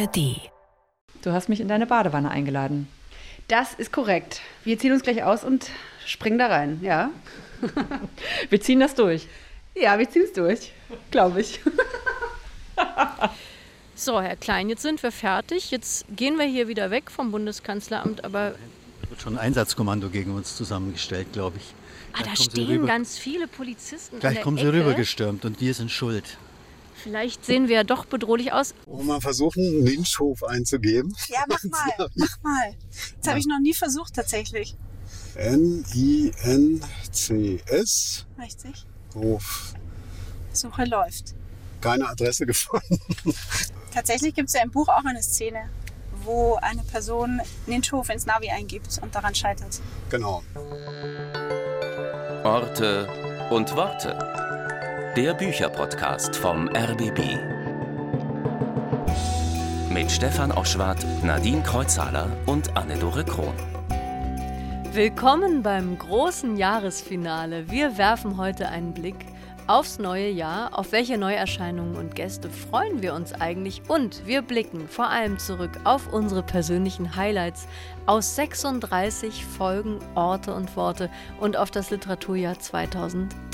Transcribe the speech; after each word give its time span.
ARD. 0.00 0.50
Du 1.22 1.32
hast 1.32 1.48
mich 1.48 1.60
in 1.60 1.68
deine 1.68 1.86
Badewanne 1.86 2.30
eingeladen. 2.30 2.88
Das 3.48 3.74
ist 3.74 3.92
korrekt. 3.92 4.40
Wir 4.64 4.78
ziehen 4.78 4.92
uns 4.92 5.02
gleich 5.02 5.22
aus 5.22 5.44
und 5.44 5.70
springen 6.06 6.38
da 6.38 6.46
rein, 6.46 6.80
ja? 6.82 7.10
wir 8.50 8.60
ziehen 8.60 8.80
das 8.80 8.94
durch. 8.94 9.26
Ja, 9.74 9.98
wir 9.98 10.08
ziehen 10.08 10.22
es 10.24 10.32
durch, 10.32 10.72
glaube 11.10 11.40
ich. 11.42 11.60
so, 13.94 14.20
Herr 14.20 14.36
Klein, 14.36 14.68
jetzt 14.68 14.82
sind 14.82 15.02
wir 15.02 15.12
fertig. 15.12 15.70
Jetzt 15.70 16.06
gehen 16.16 16.38
wir 16.38 16.46
hier 16.46 16.68
wieder 16.68 16.90
weg 16.90 17.10
vom 17.10 17.30
Bundeskanzleramt, 17.30 18.24
aber. 18.24 18.54
Es 19.02 19.10
wird 19.10 19.20
schon 19.20 19.34
ein 19.34 19.46
Einsatzkommando 19.46 20.08
gegen 20.08 20.34
uns 20.34 20.56
zusammengestellt, 20.56 21.32
glaube 21.32 21.58
ich. 21.58 21.74
Ah, 22.12 22.24
da 22.24 22.34
stehen 22.34 22.86
ganz 22.86 23.18
viele 23.18 23.46
Polizisten. 23.46 24.18
Gleich 24.20 24.40
kommen 24.40 24.56
sie 24.56 24.66
rübergestürmt 24.66 25.44
und 25.44 25.60
wir 25.60 25.74
sind 25.74 25.90
schuld. 25.90 26.38
Vielleicht 27.02 27.44
sehen 27.44 27.68
wir 27.68 27.76
ja 27.76 27.84
doch 27.84 28.04
bedrohlich 28.04 28.52
aus. 28.52 28.74
Wollen 28.86 29.06
wir 29.06 29.14
mal 29.14 29.20
versuchen, 29.20 29.64
einen 29.64 29.86
Lynchhof 29.86 30.42
einzugeben? 30.44 31.14
Ja, 31.28 31.44
mach 31.48 31.62
mal, 31.70 32.08
mach 32.14 32.42
mal. 32.42 32.74
Das 33.18 33.28
habe 33.28 33.38
ich 33.38 33.46
noch 33.46 33.60
nie 33.60 33.74
versucht 33.74 34.14
tatsächlich. 34.14 34.76
N-I-N-C-S. 35.36 35.86
Richtig. 38.38 38.86
Hof. 39.14 39.74
Suche 40.52 40.84
läuft. 40.84 41.34
Keine 41.80 42.08
Adresse 42.08 42.44
gefunden. 42.46 42.98
Tatsächlich 43.94 44.34
gibt 44.34 44.48
es 44.48 44.54
ja 44.54 44.62
im 44.62 44.70
Buch 44.70 44.88
auch 44.88 45.04
eine 45.04 45.22
Szene, 45.22 45.70
wo 46.24 46.56
eine 46.56 46.82
Person 46.82 47.40
Lynchhof 47.66 48.10
ins 48.10 48.26
Navi 48.26 48.50
eingibt 48.50 48.98
und 49.02 49.14
daran 49.14 49.34
scheitert. 49.34 49.80
Genau. 50.10 50.42
Orte 52.44 53.08
und 53.50 53.74
Worte. 53.74 54.18
Der 55.16 55.34
Bücherpodcast 55.34 56.36
vom 56.36 56.68
RBB. 56.68 57.18
Mit 59.92 60.08
Stefan 60.08 60.52
Oschwart, 60.52 61.04
Nadine 61.24 61.64
Kreuzhaler 61.64 62.28
und 62.46 62.76
Anne-Dore 62.76 63.24
Krohn. 63.24 63.54
Willkommen 64.92 65.64
beim 65.64 65.98
großen 65.98 66.56
Jahresfinale. 66.56 67.68
Wir 67.68 67.98
werfen 67.98 68.36
heute 68.36 68.68
einen 68.68 68.94
Blick 68.94 69.16
aufs 69.66 69.98
neue 69.98 70.30
Jahr. 70.30 70.78
Auf 70.78 70.92
welche 70.92 71.18
Neuerscheinungen 71.18 71.96
und 71.96 72.14
Gäste 72.14 72.48
freuen 72.48 73.02
wir 73.02 73.14
uns 73.14 73.32
eigentlich? 73.32 73.82
Und 73.88 74.24
wir 74.26 74.42
blicken 74.42 74.88
vor 74.88 75.08
allem 75.08 75.40
zurück 75.40 75.72
auf 75.82 76.12
unsere 76.12 76.44
persönlichen 76.44 77.16
Highlights 77.16 77.66
aus 78.06 78.36
36 78.36 79.44
Folgen 79.44 79.98
Orte 80.14 80.54
und 80.54 80.76
Worte 80.76 81.10
und 81.40 81.56
auf 81.56 81.72
das 81.72 81.90
Literaturjahr 81.90 82.60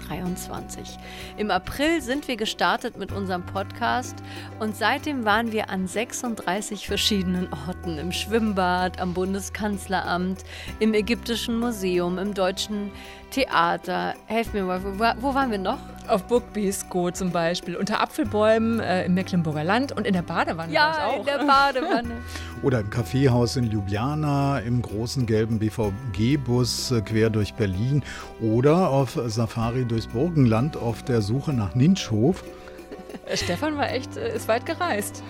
2023. 0.06 0.98
Im 1.36 1.50
April 1.50 2.00
sind 2.00 2.28
wir 2.28 2.36
gestartet 2.36 2.96
mit 2.96 3.12
unserem 3.12 3.44
Podcast 3.44 4.16
und 4.58 4.76
seitdem 4.76 5.24
waren 5.24 5.52
wir 5.52 5.70
an 5.70 5.86
36 5.86 6.86
verschiedenen 6.86 7.48
Orten. 7.66 7.98
Im 7.98 8.12
Schwimmbad, 8.12 9.00
am 9.00 9.14
Bundeskanzleramt, 9.14 10.44
im 10.78 10.94
Ägyptischen 10.94 11.58
Museum, 11.58 12.18
im 12.18 12.34
Deutschen 12.34 12.90
Theater. 13.30 14.14
Helf 14.26 14.52
mir 14.52 14.64
mal, 14.64 14.82
wo, 14.82 14.98
wo 15.22 15.34
waren 15.34 15.50
wir 15.50 15.58
noch? 15.58 15.78
Auf 16.08 16.24
Beeskow 16.52 17.12
zum 17.12 17.30
Beispiel, 17.30 17.76
unter 17.76 18.00
Apfelbäumen 18.00 18.80
äh, 18.80 19.04
im 19.04 19.14
Mecklenburger 19.14 19.64
Land 19.64 19.92
und 19.92 20.06
in 20.06 20.12
der 20.12 20.22
Badewanne. 20.22 20.72
Ja, 20.72 21.14
in 21.16 21.24
der 21.24 21.38
Badewanne. 21.38 22.10
Oder 22.62 22.80
im 22.80 22.90
Kaffeehaus 22.90 23.56
in 23.56 23.64
Ljubljana, 23.64 24.60
im 24.60 24.82
großen 24.82 25.26
gelben 25.26 25.58
BVG-Bus 25.58 26.90
äh, 26.90 27.00
quer 27.02 27.30
durch 27.30 27.54
Berlin 27.54 28.02
oder 28.40 28.88
auf 28.88 29.18
Safari 29.26 29.84
durchs 29.84 30.06
Burgenland 30.06 30.76
auf 30.76 31.02
der 31.02 31.20
Suche 31.20 31.52
nach 31.52 31.74
Ninschhof. 31.74 32.42
Stefan 33.34 33.76
war 33.76 33.90
echt, 33.90 34.16
äh, 34.16 34.34
ist 34.34 34.48
weit 34.48 34.66
gereist. 34.66 35.22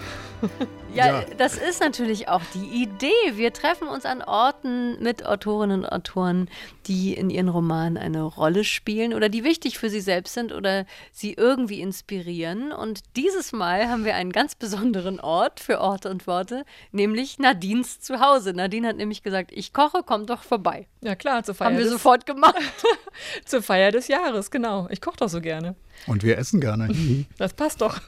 Ja, 0.95 1.21
ja, 1.21 1.25
das 1.37 1.59
ist 1.59 1.81
natürlich 1.81 2.29
auch 2.29 2.41
die 2.55 2.83
Idee. 2.83 3.11
Wir 3.35 3.53
treffen 3.53 3.87
uns 3.87 4.07
an 4.07 4.23
Orten 4.23 5.03
mit 5.03 5.27
Autorinnen 5.27 5.85
und 5.85 5.87
Autoren, 5.87 6.49
die 6.87 7.13
in 7.13 7.29
ihren 7.29 7.51
Romanen 7.51 7.99
eine 7.99 8.23
Rolle 8.23 8.65
spielen 8.65 9.13
oder 9.13 9.29
die 9.29 9.45
wichtig 9.45 9.79
für 9.79 9.91
sie 9.91 10.01
selbst 10.01 10.33
sind 10.33 10.53
oder 10.53 10.87
sie 11.13 11.35
irgendwie 11.35 11.83
inspirieren. 11.83 12.73
Und 12.73 13.01
dieses 13.15 13.53
Mal 13.53 13.89
haben 13.89 14.07
wir 14.07 14.15
einen 14.15 14.33
ganz 14.33 14.55
besonderen 14.55 15.21
Ort 15.21 15.61
für 15.61 15.81
Orte 15.81 16.09
und 16.11 16.27
Worte, 16.27 16.65
nämlich 16.93 17.39
Nadines 17.39 18.01
Zuhause. 18.01 18.55
Nadine 18.55 18.89
hat 18.89 18.97
nämlich 18.97 19.23
gesagt, 19.23 19.51
ich 19.53 19.75
koche, 19.75 20.01
komm 20.03 20.25
doch 20.25 20.43
vorbei. 20.43 20.87
Ja 21.03 21.15
klar, 21.15 21.43
zur 21.45 21.55
Feier. 21.55 21.69
Haben 21.69 21.79
wir 21.79 21.91
sofort 21.91 22.25
gemacht. 22.25 22.57
zur 23.45 23.63
Feier 23.63 23.93
des 23.93 24.09
Jahres, 24.09 24.51
genau. 24.51 24.89
Ich 24.91 25.03
koche 25.03 25.19
doch 25.19 25.29
so 25.29 25.43
gerne. 25.43 25.77
Und 26.07 26.23
wir 26.23 26.39
essen 26.39 26.61
gerne. 26.61 26.89
das 27.39 27.55
passt 27.55 27.81
doch. 27.81 28.01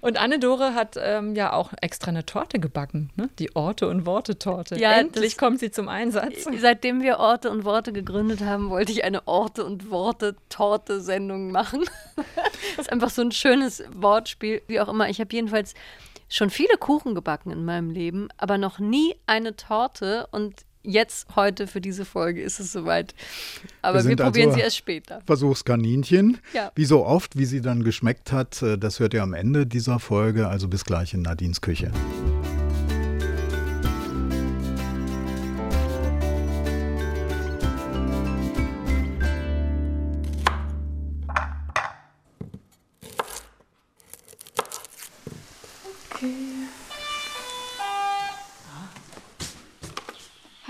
Und 0.00 0.18
Anne-Dore 0.18 0.74
hat 0.74 0.96
ähm, 1.00 1.34
ja 1.34 1.52
auch 1.52 1.72
extra 1.80 2.10
eine 2.10 2.26
Torte 2.26 2.58
gebacken, 2.58 3.10
ne? 3.16 3.30
die 3.38 3.54
Orte- 3.56 3.88
und 3.88 4.04
Worte-Torte. 4.04 4.78
Ja, 4.78 4.92
Endlich 4.92 5.38
kommt 5.38 5.60
sie 5.60 5.70
zum 5.70 5.88
Einsatz. 5.88 6.46
Seitdem 6.60 7.02
wir 7.02 7.18
Orte 7.18 7.50
und 7.50 7.64
Worte 7.64 7.92
gegründet 7.92 8.40
haben, 8.40 8.70
wollte 8.70 8.92
ich 8.92 9.04
eine 9.04 9.26
Orte- 9.26 9.64
und 9.64 9.90
Worte-Torte-Sendung 9.90 11.50
machen. 11.50 11.84
das 12.16 12.86
ist 12.86 12.92
einfach 12.92 13.10
so 13.10 13.22
ein 13.22 13.32
schönes 13.32 13.82
Wortspiel, 13.94 14.62
wie 14.66 14.80
auch 14.80 14.88
immer. 14.88 15.08
Ich 15.08 15.20
habe 15.20 15.34
jedenfalls 15.34 15.74
schon 16.28 16.50
viele 16.50 16.76
Kuchen 16.78 17.14
gebacken 17.14 17.50
in 17.50 17.64
meinem 17.64 17.90
Leben, 17.90 18.28
aber 18.36 18.58
noch 18.58 18.78
nie 18.78 19.14
eine 19.26 19.56
Torte 19.56 20.26
und 20.32 20.64
jetzt 20.84 21.34
heute 21.34 21.66
für 21.66 21.80
diese 21.80 22.04
Folge 22.04 22.42
ist 22.42 22.60
es 22.60 22.72
soweit. 22.72 23.14
Aber 23.82 24.02
wir, 24.04 24.10
wir 24.10 24.16
probieren 24.16 24.50
also 24.50 24.58
sie 24.58 24.62
erst 24.62 24.76
später. 24.76 25.20
Versuchskaninchen. 25.26 26.38
Ja. 26.52 26.70
Wie 26.74 26.84
so 26.84 27.04
oft, 27.04 27.36
wie 27.36 27.46
sie 27.46 27.60
dann 27.60 27.82
geschmeckt 27.82 28.32
hat, 28.32 28.62
äh, 28.62 28.78
das 28.78 29.00
hört 29.00 29.14
ihr 29.14 29.22
am 29.22 29.34
Ende 29.34 29.66
dieser 29.66 29.98
Folge. 29.98 30.48
Also 30.48 30.68
bis 30.68 30.84
gleich 30.84 31.14
in 31.14 31.22
Nadines 31.22 31.60
Küche. 31.60 31.90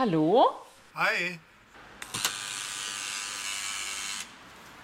Hallo? 0.05 0.51
Hi. 0.97 1.39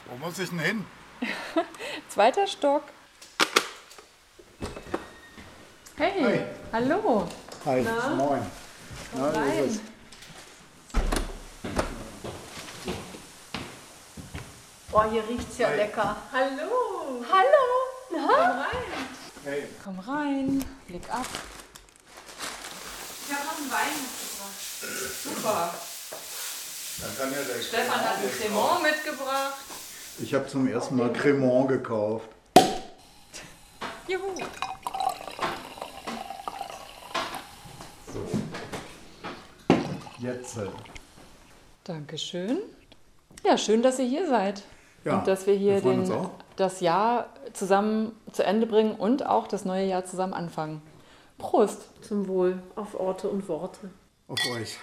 Wo 0.06 0.16
muss 0.16 0.38
ich 0.38 0.48
denn 0.48 0.60
hin? 0.60 0.86
Zweiter 2.08 2.46
Stock. 2.46 2.84
Hey, 5.98 6.22
Hi. 6.22 6.46
hallo. 6.72 7.28
Hi, 7.66 7.82
Na? 7.82 8.08
moin. 8.14 8.50
Na, 9.12 9.28
rein. 9.28 9.64
ist 9.66 9.74
es? 9.74 9.80
Boah, 14.90 15.10
hier 15.10 15.28
riecht's 15.28 15.58
ja 15.58 15.68
Hi. 15.68 15.76
lecker. 15.76 16.16
Hallo. 16.32 17.22
Hallo. 17.30 17.64
Na? 18.10 18.26
Komm 18.26 18.58
rein. 18.62 18.92
Hey. 19.44 19.64
Komm 19.84 19.98
rein. 19.98 20.64
Blick 20.86 21.12
ab. 21.12 21.26
Ich 23.28 23.34
habe 23.34 23.44
noch 23.44 23.58
einen 23.58 23.70
Wein. 23.70 24.29
Super. 24.80 25.74
Dann 27.00 27.16
kann 27.18 27.32
ja 27.32 27.38
der 27.42 27.62
Stefan 27.62 28.00
hat 28.00 28.16
ein 28.16 28.30
Cremant 28.30 28.82
mitgebracht. 28.82 29.54
Ich 30.18 30.34
habe 30.34 30.46
zum 30.46 30.66
ersten 30.66 30.96
Mal 30.96 31.12
Cremant 31.12 31.68
gekauft. 31.68 32.28
Juhu. 34.08 34.34
So. 38.12 38.26
Jetzt. 40.18 40.58
Dankeschön. 41.84 42.58
Ja, 43.44 43.58
schön, 43.58 43.82
dass 43.82 43.98
ihr 43.98 44.06
hier 44.06 44.26
seid. 44.26 44.62
Ja, 45.04 45.18
und 45.18 45.28
dass 45.28 45.46
wir 45.46 45.54
hier 45.54 45.82
wir 45.82 45.92
den, 45.92 46.28
das 46.56 46.80
Jahr 46.80 47.28
zusammen 47.52 48.12
zu 48.32 48.44
Ende 48.44 48.66
bringen 48.66 48.94
und 48.94 49.26
auch 49.26 49.46
das 49.46 49.64
neue 49.64 49.86
Jahr 49.86 50.04
zusammen 50.04 50.34
anfangen. 50.34 50.82
Prost. 51.38 51.88
Zum 52.02 52.28
Wohl 52.28 52.62
auf 52.76 52.98
Orte 52.98 53.28
und 53.28 53.48
Worte. 53.48 53.90
Auf 54.30 54.46
euch. 54.46 54.78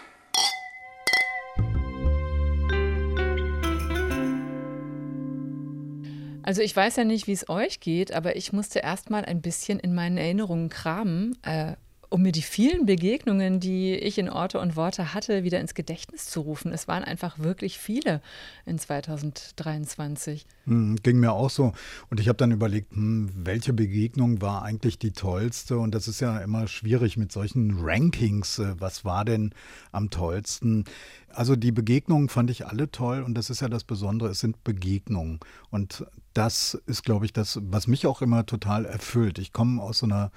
Also 6.44 6.62
ich 6.62 6.76
weiß 6.76 6.98
ja 6.98 7.06
nicht, 7.06 7.28
wie 7.28 7.32
es 7.32 7.48
euch 7.48 7.80
geht, 7.80 8.12
aber 8.12 8.36
ich 8.36 8.52
musste 8.52 8.80
erst 8.80 9.10
mal 9.10 9.24
ein 9.24 9.42
bisschen 9.42 9.80
in 9.80 9.96
meinen 9.96 10.18
Erinnerungen 10.18 10.68
kramen, 10.68 11.38
äh, 11.44 11.78
um 12.10 12.22
mir 12.22 12.32
die 12.32 12.42
vielen 12.42 12.86
Begegnungen, 12.86 13.60
die 13.60 13.94
ich 13.96 14.18
in 14.18 14.30
Orte 14.30 14.60
und 14.60 14.76
Worte 14.76 15.14
hatte, 15.14 15.44
wieder 15.44 15.60
ins 15.60 15.74
Gedächtnis 15.74 16.26
zu 16.26 16.42
rufen. 16.42 16.72
Es 16.72 16.88
waren 16.88 17.04
einfach 17.04 17.40
wirklich 17.40 17.80
viele 17.80 18.22
in 18.66 18.80
2023. 18.80 20.46
Hm, 20.66 20.96
ging 21.04 21.20
mir 21.20 21.34
auch 21.34 21.50
so. 21.50 21.74
Und 22.10 22.20
ich 22.20 22.30
habe 22.30 22.38
dann 22.38 22.52
überlegt, 22.52 22.94
hm, 22.94 23.30
welche 23.36 23.74
Begegnung 23.74 24.42
war 24.42 24.64
eigentlich 24.64 25.00
die 25.00 25.12
tollste? 25.12 25.78
Und 25.78 25.94
das 25.94 26.08
ist 26.08 26.22
ja 26.22 26.40
immer 26.40 26.68
schwierig 26.68 27.18
mit 27.18 27.32
solchen 27.32 27.78
Rankings. 27.80 28.60
Äh, 28.60 28.76
was 28.80 29.04
war 29.04 29.26
denn 29.26 29.54
am 29.92 30.10
tollsten? 30.10 30.86
Also 31.30 31.56
die 31.56 31.74
Begegnungen 31.74 32.30
fand 32.30 32.50
ich 32.50 32.66
alle 32.66 32.90
toll 32.90 33.22
und 33.22 33.36
das 33.36 33.50
ist 33.50 33.62
ja 33.62 33.68
das 33.68 33.84
Besondere, 33.84 34.30
es 34.30 34.40
sind 34.40 34.64
Begegnungen. 34.64 35.40
Und 35.70 36.06
das 36.34 36.74
ist, 36.86 37.04
glaube 37.04 37.26
ich, 37.26 37.34
das, 37.34 37.60
was 37.64 37.88
mich 37.88 38.08
auch 38.08 38.22
immer 38.22 38.46
total 38.46 38.86
erfüllt. 38.86 39.40
Ich 39.40 39.52
komme 39.52 39.82
aus 39.82 40.00
so 40.00 40.06
einer 40.06 40.32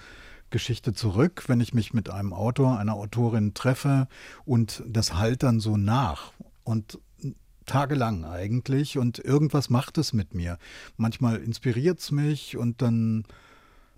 Geschichte 0.51 0.93
zurück, 0.93 1.45
wenn 1.47 1.61
ich 1.61 1.75
mich 1.75 1.95
mit 1.95 2.11
einem 2.11 2.33
Autor, 2.33 2.79
einer 2.79 2.95
Autorin 2.95 3.55
treffe 3.55 4.09
und 4.45 4.83
das 4.87 5.15
halt 5.15 5.43
dann 5.43 5.61
so 5.61 5.77
nach. 5.77 6.33
Und 6.65 6.99
tagelang 7.67 8.25
eigentlich 8.25 8.99
und 8.99 9.19
irgendwas 9.21 9.71
macht 9.71 9.97
es 9.99 10.13
mit 10.13 10.35
mir. 10.35 10.59
Manchmal 10.97 11.37
inspiriert 11.37 12.01
es 12.01 12.11
mich 12.11 12.57
und 12.57 12.83
dann 12.83 13.25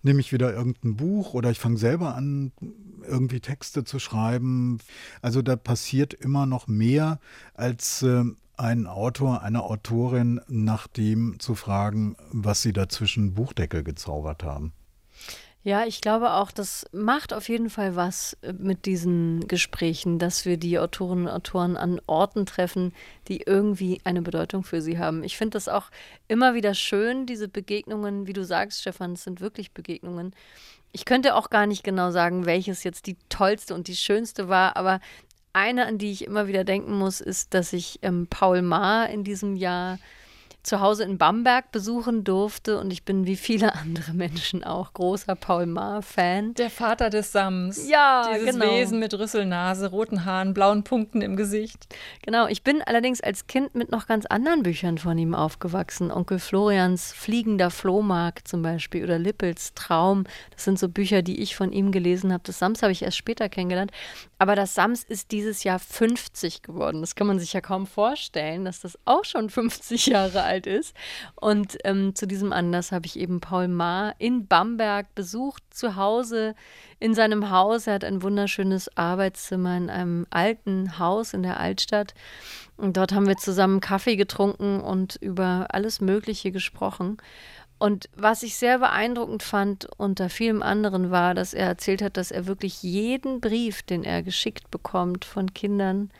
nehme 0.02 0.20
ich 0.20 0.32
wieder 0.32 0.52
irgendein 0.52 0.96
Buch 0.96 1.32
oder 1.32 1.50
ich 1.50 1.58
fange 1.58 1.78
selber 1.78 2.14
an, 2.14 2.52
irgendwie 3.06 3.40
Texte 3.40 3.84
zu 3.84 3.98
schreiben. 3.98 4.78
Also 5.22 5.42
da 5.42 5.56
passiert 5.56 6.12
immer 6.12 6.44
noch 6.44 6.66
mehr, 6.66 7.18
als 7.54 8.02
äh, 8.02 8.24
ein 8.56 8.86
Autor, 8.86 9.42
eine 9.42 9.62
Autorin 9.62 10.40
nach 10.48 10.86
dem 10.86 11.38
zu 11.38 11.54
fragen, 11.54 12.16
was 12.30 12.62
sie 12.62 12.72
dazwischen 12.72 13.34
Buchdeckel 13.34 13.82
gezaubert 13.82 14.44
haben. 14.44 14.72
Ja, 15.64 15.84
ich 15.86 16.00
glaube 16.00 16.32
auch, 16.32 16.50
das 16.50 16.86
macht 16.90 17.32
auf 17.32 17.48
jeden 17.48 17.70
Fall 17.70 17.94
was 17.94 18.36
äh, 18.42 18.52
mit 18.52 18.84
diesen 18.84 19.46
Gesprächen, 19.46 20.18
dass 20.18 20.44
wir 20.44 20.56
die 20.56 20.78
Autorinnen 20.80 21.26
und 21.28 21.32
Autoren 21.32 21.76
an 21.76 22.00
Orten 22.06 22.46
treffen, 22.46 22.92
die 23.28 23.42
irgendwie 23.42 24.00
eine 24.02 24.22
Bedeutung 24.22 24.64
für 24.64 24.82
sie 24.82 24.98
haben. 24.98 25.22
Ich 25.22 25.36
finde 25.36 25.52
das 25.52 25.68
auch 25.68 25.90
immer 26.26 26.54
wieder 26.54 26.74
schön, 26.74 27.26
diese 27.26 27.46
Begegnungen, 27.46 28.26
wie 28.26 28.32
du 28.32 28.44
sagst, 28.44 28.80
Stefan, 28.80 29.12
es 29.12 29.22
sind 29.22 29.40
wirklich 29.40 29.70
Begegnungen. 29.70 30.34
Ich 30.90 31.04
könnte 31.04 31.36
auch 31.36 31.48
gar 31.48 31.66
nicht 31.66 31.84
genau 31.84 32.10
sagen, 32.10 32.44
welches 32.44 32.82
jetzt 32.82 33.06
die 33.06 33.16
tollste 33.28 33.74
und 33.74 33.86
die 33.86 33.96
schönste 33.96 34.48
war, 34.48 34.76
aber 34.76 35.00
eine, 35.52 35.86
an 35.86 35.96
die 35.96 36.10
ich 36.10 36.24
immer 36.24 36.48
wieder 36.48 36.64
denken 36.64 36.98
muss, 36.98 37.20
ist, 37.20 37.54
dass 37.54 37.72
ich 37.72 38.00
ähm, 38.02 38.26
Paul 38.28 38.62
Maar 38.62 39.10
in 39.10 39.22
diesem 39.22 39.54
Jahr 39.54 39.98
zu 40.62 40.80
Hause 40.80 41.04
in 41.04 41.18
Bamberg 41.18 41.72
besuchen 41.72 42.24
durfte 42.24 42.78
und 42.78 42.92
ich 42.92 43.04
bin 43.04 43.26
wie 43.26 43.36
viele 43.36 43.74
andere 43.74 44.12
Menschen 44.12 44.62
auch 44.64 44.92
großer 44.92 45.34
Paul 45.34 45.66
Maar-Fan. 45.66 46.54
Der 46.54 46.70
Vater 46.70 47.10
des 47.10 47.32
Sams. 47.32 47.88
Ja, 47.88 48.30
Dieses 48.32 48.54
genau. 48.54 48.66
Wesen 48.72 48.98
mit 48.98 49.12
Rüsselnase, 49.14 49.90
roten 49.90 50.24
Haaren, 50.24 50.54
blauen 50.54 50.84
Punkten 50.84 51.20
im 51.20 51.36
Gesicht. 51.36 51.86
Genau, 52.22 52.46
ich 52.46 52.62
bin 52.62 52.82
allerdings 52.82 53.20
als 53.20 53.46
Kind 53.46 53.74
mit 53.74 53.90
noch 53.90 54.06
ganz 54.06 54.26
anderen 54.26 54.62
Büchern 54.62 54.98
von 54.98 55.18
ihm 55.18 55.34
aufgewachsen. 55.34 56.10
Onkel 56.10 56.38
Florians 56.38 57.12
Fliegender 57.12 57.70
Flohmarkt 57.70 58.46
zum 58.46 58.62
Beispiel 58.62 59.04
oder 59.04 59.18
Lippels 59.18 59.74
Traum. 59.74 60.24
Das 60.52 60.64
sind 60.64 60.78
so 60.78 60.88
Bücher, 60.88 61.22
die 61.22 61.40
ich 61.40 61.56
von 61.56 61.72
ihm 61.72 61.92
gelesen 61.92 62.32
habe. 62.32 62.42
Das 62.44 62.58
Sams 62.58 62.82
habe 62.82 62.92
ich 62.92 63.02
erst 63.02 63.16
später 63.16 63.48
kennengelernt. 63.48 63.90
Aber 64.42 64.56
das 64.56 64.74
Sams 64.74 65.04
ist 65.04 65.30
dieses 65.30 65.62
Jahr 65.62 65.78
50 65.78 66.62
geworden. 66.62 67.00
Das 67.00 67.14
kann 67.14 67.28
man 67.28 67.38
sich 67.38 67.52
ja 67.52 67.60
kaum 67.60 67.86
vorstellen, 67.86 68.64
dass 68.64 68.80
das 68.80 68.98
auch 69.04 69.24
schon 69.24 69.48
50 69.50 70.06
Jahre 70.06 70.42
alt 70.42 70.66
ist. 70.66 70.96
Und 71.36 71.78
ähm, 71.84 72.16
zu 72.16 72.26
diesem 72.26 72.52
Anlass 72.52 72.90
habe 72.90 73.06
ich 73.06 73.16
eben 73.16 73.38
Paul 73.38 73.68
Maar 73.68 74.16
in 74.18 74.48
Bamberg 74.48 75.14
besucht, 75.14 75.62
zu 75.70 75.94
Hause 75.94 76.56
in 76.98 77.14
seinem 77.14 77.50
Haus. 77.50 77.86
Er 77.86 77.94
hat 77.94 78.02
ein 78.02 78.24
wunderschönes 78.24 78.96
Arbeitszimmer 78.96 79.76
in 79.76 79.88
einem 79.88 80.26
alten 80.30 80.98
Haus 80.98 81.34
in 81.34 81.44
der 81.44 81.60
Altstadt. 81.60 82.12
Und 82.76 82.96
dort 82.96 83.12
haben 83.12 83.28
wir 83.28 83.36
zusammen 83.36 83.78
Kaffee 83.78 84.16
getrunken 84.16 84.80
und 84.80 85.14
über 85.20 85.68
alles 85.70 86.00
Mögliche 86.00 86.50
gesprochen. 86.50 87.18
Und 87.82 88.08
was 88.14 88.44
ich 88.44 88.54
sehr 88.54 88.78
beeindruckend 88.78 89.42
fand 89.42 89.88
unter 89.96 90.28
vielem 90.28 90.62
anderen 90.62 91.10
war, 91.10 91.34
dass 91.34 91.52
er 91.52 91.66
erzählt 91.66 92.00
hat, 92.00 92.16
dass 92.16 92.30
er 92.30 92.46
wirklich 92.46 92.84
jeden 92.84 93.40
Brief, 93.40 93.82
den 93.82 94.04
er 94.04 94.22
geschickt 94.22 94.70
bekommt 94.70 95.24
von 95.24 95.52
Kindern, 95.52 96.12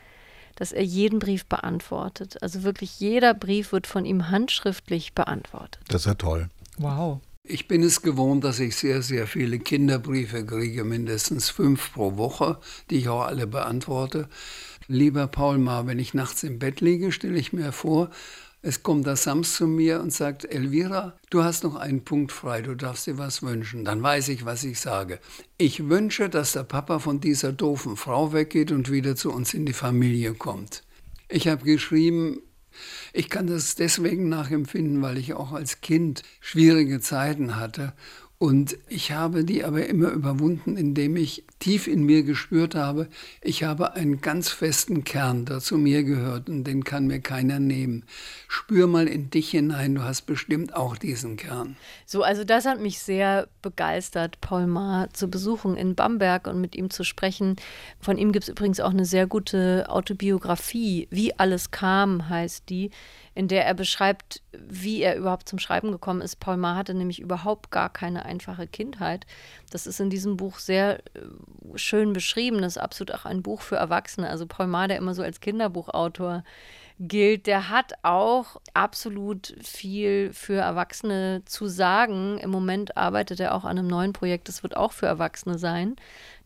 dass 0.57 0.73
er 0.73 0.83
jeden 0.83 1.21
Brief 1.21 1.47
beantwortet. 1.47 2.43
Also 2.43 2.65
wirklich 2.65 2.99
jeder 2.99 3.33
Brief 3.33 3.71
wird 3.71 3.87
von 3.87 4.05
ihm 4.05 4.29
handschriftlich 4.29 5.13
beantwortet. 5.13 5.81
Das 5.87 6.01
ist 6.01 6.07
ja 6.07 6.15
toll. 6.15 6.49
Wow. 6.79 7.21
Ich 7.45 7.69
bin 7.69 7.85
es 7.85 8.03
gewohnt, 8.03 8.43
dass 8.43 8.59
ich 8.59 8.75
sehr, 8.75 9.01
sehr 9.01 9.29
viele 9.29 9.61
Kinderbriefe 9.61 10.45
kriege, 10.45 10.83
mindestens 10.83 11.49
fünf 11.49 11.93
pro 11.93 12.17
Woche, 12.17 12.59
die 12.91 12.97
ich 12.97 13.09
auch 13.09 13.23
alle 13.23 13.47
beantworte. 13.47 14.29
Lieber 14.89 15.29
Paul 15.29 15.59
Maar, 15.59 15.87
wenn 15.87 16.01
ich 16.01 16.13
nachts 16.13 16.43
im 16.43 16.59
Bett 16.59 16.81
liege, 16.81 17.13
stelle 17.13 17.39
ich 17.39 17.53
mir 17.53 17.71
vor, 17.71 18.11
es 18.65 18.85
kommt 18.85 19.07
der 19.07 19.17
Sams 19.17 19.57
zu 19.57 19.67
mir 19.67 20.01
und 20.01 20.13
sagt, 20.13 20.45
Elvira, 20.45 21.19
du 21.31 21.43
hast 21.43 21.65
noch 21.65 21.75
einen 21.75 22.05
Punkt 22.05 22.31
frei, 22.31 22.63
du 22.63 22.77
darfst 22.77 23.09
dir 23.09 23.19
was 23.19 23.43
wünschen. 23.43 23.85
Dann 23.85 24.03
weiß 24.03 24.29
ich, 24.29 24.45
was 24.45 24.63
ich 24.63 24.79
sage. 24.79 25.19
Ich 25.59 25.89
wünsche, 25.89 26.29
dass 26.29 26.53
der 26.53 26.63
Papa 26.63 27.01
von 27.01 27.21
dieser 27.21 27.53
doofen 27.53 27.97
Frau 27.97 28.33
weggeht 28.33 28.71
und 28.71 28.91
wieder 28.91 29.17
zu 29.17 29.33
uns 29.33 29.53
in 29.53 29.67
die 29.67 29.73
Familie 29.73 30.35
kommt. 30.35 30.85
Ich 31.29 31.49
habe 31.49 31.65
geschrieben, 31.65 32.41
ich 33.13 33.29
kann 33.29 33.49
das 33.49 33.75
deswegen 33.75 34.29
nachempfinden, 34.29 35.03
weil 35.03 35.19
ich 35.19 35.35
auch 35.35 35.53
als 35.53 35.81
Kind 35.81 36.23
schwierige 36.41 37.01
Zeiten 37.01 37.57
hatte 37.57 37.93
und 38.43 38.77
ich 38.89 39.13
habe 39.13 39.45
die 39.45 39.63
aber 39.63 39.87
immer 39.87 40.09
überwunden, 40.09 40.77
indem 40.77 41.15
ich 41.15 41.45
tief 41.61 41.87
in 41.87 42.03
mir 42.03 42.25
gespürt 42.25 42.75
habe, 42.75 43.07
ich 43.41 43.63
habe 43.63 43.95
einen 43.95 44.21
ganz 44.21 44.49
festen 44.49 45.05
Kern, 45.05 45.45
der 45.45 45.61
zu 45.61 45.79
mir 45.79 46.03
gehört 46.03 46.49
und 46.49 46.65
den 46.65 46.83
kann 46.83 47.07
mir 47.07 47.21
keiner 47.21 47.61
nehmen. 47.61 48.05
Spür 48.49 48.89
mal 48.89 49.07
in 49.07 49.31
dich 49.31 49.51
hinein, 49.51 49.95
du 49.95 50.03
hast 50.03 50.23
bestimmt 50.23 50.75
auch 50.75 50.97
diesen 50.97 51.37
Kern. 51.37 51.77
So, 52.05 52.25
also 52.25 52.43
das 52.43 52.67
hat 52.67 52.81
mich 52.81 52.99
sehr 52.99 53.47
begeistert, 53.63 54.41
Paul 54.41 54.67
Maar 54.67 55.11
zu 55.13 55.31
besuchen 55.31 55.77
in 55.77 55.95
Bamberg 55.95 56.49
und 56.49 56.61
mit 56.61 56.75
ihm 56.75 56.91
zu 56.91 57.05
sprechen. 57.05 57.55
Von 58.01 58.19
ihm 58.19 58.33
gibt 58.33 58.43
es 58.43 58.49
übrigens 58.49 58.81
auch 58.81 58.91
eine 58.91 59.05
sehr 59.05 59.29
gute 59.29 59.87
Autobiografie, 59.89 61.07
Wie 61.13 61.39
alles 61.39 61.71
kam, 61.71 62.29
heißt 62.29 62.69
die 62.69 62.91
in 63.35 63.49
der 63.49 63.65
er 63.65 63.75
beschreibt, 63.75 64.43
wie 64.53 65.03
er 65.03 65.17
überhaupt 65.17 65.49
zum 65.49 65.59
Schreiben 65.59 65.91
gekommen 65.91 66.21
ist. 66.21 66.37
Paul 66.37 66.57
Maar 66.57 66.77
hatte 66.77 66.95
nämlich 66.95 67.21
überhaupt 67.21 67.71
gar 67.71 67.91
keine 67.91 68.25
einfache 68.25 68.67
Kindheit. 68.67 69.27
Das 69.71 69.87
ist 69.87 70.01
in 70.01 70.11
diesem 70.11 70.37
Buch 70.37 70.59
sehr 70.59 70.99
äh, 70.99 71.21
schön 71.77 72.13
beschrieben. 72.13 72.61
Das 72.61 72.77
ist 72.77 72.83
absolut 72.83 73.15
auch 73.15 73.25
ein 73.25 73.43
Buch 73.43 73.63
für 73.63 73.77
Erwachsene. 73.77 74.29
Also 74.29 74.47
Paul 74.47 74.67
Maar, 74.67 74.89
der 74.89 74.99
immer 74.99 75.15
so 75.15 75.23
als 75.23 75.41
Kinderbuchautor 75.41 76.45
gilt, 76.99 77.47
der 77.47 77.69
hat 77.69 77.95
auch 78.03 78.61
absolut 78.75 79.55
viel 79.63 80.33
für 80.33 80.61
Erwachsene 80.61 81.43
zu 81.47 81.67
sagen. 81.67 82.39
Im 82.39 82.51
Moment 82.51 82.97
arbeitet 82.97 83.41
er 83.41 83.55
auch 83.55 83.65
an 83.65 83.79
einem 83.79 83.89
neuen 83.89 84.13
Projekt, 84.13 84.49
das 84.49 84.63
wird 84.63 84.77
auch 84.77 84.93
für 84.93 85.07
Erwachsene 85.07 85.59
sein. 85.59 85.97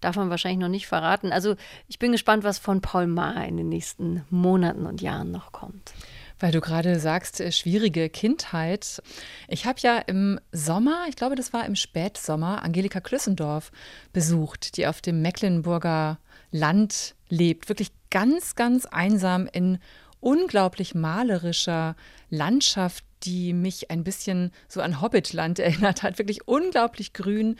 Darf 0.00 0.16
man 0.16 0.30
wahrscheinlich 0.30 0.60
noch 0.60 0.68
nicht 0.68 0.86
verraten. 0.86 1.32
Also 1.32 1.56
ich 1.88 1.98
bin 1.98 2.12
gespannt, 2.12 2.44
was 2.44 2.58
von 2.58 2.80
Paul 2.80 3.06
Maar 3.06 3.46
in 3.46 3.56
den 3.56 3.68
nächsten 3.68 4.24
Monaten 4.30 4.86
und 4.86 5.02
Jahren 5.02 5.30
noch 5.30 5.52
kommt. 5.52 5.92
Weil 6.38 6.52
du 6.52 6.60
gerade 6.60 6.98
sagst, 7.00 7.40
äh, 7.40 7.50
schwierige 7.50 8.08
Kindheit. 8.08 9.02
Ich 9.48 9.66
habe 9.66 9.80
ja 9.80 9.98
im 9.98 10.38
Sommer, 10.52 11.06
ich 11.08 11.16
glaube, 11.16 11.34
das 11.34 11.52
war 11.52 11.64
im 11.64 11.76
Spätsommer, 11.76 12.62
Angelika 12.62 13.00
Klüssendorf 13.00 13.72
besucht, 14.12 14.76
die 14.76 14.86
auf 14.86 15.00
dem 15.00 15.22
Mecklenburger 15.22 16.18
Land 16.50 17.14
lebt. 17.28 17.68
Wirklich 17.68 17.90
ganz, 18.10 18.54
ganz 18.54 18.86
einsam 18.86 19.48
in 19.50 19.78
unglaublich 20.20 20.94
malerischer 20.94 21.96
Landschaft, 22.30 23.04
die 23.22 23.52
mich 23.52 23.90
ein 23.90 24.04
bisschen 24.04 24.52
so 24.68 24.80
an 24.80 25.00
Hobbitland 25.00 25.58
erinnert 25.60 26.02
hat. 26.02 26.18
Wirklich 26.18 26.46
unglaublich 26.46 27.12
grün, 27.12 27.56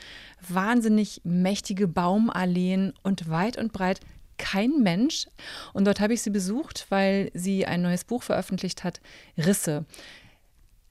wahnsinnig 0.47 1.21
mächtige 1.23 1.87
Baumalleen 1.87 2.93
und 3.03 3.29
weit 3.29 3.57
und 3.57 3.73
breit 3.73 3.99
kein 4.37 4.81
Mensch. 4.81 5.27
Und 5.73 5.85
dort 5.85 5.99
habe 5.99 6.13
ich 6.13 6.21
sie 6.21 6.29
besucht, 6.29 6.85
weil 6.89 7.31
sie 7.33 7.65
ein 7.65 7.81
neues 7.81 8.03
Buch 8.03 8.23
veröffentlicht 8.23 8.83
hat, 8.83 9.01
Risse. 9.37 9.85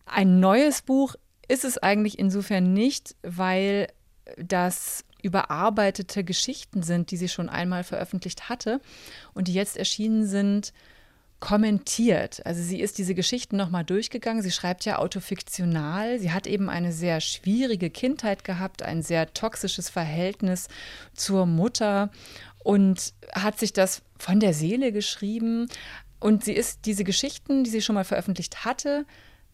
Ein 0.04 0.40
neues 0.40 0.82
Buch 0.82 1.16
ist 1.48 1.64
es 1.64 1.78
eigentlich 1.78 2.18
insofern 2.18 2.72
nicht, 2.72 3.16
weil 3.22 3.88
das 4.36 5.04
überarbeitete 5.22 6.24
Geschichten 6.24 6.82
sind, 6.82 7.10
die 7.10 7.16
sie 7.16 7.28
schon 7.28 7.48
einmal 7.48 7.84
veröffentlicht 7.84 8.48
hatte 8.48 8.80
und 9.34 9.48
die 9.48 9.54
jetzt 9.54 9.76
erschienen 9.76 10.26
sind, 10.26 10.72
kommentiert. 11.40 12.44
Also 12.46 12.62
sie 12.62 12.80
ist 12.80 12.98
diese 12.98 13.14
Geschichten 13.14 13.56
nochmal 13.56 13.84
durchgegangen. 13.84 14.42
Sie 14.42 14.50
schreibt 14.50 14.84
ja 14.84 14.98
autofiktional. 14.98 16.18
Sie 16.18 16.32
hat 16.32 16.46
eben 16.46 16.70
eine 16.70 16.92
sehr 16.92 17.20
schwierige 17.20 17.90
Kindheit 17.90 18.44
gehabt, 18.44 18.82
ein 18.82 19.02
sehr 19.02 19.32
toxisches 19.34 19.90
Verhältnis 19.90 20.68
zur 21.14 21.44
Mutter 21.44 22.10
und 22.66 23.14
hat 23.32 23.60
sich 23.60 23.72
das 23.72 24.02
von 24.18 24.40
der 24.40 24.52
Seele 24.52 24.90
geschrieben. 24.90 25.68
Und 26.18 26.42
sie 26.42 26.52
ist 26.52 26.80
diese 26.84 27.04
Geschichten, 27.04 27.62
die 27.62 27.70
sie 27.70 27.80
schon 27.80 27.94
mal 27.94 28.02
veröffentlicht 28.02 28.64
hatte, 28.64 29.06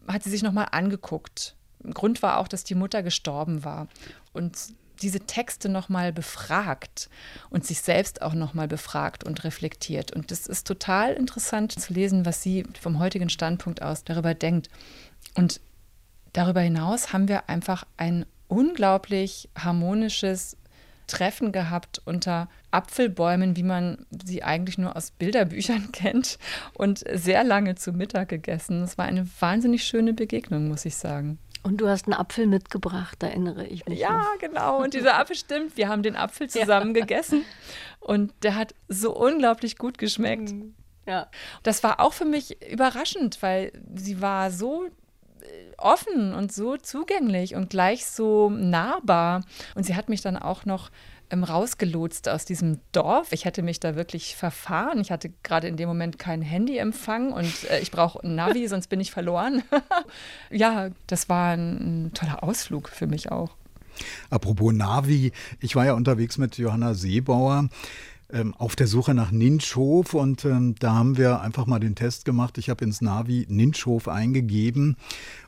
hat 0.07 0.23
sie 0.23 0.31
sich 0.31 0.41
nochmal 0.41 0.69
angeguckt. 0.71 1.55
Grund 1.93 2.23
war 2.23 2.39
auch, 2.39 2.47
dass 2.47 2.63
die 2.63 2.73
Mutter 2.73 3.03
gestorben 3.03 3.63
war. 3.63 3.87
Und 4.31 4.57
diese 5.03 5.19
Texte 5.19 5.69
nochmal 5.69 6.11
befragt 6.11 7.07
und 7.51 7.67
sich 7.67 7.81
selbst 7.81 8.23
auch 8.23 8.33
nochmal 8.33 8.67
befragt 8.67 9.23
und 9.23 9.43
reflektiert. 9.43 10.11
Und 10.11 10.31
das 10.31 10.47
ist 10.47 10.65
total 10.65 11.13
interessant 11.13 11.79
zu 11.79 11.93
lesen, 11.93 12.25
was 12.25 12.41
sie 12.41 12.65
vom 12.81 12.97
heutigen 12.97 13.29
Standpunkt 13.29 13.83
aus 13.83 14.05
darüber 14.05 14.33
denkt. 14.33 14.69
Und 15.35 15.61
darüber 16.31 16.61
hinaus 16.61 17.13
haben 17.13 17.27
wir 17.27 17.47
einfach 17.47 17.85
ein 17.95 18.25
unglaublich 18.47 19.49
harmonisches 19.55 20.57
Treffen 21.07 21.51
gehabt 21.51 22.01
unter 22.05 22.49
Apfelbäumen, 22.71 23.55
wie 23.55 23.63
man 23.63 24.05
sie 24.23 24.43
eigentlich 24.43 24.77
nur 24.77 24.95
aus 24.95 25.11
Bilderbüchern 25.11 25.91
kennt 25.91 26.37
und 26.73 27.03
sehr 27.11 27.43
lange 27.43 27.75
zu 27.75 27.91
Mittag 27.91 28.29
gegessen. 28.29 28.83
Es 28.83 28.97
war 28.97 29.05
eine 29.05 29.27
wahnsinnig 29.39 29.83
schöne 29.83 30.13
Begegnung, 30.13 30.67
muss 30.67 30.85
ich 30.85 30.95
sagen. 30.95 31.39
Und 31.63 31.77
du 31.77 31.87
hast 31.87 32.07
einen 32.07 32.13
Apfel 32.13 32.45
mitgebracht, 32.45 33.23
erinnere 33.23 33.65
ich 33.65 33.85
mich. 33.85 33.99
Ja, 33.99 34.17
noch. 34.17 34.37
genau. 34.37 34.83
Und 34.83 34.93
dieser 34.93 35.17
Apfel 35.17 35.37
stimmt. 35.37 35.77
Wir 35.77 35.87
haben 35.87 36.03
den 36.03 36.17
Apfel 36.17 36.49
zusammen 36.49 36.93
ja. 36.93 37.01
gegessen 37.01 37.45
und 38.01 38.33
der 38.43 38.55
hat 38.55 38.75
so 38.89 39.15
unglaublich 39.15 39.77
gut 39.77 39.97
geschmeckt. 39.97 40.53
Ja. 41.07 41.27
Das 41.63 41.83
war 41.83 41.99
auch 41.99 42.13
für 42.13 42.25
mich 42.25 42.61
überraschend, 42.69 43.41
weil 43.41 43.71
sie 43.95 44.21
war 44.21 44.51
so 44.51 44.89
offen 45.77 46.33
und 46.33 46.51
so 46.51 46.77
zugänglich 46.77 47.55
und 47.55 47.69
gleich 47.69 48.05
so 48.05 48.49
nahbar. 48.49 49.41
Und 49.75 49.85
sie 49.85 49.95
hat 49.95 50.09
mich 50.09 50.21
dann 50.21 50.37
auch 50.37 50.65
noch 50.65 50.89
ähm, 51.29 51.43
rausgelotst 51.43 52.29
aus 52.29 52.45
diesem 52.45 52.79
Dorf. 52.91 53.31
Ich 53.31 53.45
hätte 53.45 53.63
mich 53.63 53.79
da 53.79 53.95
wirklich 53.95 54.35
verfahren. 54.35 54.99
Ich 55.01 55.11
hatte 55.11 55.31
gerade 55.43 55.67
in 55.67 55.77
dem 55.77 55.89
Moment 55.89 56.19
kein 56.19 56.41
Handyempfang 56.41 57.33
und 57.33 57.69
äh, 57.69 57.79
ich 57.79 57.91
brauche 57.91 58.23
ein 58.23 58.35
Navi, 58.35 58.67
sonst 58.69 58.87
bin 58.87 58.99
ich 58.99 59.11
verloren. 59.11 59.63
ja, 60.51 60.89
das 61.07 61.29
war 61.29 61.53
ein, 61.53 62.05
ein 62.05 62.13
toller 62.13 62.43
Ausflug 62.43 62.89
für 62.89 63.07
mich 63.07 63.31
auch. 63.31 63.55
Apropos 64.29 64.73
Navi, 64.73 65.31
ich 65.59 65.75
war 65.75 65.85
ja 65.85 65.93
unterwegs 65.93 66.37
mit 66.37 66.57
Johanna 66.57 66.93
Seebauer 66.93 67.69
ähm, 68.33 68.53
auf 68.55 68.75
der 68.75 68.87
Suche 68.87 69.13
nach 69.13 69.31
Ninschhof 69.31 70.13
und 70.13 70.43
ähm, 70.43 70.75
da 70.79 70.93
haben 70.93 71.17
wir 71.17 71.41
einfach 71.41 71.65
mal 71.65 71.79
den 71.79 71.95
Test 71.95 72.25
gemacht. 72.25 72.57
Ich 72.57 72.69
habe 72.69 72.83
ins 72.83 72.99
Navi 72.99 73.45
Ninschhof 73.47 74.07
eingegeben 74.07 74.97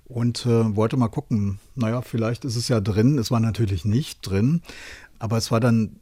und 0.05 0.45
äh, 0.45 0.75
wollte 0.75 0.95
mal 0.95 1.09
gucken, 1.09 1.59
naja, 1.75 2.01
vielleicht 2.01 2.45
ist 2.45 2.55
es 2.55 2.67
ja 2.67 2.79
drin. 2.79 3.17
Es 3.17 3.31
war 3.31 3.39
natürlich 3.39 3.83
nicht 3.85 4.19
drin, 4.21 4.61
aber 5.19 5.37
es 5.37 5.51
war 5.51 5.59
dann 5.59 5.97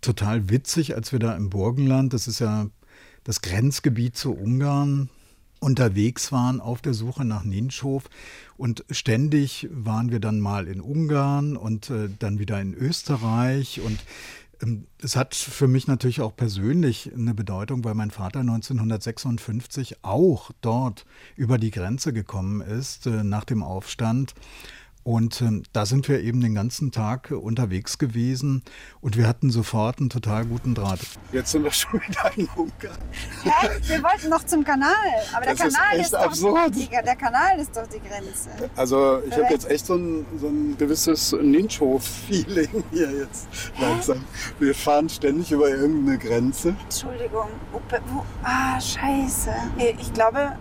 total 0.00 0.50
witzig, 0.50 0.94
als 0.94 1.12
wir 1.12 1.18
da 1.18 1.34
im 1.34 1.50
Burgenland, 1.50 2.12
das 2.12 2.26
ist 2.26 2.40
ja 2.40 2.66
das 3.22 3.40
Grenzgebiet 3.40 4.16
zu 4.16 4.34
Ungarn, 4.34 5.08
unterwegs 5.60 6.30
waren 6.30 6.60
auf 6.60 6.82
der 6.82 6.92
Suche 6.92 7.24
nach 7.24 7.44
Ninschhof. 7.44 8.04
Und 8.56 8.84
ständig 8.90 9.68
waren 9.72 10.10
wir 10.10 10.20
dann 10.20 10.38
mal 10.40 10.68
in 10.68 10.80
Ungarn 10.80 11.56
und 11.56 11.90
äh, 11.90 12.10
dann 12.18 12.38
wieder 12.38 12.60
in 12.60 12.74
Österreich. 12.74 13.80
Und 13.80 13.98
es 15.02 15.16
hat 15.16 15.34
für 15.34 15.68
mich 15.68 15.86
natürlich 15.86 16.20
auch 16.20 16.34
persönlich 16.34 17.12
eine 17.14 17.34
Bedeutung, 17.34 17.84
weil 17.84 17.94
mein 17.94 18.10
Vater 18.10 18.40
1956 18.40 19.98
auch 20.02 20.50
dort 20.60 21.06
über 21.36 21.58
die 21.58 21.70
Grenze 21.70 22.12
gekommen 22.12 22.60
ist 22.60 23.06
äh, 23.06 23.24
nach 23.24 23.44
dem 23.44 23.62
Aufstand 23.62 24.34
und 25.04 25.42
äh, 25.42 25.62
da 25.72 25.86
sind 25.86 26.08
wir 26.08 26.20
eben 26.20 26.40
den 26.40 26.54
ganzen 26.54 26.90
Tag 26.90 27.30
äh, 27.30 27.34
unterwegs 27.34 27.98
gewesen 27.98 28.62
und 29.00 29.16
wir 29.16 29.28
hatten 29.28 29.50
sofort 29.50 30.00
einen 30.00 30.08
total 30.08 30.46
guten 30.46 30.74
Draht. 30.74 31.00
Jetzt 31.30 31.52
sind 31.52 31.62
wir 31.62 31.70
schon 31.70 32.00
wieder 32.00 32.30
in 32.36 32.48
Ungarn. 32.56 32.98
Hä? 33.42 33.68
Wir 33.82 34.02
wollten 34.02 34.30
noch 34.30 34.44
zum 34.44 34.64
Kanal, 34.64 34.90
aber 35.34 35.44
der 35.44 35.54
das 35.54 35.74
Kanal 35.74 35.96
ist, 35.98 36.06
ist, 36.06 36.14
absurd. 36.14 36.74
Die, 36.74 36.88
der 36.88 37.16
Kanal 37.16 37.58
ist 37.60 37.76
doch 37.76 37.86
die 37.86 38.00
Grenze. 38.00 38.50
Also 38.76 39.22
ich 39.28 39.34
habe 39.34 39.46
jetzt 39.50 39.70
echt 39.70 39.86
so 39.86 39.94
ein, 39.94 40.24
so 40.40 40.48
ein 40.48 40.76
gewisses 40.78 41.32
Nincho-Feeling 41.32 42.84
hier 42.90 43.12
jetzt 43.12 43.46
langsam. 43.78 44.24
Wir 44.58 44.74
fahren 44.74 45.08
ständig 45.08 45.52
über 45.52 45.68
irgendeine 45.68 46.18
Grenze. 46.18 46.74
Entschuldigung. 46.82 47.48
Ah, 48.42 48.80
scheiße. 48.80 49.50
Ich 49.98 50.12
glaube, 50.14 50.56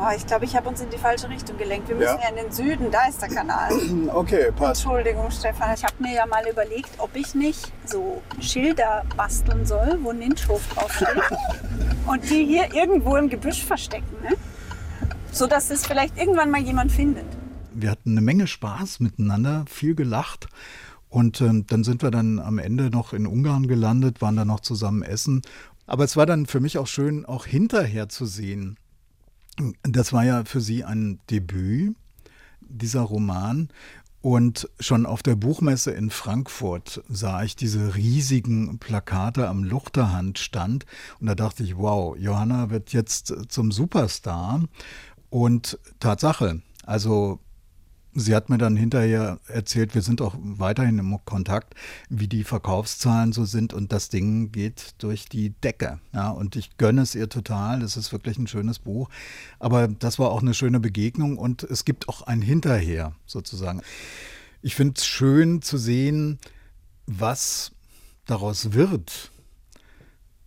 Oh, 0.00 0.14
ich 0.16 0.24
glaube, 0.26 0.44
ich 0.44 0.54
habe 0.54 0.68
uns 0.68 0.80
in 0.80 0.90
die 0.90 0.96
falsche 0.96 1.28
Richtung 1.28 1.58
gelenkt. 1.58 1.88
Wir 1.88 1.96
müssen 1.96 2.18
ja. 2.18 2.22
ja. 2.22 2.28
in 2.28 2.36
den 2.36 2.52
Süden, 2.52 2.90
da 2.92 3.08
ist 3.08 3.20
der 3.20 3.28
Kanal. 3.28 3.72
Okay, 4.08 4.52
passt. 4.52 4.84
Entschuldigung, 4.84 5.30
Stefan. 5.30 5.74
Ich 5.74 5.84
habe 5.84 5.94
mir 5.98 6.14
ja 6.14 6.26
mal 6.26 6.46
überlegt, 6.48 6.90
ob 6.98 7.14
ich 7.14 7.34
nicht 7.34 7.72
so 7.84 8.22
Schilder 8.40 9.04
basteln 9.16 9.66
soll, 9.66 9.98
wo 10.02 10.12
Ninschhof 10.12 10.62
draufsteht. 10.68 11.08
und 12.06 12.30
die 12.30 12.44
hier 12.44 12.72
irgendwo 12.74 13.16
im 13.16 13.28
Gebüsch 13.28 13.64
verstecken. 13.64 14.16
Ne? 14.22 14.36
So 15.32 15.46
dass 15.46 15.70
es 15.70 15.86
vielleicht 15.86 16.16
irgendwann 16.16 16.50
mal 16.50 16.60
jemand 16.60 16.92
findet. 16.92 17.26
Wir 17.72 17.90
hatten 17.90 18.12
eine 18.12 18.20
Menge 18.20 18.46
Spaß 18.46 19.00
miteinander, 19.00 19.64
viel 19.68 19.94
gelacht. 19.94 20.48
Und 21.08 21.40
ähm, 21.40 21.66
dann 21.66 21.84
sind 21.84 22.02
wir 22.02 22.10
dann 22.10 22.38
am 22.38 22.58
Ende 22.58 22.90
noch 22.90 23.12
in 23.12 23.26
Ungarn 23.26 23.66
gelandet, 23.66 24.20
waren 24.20 24.36
da 24.36 24.44
noch 24.44 24.60
zusammen 24.60 25.02
essen. 25.02 25.42
Aber 25.86 26.04
es 26.04 26.16
war 26.16 26.26
dann 26.26 26.46
für 26.46 26.60
mich 26.60 26.78
auch 26.78 26.86
schön, 26.86 27.24
auch 27.24 27.46
hinterher 27.46 28.08
zu 28.08 28.26
sehen, 28.26 28.76
das 29.82 30.12
war 30.12 30.24
ja 30.24 30.44
für 30.44 30.60
sie 30.60 30.84
ein 30.84 31.20
Debüt, 31.30 31.94
dieser 32.60 33.02
Roman. 33.02 33.68
Und 34.20 34.68
schon 34.80 35.06
auf 35.06 35.22
der 35.22 35.36
Buchmesse 35.36 35.92
in 35.92 36.10
Frankfurt 36.10 37.02
sah 37.08 37.44
ich 37.44 37.54
diese 37.54 37.94
riesigen 37.94 38.78
Plakate 38.78 39.48
am 39.48 39.62
Luchterhandstand. 39.62 40.86
Und 41.20 41.26
da 41.28 41.34
dachte 41.34 41.62
ich, 41.62 41.76
wow, 41.76 42.16
Johanna 42.18 42.70
wird 42.70 42.92
jetzt 42.92 43.32
zum 43.48 43.70
Superstar. 43.70 44.64
Und 45.30 45.78
Tatsache, 46.00 46.62
also 46.84 47.38
Sie 48.18 48.34
hat 48.34 48.50
mir 48.50 48.58
dann 48.58 48.76
hinterher 48.76 49.38
erzählt, 49.46 49.94
wir 49.94 50.02
sind 50.02 50.20
auch 50.20 50.34
weiterhin 50.40 50.98
im 50.98 51.16
Kontakt, 51.24 51.74
wie 52.08 52.26
die 52.26 52.42
Verkaufszahlen 52.42 53.32
so 53.32 53.44
sind 53.44 53.72
und 53.72 53.92
das 53.92 54.08
Ding 54.08 54.50
geht 54.50 54.94
durch 54.98 55.28
die 55.28 55.50
Decke. 55.50 56.00
Ja, 56.12 56.30
und 56.30 56.56
ich 56.56 56.76
gönne 56.78 57.02
es 57.02 57.14
ihr 57.14 57.28
total. 57.28 57.80
Es 57.80 57.96
ist 57.96 58.10
wirklich 58.10 58.36
ein 58.36 58.48
schönes 58.48 58.80
Buch. 58.80 59.08
Aber 59.60 59.86
das 59.86 60.18
war 60.18 60.30
auch 60.30 60.42
eine 60.42 60.54
schöne 60.54 60.80
Begegnung 60.80 61.38
und 61.38 61.62
es 61.62 61.84
gibt 61.84 62.08
auch 62.08 62.22
ein 62.22 62.42
Hinterher 62.42 63.14
sozusagen. 63.24 63.82
Ich 64.62 64.74
finde 64.74 64.94
es 64.96 65.06
schön 65.06 65.62
zu 65.62 65.78
sehen, 65.78 66.40
was 67.06 67.70
daraus 68.26 68.72
wird 68.72 69.30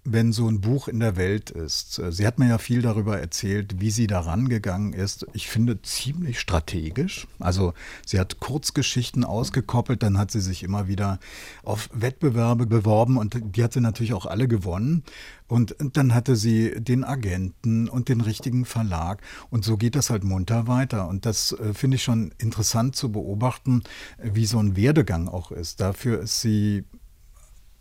wenn 0.04 0.34
so 0.34 0.48
ein 0.48 0.62
Buch 0.62 0.88
in 0.88 1.00
der 1.00 1.16
Welt 1.16 1.52
ist. 1.52 2.02
Sie 2.10 2.26
hat 2.26 2.40
mir 2.40 2.50
ja 2.50 2.58
viel 2.58 2.82
darüber 2.82 3.20
erzählt, 3.20 3.80
wie 3.80 3.92
sie 3.92 4.08
daran 4.08 4.50
gegangen 4.50 4.94
ist. 4.94 5.28
Ich 5.34 5.48
finde 5.48 5.82
ziemlich 5.84 6.40
strategisch. 6.40 7.28
Also 7.40 7.74
sie 8.06 8.20
hat 8.20 8.40
Kurzgeschichten 8.40 9.24
ausgekoppelt, 9.24 10.02
dann 10.02 10.18
hat 10.18 10.32
sie 10.32 10.42
sich 10.42 10.64
immer 10.64 10.88
wieder 10.88 11.20
auf 11.64 11.90
Wettbewerbe 11.94 12.66
beworben 12.66 13.18
und 13.18 13.40
die 13.56 13.64
hat 13.64 13.74
sie 13.74 13.82
natürlich 13.82 14.14
auch 14.14 14.26
alle 14.26 14.48
gewonnen. 14.48 15.04
Und 15.48 15.76
dann 15.78 16.16
hatte 16.16 16.38
sie 16.38 16.74
den 16.80 17.04
Agenten 17.04 17.90
und 17.90 18.08
den 18.08 18.22
richtigen 18.22 18.64
Verlag. 18.64 19.22
Und 19.50 19.66
so 19.66 19.76
geht 19.76 19.96
das 19.96 20.10
halt 20.10 20.24
munter 20.24 20.68
weiter. 20.68 21.10
Und 21.10 21.26
das 21.26 21.52
äh, 21.52 21.74
finde 21.74 21.96
ich 21.96 22.04
schon 22.04 22.34
interessant 22.38 22.96
zu 22.96 23.12
beobachten, 23.12 23.84
wie 24.24 24.46
so 24.46 24.60
ein 24.60 24.78
Werdegang 24.78 25.28
auch 25.28 25.52
ist. 25.52 25.82
Dafür 25.82 26.22
ist 26.22 26.40
sie 26.40 26.86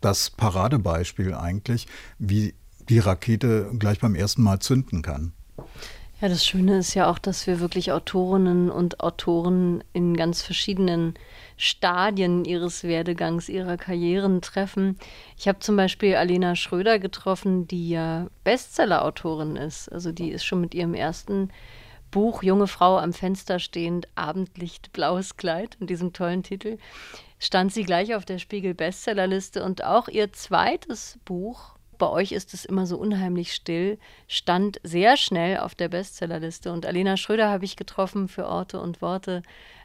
das 0.01 0.29
Paradebeispiel 0.29 1.33
eigentlich, 1.33 1.87
wie 2.19 2.53
die 2.89 2.99
Rakete 2.99 3.71
gleich 3.77 3.99
beim 3.99 4.15
ersten 4.15 4.43
Mal 4.43 4.59
zünden 4.59 5.01
kann. 5.01 5.33
Ja, 6.21 6.29
das 6.29 6.45
Schöne 6.45 6.77
ist 6.77 6.93
ja 6.93 7.09
auch, 7.09 7.17
dass 7.17 7.47
wir 7.47 7.59
wirklich 7.59 7.91
Autorinnen 7.91 8.69
und 8.69 8.99
Autoren 8.99 9.83
in 9.91 10.15
ganz 10.15 10.43
verschiedenen 10.43 11.15
Stadien 11.57 12.45
ihres 12.45 12.83
Werdegangs, 12.83 13.49
ihrer 13.49 13.75
Karrieren 13.75 14.41
treffen. 14.41 14.99
Ich 15.35 15.47
habe 15.47 15.57
zum 15.59 15.75
Beispiel 15.75 16.15
Alena 16.15 16.55
Schröder 16.55 16.99
getroffen, 16.99 17.67
die 17.67 17.89
ja 17.89 18.27
Bestseller-Autorin 18.43 19.55
ist. 19.55 19.91
Also 19.91 20.11
die 20.11 20.29
ist 20.29 20.45
schon 20.45 20.61
mit 20.61 20.75
ihrem 20.75 20.93
ersten 20.93 21.49
Buch 22.11 22.43
Junge 22.43 22.67
Frau 22.67 22.99
am 22.99 23.13
Fenster 23.13 23.57
stehend, 23.57 24.07
Abendlicht, 24.13 24.93
blaues 24.93 25.37
Kleid, 25.37 25.75
in 25.79 25.87
diesem 25.87 26.13
tollen 26.13 26.43
Titel, 26.43 26.77
stand 27.41 27.73
sie 27.73 27.83
gleich 27.83 28.15
auf 28.15 28.23
der 28.23 28.37
Spiegel 28.37 28.73
Bestsellerliste 28.73 29.63
und 29.63 29.83
auch 29.83 30.07
ihr 30.07 30.31
zweites 30.31 31.19
Buch, 31.25 31.75
bei 31.97 32.07
euch 32.07 32.31
ist 32.31 32.53
es 32.53 32.65
immer 32.65 32.85
so 32.87 32.97
unheimlich 32.97 33.53
still, 33.53 33.99
stand 34.27 34.79
sehr 34.83 35.17
schnell 35.17 35.57
auf 35.57 35.75
der 35.75 35.89
Bestsellerliste. 35.89 36.71
Und 36.71 36.85
Alena 36.85 37.17
Schröder 37.17 37.49
habe 37.49 37.65
ich 37.65 37.75
getroffen 37.75 38.27
für 38.27 38.47
Orte 38.47 38.79
und 38.79 39.03
Worte 39.03 39.43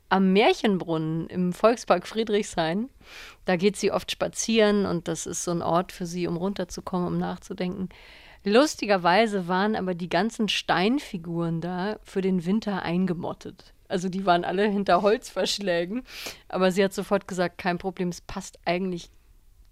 am 0.09 0.33
Märchenbrunnen 0.33 1.29
im 1.29 1.53
Volkspark 1.53 2.07
Friedrichshain. 2.07 2.89
Da 3.45 3.57
geht 3.57 3.77
sie 3.77 3.93
oft 3.93 4.11
spazieren 4.11 4.87
und 4.87 5.09
das 5.09 5.27
ist 5.27 5.45
so 5.45 5.51
ein 5.51 5.63
Ort 5.63 5.93
für 5.93 6.07
sie, 6.07 6.27
um 6.27 6.37
runterzukommen, 6.37 7.07
um 7.09 7.19
nachzudenken. 7.19 7.89
Lustigerweise 8.45 9.49
waren 9.49 9.77
aber 9.77 9.95
die 9.95 10.09
ganzen 10.09 10.49
Steinfiguren 10.49 11.61
da 11.61 11.99
für 12.03 12.21
den 12.21 12.47
Winter 12.47 12.83
eingemottet. 12.83 13.75
Also 13.89 14.09
die 14.09 14.27
waren 14.27 14.45
alle 14.45 14.69
hinter 14.69 15.03
Holzverschlägen. 15.03 16.03
Aber 16.49 16.71
sie 16.73 16.83
hat 16.83 16.93
sofort 16.93 17.29
gesagt, 17.29 17.59
kein 17.59 17.79
Problem, 17.79 18.09
es 18.09 18.21
passt 18.21 18.59
eigentlich 18.65 19.11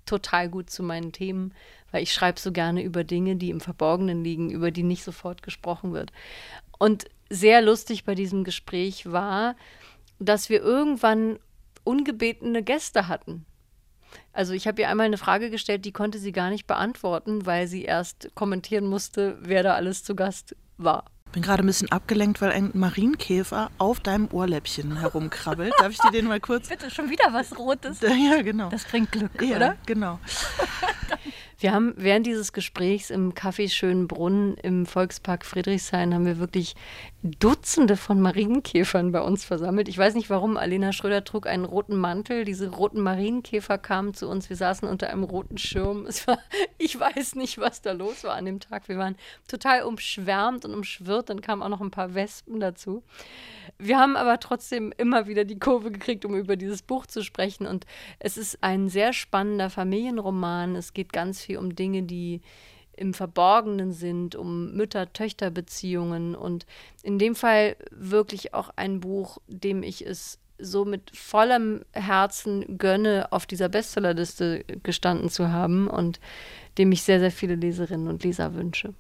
total 0.07 0.49
gut 0.49 0.71
zu 0.71 0.83
meinen 0.83 1.13
Themen, 1.13 1.55
weil 1.91 2.03
ich 2.03 2.13
schreibe 2.13 2.39
so 2.39 2.53
gerne 2.53 2.83
über 2.83 3.05
Dinge, 3.05 3.37
die 3.37 3.51
im 3.51 3.61
Verborgenen 3.61 4.23
liegen, 4.23 4.51
über 4.51 4.71
die 4.71 4.83
nicht 4.83 5.03
sofort 5.03 5.43
gesprochen 5.43 5.93
wird. 5.93 6.13
Und 6.79 7.07
sehr 7.31 7.63
lustig 7.63 8.05
bei 8.05 8.15
diesem 8.15 8.45
Gespräch 8.45 9.11
war, 9.11 9.57
dass 10.19 10.51
wir 10.51 10.61
irgendwann 10.61 11.39
ungebetene 11.85 12.63
Gäste 12.63 13.09
hatten. 13.09 13.47
Also 14.33 14.53
ich 14.53 14.67
habe 14.67 14.83
ihr 14.83 14.89
einmal 14.89 15.07
eine 15.07 15.19
Frage 15.19 15.51
gestellt, 15.51 15.85
die 15.85 15.93
konnte 15.93 16.19
sie 16.19 16.33
gar 16.33 16.51
nicht 16.51 16.67
beantworten, 16.67 17.47
weil 17.47 17.67
sie 17.67 17.85
erst 17.85 18.31
kommentieren 18.35 18.87
musste, 18.87 19.39
wer 19.41 19.63
da 19.63 19.75
alles 19.75 20.05
zu 20.05 20.15
Gast 20.15 20.55
war 20.77 21.05
bin 21.35 21.43
gerade 21.43 21.63
ein 21.63 21.67
bisschen 21.67 21.91
abgelenkt, 21.91 22.41
weil 22.41 22.53
ein 22.53 22.71
Marienkäfer 22.75 23.71
auf 23.79 23.99
deinem 23.99 24.29
Ohrläppchen 24.31 25.01
herumkrabbelt. 25.01 25.75
Darf 25.79 25.91
ich 25.91 25.99
dir 25.99 26.13
den 26.13 26.27
mal 26.27 26.41
kurz? 26.41 26.69
Bitte, 26.69 26.91
schon 26.91 27.11
wieder 27.11 27.33
was 27.33 27.59
Rotes. 27.59 28.01
Ja, 28.01 28.41
genau. 28.43 28.71
Das 28.71 28.85
bringt 28.85 29.11
Glück, 29.11 29.43
ja, 29.43 29.57
oder? 29.57 29.77
genau. 29.85 30.21
Wir 31.59 31.73
haben 31.73 31.95
während 31.97 32.27
dieses 32.27 32.53
Gesprächs 32.53 33.11
im 33.11 33.33
Café 33.33 33.71
Schönbrunn 33.71 34.55
im 34.63 34.87
Volkspark 34.87 35.45
Friedrichshain 35.45 36.13
haben 36.13 36.27
wir 36.27 36.39
wirklich 36.39 36.75
Dutzende 37.27 37.97
von 37.97 38.21
Marienkäfern 38.21 39.11
bei 39.11 39.23
uns 39.23 39.47
versammelt. 39.47 39.89
Ich 39.89 39.97
weiß 39.97 40.15
nicht 40.15 40.29
warum. 40.29 40.59
Alena 40.59 40.93
Schröder 40.93 41.25
trug 41.25 41.47
einen 41.47 41.65
roten 41.65 41.97
Mantel. 41.97 42.45
Diese 42.45 42.69
roten 42.69 43.01
Marienkäfer 43.01 43.79
kamen 43.79 44.13
zu 44.13 44.29
uns. 44.29 44.51
Wir 44.51 44.57
saßen 44.57 44.87
unter 44.87 45.09
einem 45.09 45.25
roten 45.25 45.57
Schirm. 45.57 46.05
Es 46.05 46.27
war, 46.27 46.39
ich 46.77 47.01
weiß 47.01 47.37
nicht, 47.37 47.57
was 47.57 47.81
da 47.81 47.93
los 47.93 48.25
war 48.25 48.35
an 48.35 48.45
dem 48.45 48.61
Tag. 48.61 48.89
Wir 48.89 48.99
waren 48.99 49.17
total 49.49 49.85
umschwärmt 49.85 50.67
und 50.67 50.75
umschwirrt. 50.75 51.31
Dann 51.31 51.41
kamen 51.41 51.63
auch 51.63 51.71
noch 51.71 51.81
ein 51.81 51.91
paar 51.91 52.15
Wespen 52.15 52.61
dazu. 52.61 53.03
Wir 53.79 53.99
haben 53.99 54.17
aber 54.17 54.39
trotzdem 54.39 54.93
immer 54.99 55.27
wieder 55.27 55.47
die 55.47 55.59
Kurve 55.59 55.91
gekriegt, 55.91 56.27
um 56.27 56.35
über 56.35 56.57
dieses 56.57 56.83
Buch 56.83 57.07
zu 57.07 57.25
sprechen. 57.25 57.67
Und 57.67 57.87
es 58.19 58.37
ist 58.37 58.63
ein 58.63 58.91
sehr 58.91 59.15
spannender 59.15 59.71
Familienroman. 59.71 60.77
Es 60.77 60.93
geht 60.93 61.11
ganz 61.15 61.41
viel 61.41 61.57
um 61.57 61.75
Dinge, 61.75 62.03
die 62.03 62.43
im 62.97 63.15
Verborgenen 63.15 63.93
sind, 63.93 64.35
um 64.35 64.73
Mütter-Töchter-Beziehungen 64.75 66.35
und 66.35 66.67
in 67.03 67.19
dem 67.19 67.35
Fall 67.35 67.77
wirklich 67.91 68.55
auch 68.55 68.71
ein 68.77 69.01
Buch, 69.01 69.39
dem 69.49 69.83
ich 69.83 70.07
es 70.07 70.39
so 70.59 70.85
mit 70.85 71.11
vollem 71.17 71.85
Herzen 71.93 72.79
gönne, 72.79 73.29
auf 73.31 73.47
dieser 73.47 73.69
Bestsellerliste 73.69 74.65
gestanden 74.83 75.29
zu 75.29 75.51
haben 75.51 75.89
und 75.89 76.21
dem 76.79 76.93
ich 76.93 77.03
sehr, 77.03 77.21
sehr 77.21 77.33
viele 77.33 77.55
Leserinnen 77.55 78.09
und 78.09 78.23
Leser 78.25 78.55
wünsche. 78.55 78.95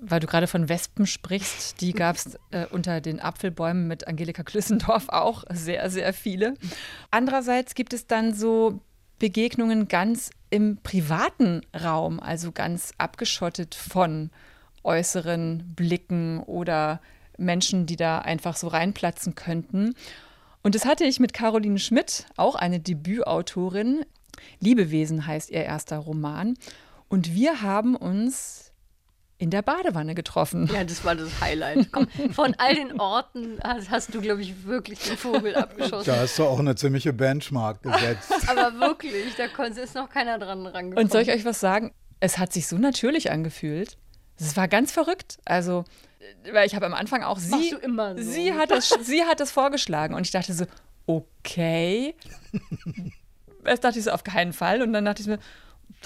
Weil 0.00 0.20
du 0.20 0.26
gerade 0.26 0.46
von 0.46 0.68
Wespen 0.68 1.06
sprichst, 1.06 1.80
die 1.80 1.92
gab 1.92 2.16
es 2.16 2.38
äh, 2.50 2.66
unter 2.70 3.00
den 3.00 3.18
Apfelbäumen 3.18 3.88
mit 3.88 4.06
Angelika 4.06 4.42
Klüssendorf 4.42 5.08
auch 5.08 5.44
sehr, 5.50 5.88
sehr 5.90 6.12
viele. 6.12 6.54
Andererseits 7.10 7.74
gibt 7.74 7.92
es 7.92 8.06
dann 8.06 8.34
so 8.34 8.80
Begegnungen 9.18 9.88
ganz 9.88 10.30
im 10.56 10.78
privaten 10.78 11.60
Raum, 11.78 12.18
also 12.18 12.50
ganz 12.50 12.94
abgeschottet 12.96 13.74
von 13.74 14.30
äußeren 14.84 15.74
Blicken 15.76 16.42
oder 16.44 17.02
Menschen, 17.36 17.84
die 17.84 17.96
da 17.96 18.20
einfach 18.20 18.56
so 18.56 18.68
reinplatzen 18.68 19.34
könnten. 19.34 19.94
Und 20.62 20.74
das 20.74 20.86
hatte 20.86 21.04
ich 21.04 21.20
mit 21.20 21.34
Caroline 21.34 21.78
Schmidt, 21.78 22.24
auch 22.38 22.54
eine 22.54 22.80
Debütautorin. 22.80 24.06
Liebewesen 24.58 25.26
heißt 25.26 25.50
ihr 25.50 25.62
erster 25.62 25.98
Roman. 25.98 26.54
Und 27.10 27.34
wir 27.34 27.60
haben 27.60 27.94
uns 27.94 28.65
in 29.38 29.50
der 29.50 29.62
Badewanne 29.62 30.14
getroffen. 30.14 30.68
Ja, 30.72 30.84
das 30.84 31.04
war 31.04 31.14
das 31.14 31.40
Highlight. 31.40 31.92
Komm, 31.92 32.08
von 32.32 32.54
all 32.58 32.74
den 32.74 32.98
Orten 32.98 33.58
hast, 33.62 33.90
hast 33.90 34.14
du, 34.14 34.20
glaube 34.20 34.40
ich, 34.42 34.64
wirklich 34.64 34.98
den 35.00 35.16
Vogel 35.16 35.54
abgeschossen. 35.54 36.06
Da 36.06 36.20
hast 36.20 36.38
du 36.38 36.44
auch 36.44 36.58
eine 36.58 36.74
ziemliche 36.74 37.12
Benchmark 37.12 37.82
gesetzt. 37.82 38.32
Aber 38.48 38.80
wirklich, 38.80 39.34
da 39.36 39.44
ist 39.64 39.94
noch 39.94 40.08
keiner 40.08 40.38
dran 40.38 40.66
rangekommen. 40.66 41.04
Und 41.04 41.12
soll 41.12 41.22
ich 41.22 41.30
euch 41.30 41.44
was 41.44 41.60
sagen? 41.60 41.92
Es 42.20 42.38
hat 42.38 42.52
sich 42.52 42.66
so 42.66 42.78
natürlich 42.78 43.30
angefühlt. 43.30 43.98
Es 44.38 44.56
war 44.56 44.68
ganz 44.68 44.90
verrückt. 44.90 45.38
Also, 45.44 45.84
weil 46.50 46.66
ich 46.66 46.74
habe 46.74 46.86
am 46.86 46.94
Anfang 46.94 47.22
auch 47.22 47.38
sie, 47.38 47.70
so. 47.70 48.22
sie, 48.22 48.54
hat 48.54 48.70
das, 48.70 48.88
sie 49.02 49.24
hat 49.24 49.40
das 49.40 49.50
vorgeschlagen 49.50 50.14
und 50.14 50.22
ich 50.22 50.30
dachte 50.30 50.54
so, 50.54 50.64
okay. 51.06 52.14
Erst 53.64 53.84
dachte 53.84 53.98
ich 53.98 54.04
so, 54.04 54.12
auf 54.12 54.24
keinen 54.24 54.52
Fall. 54.52 54.80
Und 54.80 54.92
dann 54.92 55.04
dachte 55.04 55.20
ich 55.20 55.28
mir, 55.28 55.38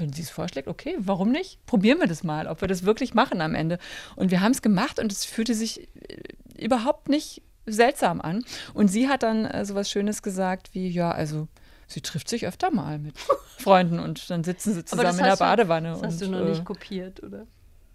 wenn 0.01 0.13
sie 0.13 0.23
es 0.23 0.31
vorschlägt, 0.31 0.69
okay, 0.69 0.97
warum 0.99 1.31
nicht? 1.31 1.65
Probieren 1.67 2.01
wir 2.01 2.07
das 2.07 2.25
mal, 2.25 2.47
ob 2.47 2.61
wir 2.61 2.69
das 2.69 2.85
wirklich 2.85 3.15
machen 3.15 3.41
am 3.41 3.55
Ende. 3.55 3.79
Und 4.17 4.31
wir 4.31 4.41
haben 4.41 4.53
es 4.53 4.63
gemacht 4.63 4.99
und 4.99 5.13
es 5.13 5.25
fühlte 5.25 5.55
sich 5.55 5.89
äh, 6.09 6.23
überhaupt 6.59 7.09
nicht 7.09 7.43
seltsam 7.67 8.21
an. 8.21 8.45
Und 8.75 8.89
sie 8.89 9.09
hat 9.09 9.23
dann 9.23 9.45
äh, 9.45 9.65
so 9.65 9.75
was 9.75 9.91
Schönes 9.91 10.23
gesagt 10.23 10.71
wie, 10.75 10.89
ja, 10.89 11.11
also 11.11 11.49
sie 11.87 12.01
trifft 12.01 12.29
sich 12.29 12.47
öfter 12.47 12.71
mal 12.71 12.99
mit 12.99 13.15
Freunden 13.59 13.99
und 13.99 14.31
dann 14.31 14.45
sitzen 14.45 14.75
sie 14.75 14.85
zusammen 14.85 15.19
in 15.19 15.25
der 15.25 15.37
Badewanne. 15.37 15.95
Du, 15.95 16.01
das 16.01 16.15
hast 16.15 16.23
und, 16.23 16.33
du 16.33 16.39
noch 16.39 16.47
äh, 16.47 16.51
nicht 16.51 16.65
kopiert, 16.65 17.23
oder? 17.23 17.47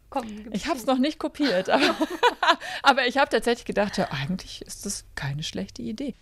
Komm, 0.10 0.28
ich 0.52 0.68
habe 0.68 0.78
es 0.78 0.86
noch 0.86 0.98
nicht 0.98 1.20
kopiert, 1.20 1.70
aber, 1.70 1.96
aber 2.84 3.08
ich 3.08 3.18
habe 3.18 3.30
tatsächlich 3.30 3.66
gedacht, 3.66 3.98
ja, 3.98 4.10
eigentlich 4.12 4.62
ist 4.62 4.86
das 4.86 5.06
keine 5.16 5.44
schlechte 5.44 5.82
Idee. 5.82 6.16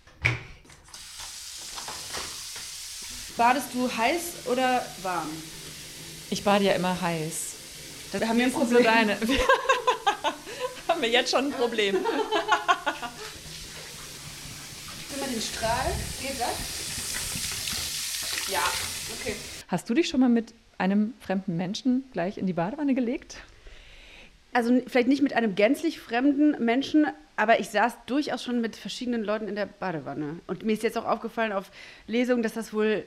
Badest 3.36 3.74
du 3.74 3.90
heiß 3.96 4.46
oder 4.46 4.84
warm? 5.02 5.28
Ich 6.34 6.42
bade 6.42 6.64
ja 6.64 6.72
immer 6.72 7.00
heiß. 7.00 7.54
Das 8.10 8.24
haben 8.26 8.36
wir 8.38 8.46
ein 8.46 8.52
Problem. 8.52 8.78
So 8.78 8.82
deine. 8.90 9.16
haben 10.88 11.00
wir 11.00 11.08
jetzt 11.08 11.30
schon 11.30 11.44
ein 11.44 11.52
Problem. 11.52 11.94
Nimm 11.94 12.02
mal 15.20 15.28
den 15.28 15.40
Strahl. 15.40 15.92
Geht 16.20 16.40
das? 16.40 16.56
Ja, 18.50 18.64
okay. 19.20 19.36
Hast 19.68 19.88
du 19.88 19.94
dich 19.94 20.08
schon 20.08 20.18
mal 20.18 20.28
mit 20.28 20.54
einem 20.76 21.14
fremden 21.20 21.56
Menschen 21.56 22.02
gleich 22.12 22.36
in 22.36 22.48
die 22.48 22.52
Badewanne 22.52 22.94
gelegt? 22.94 23.36
Also 24.52 24.82
vielleicht 24.88 25.06
nicht 25.06 25.22
mit 25.22 25.34
einem 25.34 25.54
gänzlich 25.54 26.00
fremden 26.00 26.64
Menschen, 26.64 27.06
aber 27.36 27.60
ich 27.60 27.68
saß 27.68 27.94
durchaus 28.06 28.42
schon 28.42 28.60
mit 28.60 28.74
verschiedenen 28.74 29.22
Leuten 29.22 29.46
in 29.46 29.54
der 29.54 29.66
Badewanne. 29.66 30.40
Und 30.48 30.64
mir 30.64 30.72
ist 30.72 30.82
jetzt 30.82 30.98
auch 30.98 31.04
aufgefallen 31.04 31.52
auf 31.52 31.70
Lesungen, 32.08 32.42
dass 32.42 32.54
das 32.54 32.72
wohl 32.72 33.04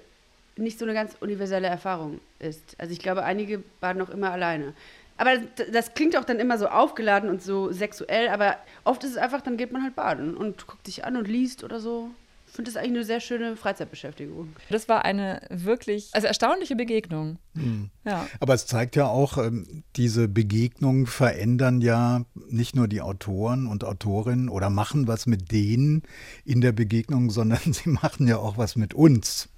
nicht 0.57 0.79
so 0.79 0.85
eine 0.85 0.93
ganz 0.93 1.15
universelle 1.19 1.67
Erfahrung 1.67 2.19
ist. 2.39 2.75
Also 2.77 2.93
ich 2.93 2.99
glaube, 2.99 3.23
einige 3.23 3.63
baden 3.79 3.99
noch 3.99 4.09
immer 4.09 4.31
alleine. 4.31 4.73
Aber 5.17 5.31
das 5.71 5.93
klingt 5.95 6.15
auch 6.15 6.25
dann 6.25 6.39
immer 6.39 6.57
so 6.57 6.67
aufgeladen 6.67 7.29
und 7.29 7.41
so 7.41 7.71
sexuell, 7.71 8.29
aber 8.29 8.57
oft 8.83 9.03
ist 9.03 9.11
es 9.11 9.17
einfach, 9.17 9.41
dann 9.41 9.57
geht 9.57 9.71
man 9.71 9.83
halt 9.83 9.95
baden 9.95 10.37
und 10.37 10.67
guckt 10.67 10.85
sich 10.85 11.05
an 11.05 11.17
und 11.17 11.27
liest 11.27 11.63
oder 11.63 11.79
so. 11.79 12.11
Ich 12.47 12.53
finde 12.53 12.71
das 12.71 12.77
eigentlich 12.77 12.95
eine 12.95 13.03
sehr 13.03 13.19
schöne 13.19 13.57
Freizeitbeschäftigung. 13.57 14.55
Das 14.69 14.87
war 14.87 15.05
eine 15.05 15.41
wirklich, 15.49 16.09
also 16.13 16.27
erstaunliche 16.27 16.75
Begegnung. 16.75 17.39
Mhm. 17.53 17.89
Ja. 18.05 18.25
Aber 18.39 18.53
es 18.53 18.65
zeigt 18.65 18.95
ja 18.95 19.07
auch, 19.07 19.37
ähm, 19.37 19.83
diese 19.95 20.27
Begegnungen 20.27 21.07
verändern 21.07 21.81
ja 21.81 22.23
nicht 22.49 22.75
nur 22.75 22.87
die 22.87 23.01
Autoren 23.01 23.67
und 23.67 23.83
Autorinnen 23.83 24.49
oder 24.49 24.69
machen 24.69 25.07
was 25.07 25.25
mit 25.25 25.51
denen 25.51 26.03
in 26.45 26.61
der 26.61 26.71
Begegnung, 26.71 27.31
sondern 27.31 27.59
sie 27.73 27.89
machen 27.89 28.27
ja 28.27 28.37
auch 28.37 28.57
was 28.57 28.75
mit 28.75 28.93
uns. 28.93 29.49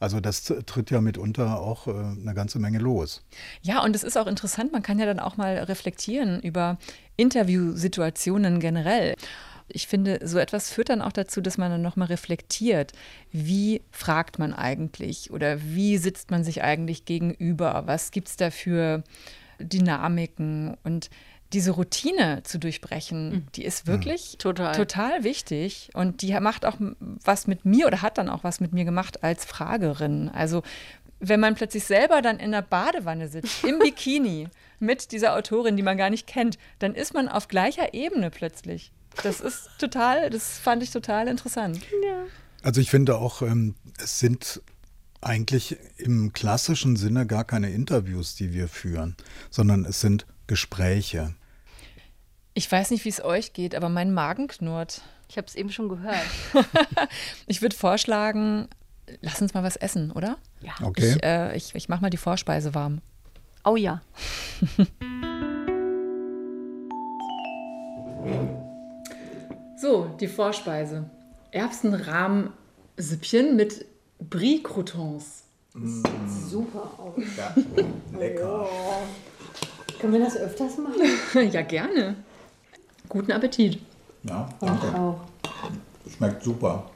Also 0.00 0.18
das 0.18 0.42
tritt 0.42 0.90
ja 0.90 1.00
mitunter 1.02 1.60
auch 1.60 1.86
äh, 1.86 1.90
eine 1.90 2.32
ganze 2.34 2.58
Menge 2.58 2.78
los. 2.78 3.22
Ja, 3.60 3.84
und 3.84 3.94
es 3.94 4.02
ist 4.02 4.16
auch 4.16 4.26
interessant, 4.26 4.72
man 4.72 4.82
kann 4.82 4.98
ja 4.98 5.04
dann 5.04 5.20
auch 5.20 5.36
mal 5.36 5.58
reflektieren 5.58 6.40
über 6.40 6.78
Interviewsituationen 7.16 8.60
generell. 8.60 9.14
Ich 9.68 9.86
finde, 9.86 10.20
so 10.24 10.38
etwas 10.38 10.72
führt 10.72 10.88
dann 10.88 11.02
auch 11.02 11.12
dazu, 11.12 11.40
dass 11.42 11.58
man 11.58 11.70
dann 11.70 11.82
nochmal 11.82 12.08
reflektiert, 12.08 12.92
wie 13.30 13.82
fragt 13.92 14.38
man 14.38 14.54
eigentlich 14.54 15.30
oder 15.30 15.62
wie 15.62 15.98
sitzt 15.98 16.30
man 16.30 16.42
sich 16.44 16.62
eigentlich 16.62 17.04
gegenüber, 17.04 17.82
was 17.86 18.10
gibt 18.10 18.28
es 18.28 18.36
da 18.36 18.50
für 18.50 19.04
Dynamiken 19.60 20.76
und 20.82 21.10
diese 21.52 21.72
Routine 21.72 22.42
zu 22.44 22.58
durchbrechen, 22.58 23.30
mhm. 23.30 23.46
die 23.54 23.64
ist 23.64 23.86
wirklich 23.86 24.36
total. 24.38 24.74
total 24.74 25.24
wichtig 25.24 25.90
und 25.94 26.22
die 26.22 26.38
macht 26.40 26.64
auch 26.64 26.76
was 27.24 27.46
mit 27.46 27.64
mir 27.64 27.86
oder 27.86 28.02
hat 28.02 28.18
dann 28.18 28.28
auch 28.28 28.44
was 28.44 28.60
mit 28.60 28.72
mir 28.72 28.84
gemacht 28.84 29.24
als 29.24 29.44
Fragerin. 29.44 30.28
Also 30.28 30.62
wenn 31.18 31.40
man 31.40 31.54
plötzlich 31.54 31.84
selber 31.84 32.22
dann 32.22 32.38
in 32.38 32.52
der 32.52 32.62
Badewanne 32.62 33.28
sitzt, 33.28 33.64
im 33.64 33.78
Bikini, 33.82 34.48
mit 34.78 35.12
dieser 35.12 35.36
Autorin, 35.36 35.76
die 35.76 35.82
man 35.82 35.98
gar 35.98 36.10
nicht 36.10 36.26
kennt, 36.26 36.58
dann 36.78 36.94
ist 36.94 37.12
man 37.14 37.28
auf 37.28 37.48
gleicher 37.48 37.92
Ebene 37.94 38.30
plötzlich. 38.30 38.92
Das 39.22 39.40
ist 39.40 39.68
total, 39.78 40.30
das 40.30 40.58
fand 40.58 40.82
ich 40.82 40.90
total 40.90 41.28
interessant. 41.28 41.80
Ja. 42.04 42.24
Also 42.62 42.80
ich 42.80 42.90
finde 42.90 43.16
auch, 43.18 43.42
ähm, 43.42 43.74
es 44.02 44.18
sind 44.18 44.62
eigentlich 45.20 45.76
im 45.98 46.32
klassischen 46.32 46.96
Sinne 46.96 47.26
gar 47.26 47.44
keine 47.44 47.70
Interviews, 47.70 48.34
die 48.34 48.52
wir 48.52 48.68
führen, 48.68 49.16
sondern 49.50 49.84
es 49.84 50.00
sind 50.00 50.26
Gespräche. 50.46 51.34
Ich 52.54 52.70
weiß 52.70 52.90
nicht, 52.90 53.04
wie 53.04 53.10
es 53.10 53.22
euch 53.22 53.52
geht, 53.52 53.76
aber 53.76 53.88
mein 53.88 54.12
Magen 54.12 54.48
knurrt. 54.48 55.02
Ich 55.28 55.36
habe 55.36 55.46
es 55.46 55.54
eben 55.54 55.70
schon 55.70 55.88
gehört. 55.88 56.26
ich 57.46 57.62
würde 57.62 57.76
vorschlagen, 57.76 58.66
lass 59.20 59.40
uns 59.40 59.54
mal 59.54 59.62
was 59.62 59.76
essen, 59.76 60.10
oder? 60.10 60.36
Ja. 60.60 60.72
Okay. 60.82 61.14
Ich, 61.14 61.22
äh, 61.22 61.56
ich, 61.56 61.76
ich 61.76 61.88
mache 61.88 62.02
mal 62.02 62.10
die 62.10 62.16
Vorspeise 62.16 62.74
warm. 62.74 63.00
Oh 63.64 63.76
ja. 63.76 64.02
so, 69.76 70.06
die 70.18 70.26
Vorspeise. 70.26 71.08
Erbsenrahmsüppchen 71.52 73.54
mit 73.54 73.86
Brie-Croutons. 74.18 75.44
Mm. 75.74 76.02
Super 76.48 76.90
aus. 76.98 77.22
Ja, 77.36 77.54
lecker. 78.18 78.68
Oh. 78.68 79.02
Können 80.00 80.14
wir 80.14 80.20
das 80.20 80.36
öfters 80.36 80.78
machen? 80.78 81.00
ja, 81.52 81.62
gerne. 81.62 82.16
Guten 83.10 83.32
Appetit. 83.32 83.80
Ja, 84.22 84.48
danke. 84.60 84.86
Ich 84.86 84.94
auch. 84.94 85.20
Schmeckt 86.16 86.44
super. 86.44 86.88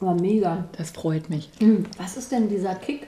War 0.00 0.14
mega. 0.14 0.64
Das 0.78 0.90
freut 0.90 1.28
mich. 1.28 1.50
Hm, 1.58 1.84
was 1.98 2.16
ist 2.16 2.32
denn 2.32 2.48
dieser 2.48 2.74
Kick? 2.74 3.06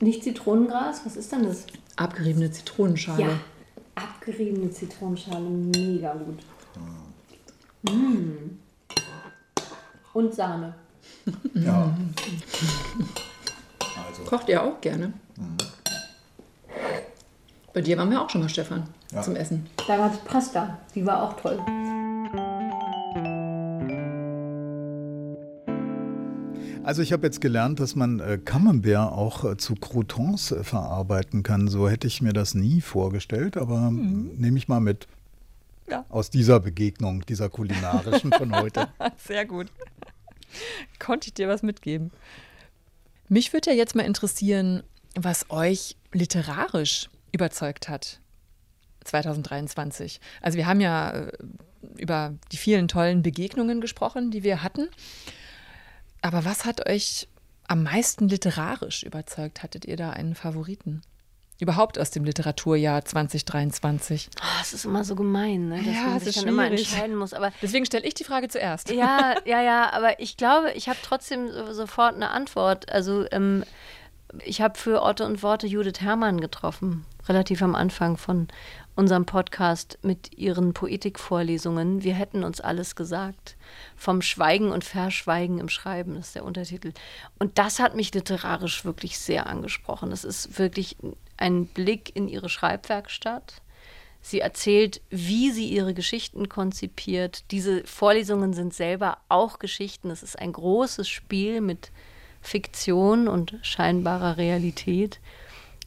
Nicht 0.00 0.24
Zitronengras? 0.24 1.02
Was 1.04 1.16
ist 1.16 1.30
denn 1.30 1.42
das? 1.42 1.66
Abgeriebene 1.96 2.50
Zitronenschale. 2.50 3.22
Ja, 3.22 3.28
abgeriebene 3.96 4.70
Zitronenschale. 4.70 5.40
Mega 5.40 6.14
gut. 6.14 6.38
Mmh. 7.82 8.56
Und 10.14 10.34
Sahne. 10.34 10.74
Ja. 11.54 11.96
Also. 14.08 14.22
Kocht 14.24 14.48
ihr 14.48 14.62
auch 14.62 14.80
gerne? 14.80 15.12
Mhm. 15.36 15.56
Bei 17.78 17.82
dir 17.82 17.96
waren 17.96 18.10
wir 18.10 18.20
auch 18.20 18.28
schon 18.28 18.40
mal, 18.40 18.48
Stefan, 18.48 18.88
ja. 19.12 19.22
zum 19.22 19.36
Essen. 19.36 19.64
Damals 19.86 20.18
Pasta, 20.24 20.80
die 20.96 21.06
war 21.06 21.22
auch 21.22 21.40
toll. 21.40 21.60
Also 26.82 27.02
ich 27.02 27.12
habe 27.12 27.24
jetzt 27.24 27.40
gelernt, 27.40 27.78
dass 27.78 27.94
man 27.94 28.18
äh, 28.18 28.36
Camembert 28.44 29.12
auch 29.12 29.44
äh, 29.44 29.56
zu 29.58 29.76
Croutons 29.76 30.50
äh, 30.50 30.64
verarbeiten 30.64 31.44
kann. 31.44 31.68
So 31.68 31.88
hätte 31.88 32.08
ich 32.08 32.20
mir 32.20 32.32
das 32.32 32.56
nie 32.56 32.80
vorgestellt, 32.80 33.56
aber 33.56 33.92
mhm. 33.92 34.32
nehme 34.36 34.58
ich 34.58 34.66
mal 34.66 34.80
mit. 34.80 35.06
Ja. 35.88 36.04
Aus 36.08 36.30
dieser 36.30 36.58
Begegnung, 36.58 37.24
dieser 37.26 37.48
kulinarischen 37.48 38.32
von 38.32 38.56
heute. 38.56 38.88
Sehr 39.18 39.46
gut. 39.46 39.68
Konnte 40.98 41.28
ich 41.28 41.34
dir 41.34 41.46
was 41.46 41.62
mitgeben. 41.62 42.10
Mich 43.28 43.52
würde 43.52 43.70
ja 43.70 43.76
jetzt 43.76 43.94
mal 43.94 44.02
interessieren, 44.02 44.82
was 45.14 45.48
euch 45.50 45.94
literarisch 46.12 47.08
überzeugt 47.32 47.88
hat 47.88 48.20
2023. 49.04 50.20
Also 50.40 50.58
wir 50.58 50.66
haben 50.66 50.80
ja 50.80 51.10
äh, 51.10 51.32
über 51.96 52.34
die 52.52 52.56
vielen 52.56 52.88
tollen 52.88 53.22
Begegnungen 53.22 53.80
gesprochen, 53.80 54.30
die 54.30 54.42
wir 54.42 54.62
hatten. 54.62 54.88
Aber 56.20 56.44
was 56.44 56.64
hat 56.64 56.88
euch 56.88 57.28
am 57.66 57.84
meisten 57.84 58.28
literarisch 58.28 59.02
überzeugt? 59.02 59.62
Hattet 59.62 59.84
ihr 59.84 59.96
da 59.96 60.10
einen 60.10 60.34
Favoriten? 60.34 61.02
Überhaupt 61.60 61.98
aus 61.98 62.10
dem 62.12 62.24
Literaturjahr 62.24 63.04
2023. 63.04 64.30
Oh, 64.40 64.44
es 64.62 64.72
ist 64.72 64.84
immer 64.84 65.02
so 65.02 65.16
gemein, 65.16 65.68
ne? 65.68 65.78
dass 65.78 65.94
ja, 65.94 66.02
man 66.02 66.20
sich 66.20 66.36
dann 66.36 66.46
immer 66.46 66.66
entscheiden 66.66 67.16
muss. 67.16 67.34
Aber 67.34 67.52
Deswegen 67.60 67.84
stelle 67.84 68.06
ich 68.06 68.14
die 68.14 68.22
Frage 68.22 68.46
zuerst. 68.48 68.90
Ja, 68.90 69.34
ja, 69.44 69.60
ja, 69.60 69.92
aber 69.92 70.20
ich 70.20 70.36
glaube, 70.36 70.70
ich 70.72 70.88
habe 70.88 70.98
trotzdem 71.02 71.50
sofort 71.72 72.14
eine 72.14 72.30
Antwort. 72.30 72.88
Also 72.92 73.26
ähm, 73.32 73.64
ich 74.44 74.60
habe 74.60 74.78
für 74.78 75.02
Orte 75.02 75.24
und 75.24 75.42
Worte 75.42 75.66
Judith 75.66 76.00
Herrmann 76.00 76.40
getroffen, 76.40 77.04
relativ 77.28 77.62
am 77.62 77.74
Anfang 77.74 78.16
von 78.16 78.48
unserem 78.96 79.26
Podcast 79.26 79.98
mit 80.02 80.36
ihren 80.36 80.72
Poetikvorlesungen. 80.72 82.02
Wir 82.02 82.14
hätten 82.14 82.42
uns 82.42 82.60
alles 82.60 82.96
gesagt. 82.96 83.56
Vom 83.96 84.22
Schweigen 84.22 84.70
und 84.70 84.84
Verschweigen 84.84 85.58
im 85.58 85.68
Schreiben 85.68 86.16
ist 86.16 86.34
der 86.34 86.44
Untertitel. 86.44 86.92
Und 87.38 87.58
das 87.58 87.78
hat 87.78 87.94
mich 87.94 88.12
literarisch 88.12 88.84
wirklich 88.84 89.18
sehr 89.18 89.46
angesprochen. 89.46 90.10
Es 90.10 90.24
ist 90.24 90.58
wirklich 90.58 90.96
ein 91.36 91.66
Blick 91.66 92.14
in 92.16 92.28
ihre 92.28 92.48
Schreibwerkstatt. 92.48 93.62
Sie 94.20 94.40
erzählt, 94.40 95.00
wie 95.10 95.52
sie 95.52 95.68
ihre 95.68 95.94
Geschichten 95.94 96.48
konzipiert. 96.48 97.44
Diese 97.52 97.84
Vorlesungen 97.84 98.52
sind 98.52 98.74
selber 98.74 99.18
auch 99.28 99.58
Geschichten. 99.58 100.10
Es 100.10 100.22
ist 100.22 100.38
ein 100.38 100.52
großes 100.52 101.08
Spiel 101.08 101.60
mit 101.60 101.92
Fiktion 102.40 103.28
und 103.28 103.56
scheinbarer 103.62 104.36
Realität. 104.36 105.20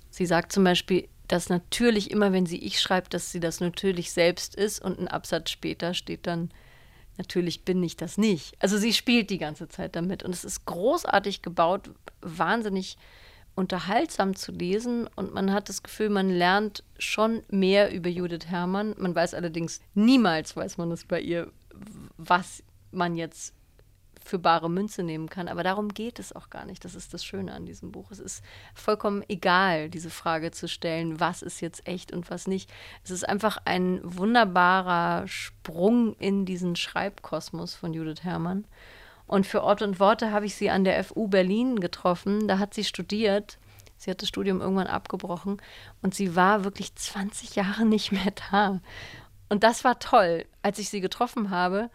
Sie 0.09 0.25
sagt 0.25 0.51
zum 0.51 0.63
Beispiel, 0.63 1.07
dass 1.31 1.47
natürlich 1.47 2.11
immer, 2.11 2.33
wenn 2.33 2.45
sie 2.45 2.57
ich 2.57 2.81
schreibt, 2.81 3.13
dass 3.13 3.31
sie 3.31 3.39
das 3.39 3.61
natürlich 3.61 4.11
selbst 4.11 4.53
ist 4.53 4.81
und 4.81 4.99
ein 4.99 5.07
Absatz 5.07 5.49
später 5.49 5.93
steht 5.93 6.27
dann, 6.27 6.51
natürlich 7.17 7.63
bin 7.63 7.81
ich 7.81 7.95
das 7.95 8.17
nicht. 8.17 8.53
Also 8.59 8.77
sie 8.77 8.91
spielt 8.91 9.29
die 9.29 9.37
ganze 9.37 9.69
Zeit 9.69 9.95
damit 9.95 10.23
und 10.23 10.33
es 10.33 10.43
ist 10.43 10.65
großartig 10.65 11.41
gebaut, 11.41 11.89
wahnsinnig 12.21 12.97
unterhaltsam 13.55 14.35
zu 14.35 14.51
lesen 14.51 15.07
und 15.15 15.33
man 15.33 15.53
hat 15.53 15.69
das 15.69 15.83
Gefühl, 15.83 16.09
man 16.09 16.29
lernt 16.29 16.83
schon 16.97 17.43
mehr 17.49 17.93
über 17.93 18.09
Judith 18.09 18.47
Herrmann. 18.47 18.93
Man 18.97 19.15
weiß 19.15 19.33
allerdings 19.33 19.79
niemals, 19.93 20.57
weiß 20.57 20.77
man 20.77 20.91
es 20.91 21.05
bei 21.05 21.21
ihr, 21.21 21.49
was 22.17 22.61
man 22.91 23.15
jetzt 23.15 23.53
für 24.23 24.39
bare 24.39 24.69
Münze 24.69 25.03
nehmen 25.03 25.29
kann. 25.29 25.47
Aber 25.47 25.63
darum 25.63 25.89
geht 25.89 26.19
es 26.19 26.35
auch 26.35 26.49
gar 26.49 26.65
nicht. 26.65 26.85
Das 26.85 26.95
ist 26.95 27.13
das 27.13 27.23
Schöne 27.23 27.53
an 27.53 27.65
diesem 27.65 27.91
Buch. 27.91 28.11
Es 28.11 28.19
ist 28.19 28.43
vollkommen 28.73 29.23
egal, 29.27 29.89
diese 29.89 30.09
Frage 30.09 30.51
zu 30.51 30.67
stellen, 30.67 31.19
was 31.19 31.41
ist 31.41 31.61
jetzt 31.61 31.87
echt 31.87 32.11
und 32.11 32.29
was 32.29 32.47
nicht. 32.47 32.69
Es 33.03 33.11
ist 33.11 33.27
einfach 33.27 33.57
ein 33.65 33.99
wunderbarer 34.03 35.27
Sprung 35.27 36.15
in 36.17 36.45
diesen 36.45 36.75
Schreibkosmos 36.75 37.75
von 37.75 37.93
Judith 37.93 38.23
Herrmann. 38.23 38.65
Und 39.27 39.47
für 39.47 39.63
Ort 39.63 39.81
und 39.81 39.99
Worte 39.99 40.31
habe 40.31 40.45
ich 40.45 40.55
sie 40.55 40.69
an 40.69 40.83
der 40.83 41.03
FU 41.03 41.27
Berlin 41.27 41.79
getroffen. 41.79 42.47
Da 42.47 42.59
hat 42.59 42.73
sie 42.73 42.83
studiert. 42.83 43.57
Sie 44.01 44.09
hat 44.09 44.21
das 44.21 44.29
Studium 44.29 44.61
irgendwann 44.61 44.87
abgebrochen 44.87 45.61
und 46.01 46.15
sie 46.15 46.35
war 46.35 46.63
wirklich 46.63 46.95
20 46.95 47.55
Jahre 47.55 47.85
nicht 47.85 48.11
mehr 48.11 48.33
da. 48.51 48.81
Und 49.47 49.63
das 49.63 49.83
war 49.83 49.99
toll. 49.99 50.45
Als 50.63 50.79
ich 50.79 50.89
sie 50.89 51.01
getroffen 51.01 51.51
habe, 51.51 51.91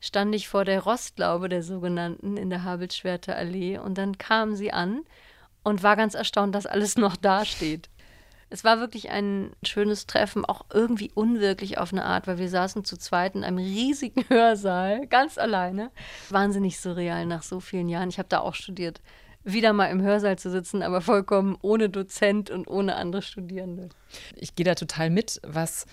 stand 0.00 0.34
ich 0.34 0.48
vor 0.48 0.64
der 0.64 0.80
Rostlaube 0.80 1.48
der 1.48 1.62
sogenannten 1.62 2.36
in 2.36 2.50
der 2.50 2.64
Habelschwerter 2.64 3.36
Allee 3.36 3.78
und 3.78 3.98
dann 3.98 4.18
kam 4.18 4.54
sie 4.54 4.72
an 4.72 5.02
und 5.62 5.82
war 5.82 5.96
ganz 5.96 6.14
erstaunt, 6.14 6.54
dass 6.54 6.66
alles 6.66 6.96
noch 6.96 7.16
dasteht. 7.16 7.88
Es 8.48 8.62
war 8.62 8.78
wirklich 8.78 9.10
ein 9.10 9.50
schönes 9.64 10.06
Treffen, 10.06 10.44
auch 10.44 10.66
irgendwie 10.72 11.10
unwirklich 11.12 11.78
auf 11.78 11.92
eine 11.92 12.04
Art, 12.04 12.28
weil 12.28 12.38
wir 12.38 12.48
saßen 12.48 12.84
zu 12.84 12.96
zweit 12.96 13.34
in 13.34 13.42
einem 13.42 13.58
riesigen 13.58 14.24
Hörsaal, 14.28 15.06
ganz 15.08 15.36
alleine. 15.38 15.90
Wahnsinnig 16.30 16.78
surreal 16.78 17.26
nach 17.26 17.42
so 17.42 17.58
vielen 17.58 17.88
Jahren. 17.88 18.08
Ich 18.08 18.18
habe 18.18 18.28
da 18.28 18.38
auch 18.38 18.54
studiert. 18.54 19.00
Wieder 19.42 19.72
mal 19.72 19.86
im 19.86 20.02
Hörsaal 20.02 20.38
zu 20.38 20.50
sitzen, 20.50 20.82
aber 20.82 21.00
vollkommen 21.00 21.56
ohne 21.62 21.88
Dozent 21.88 22.50
und 22.50 22.68
ohne 22.68 22.96
andere 22.96 23.22
Studierende. 23.22 23.88
Ich 24.36 24.54
gehe 24.54 24.64
da 24.64 24.76
total 24.76 25.10
mit, 25.10 25.40
was 25.42 25.86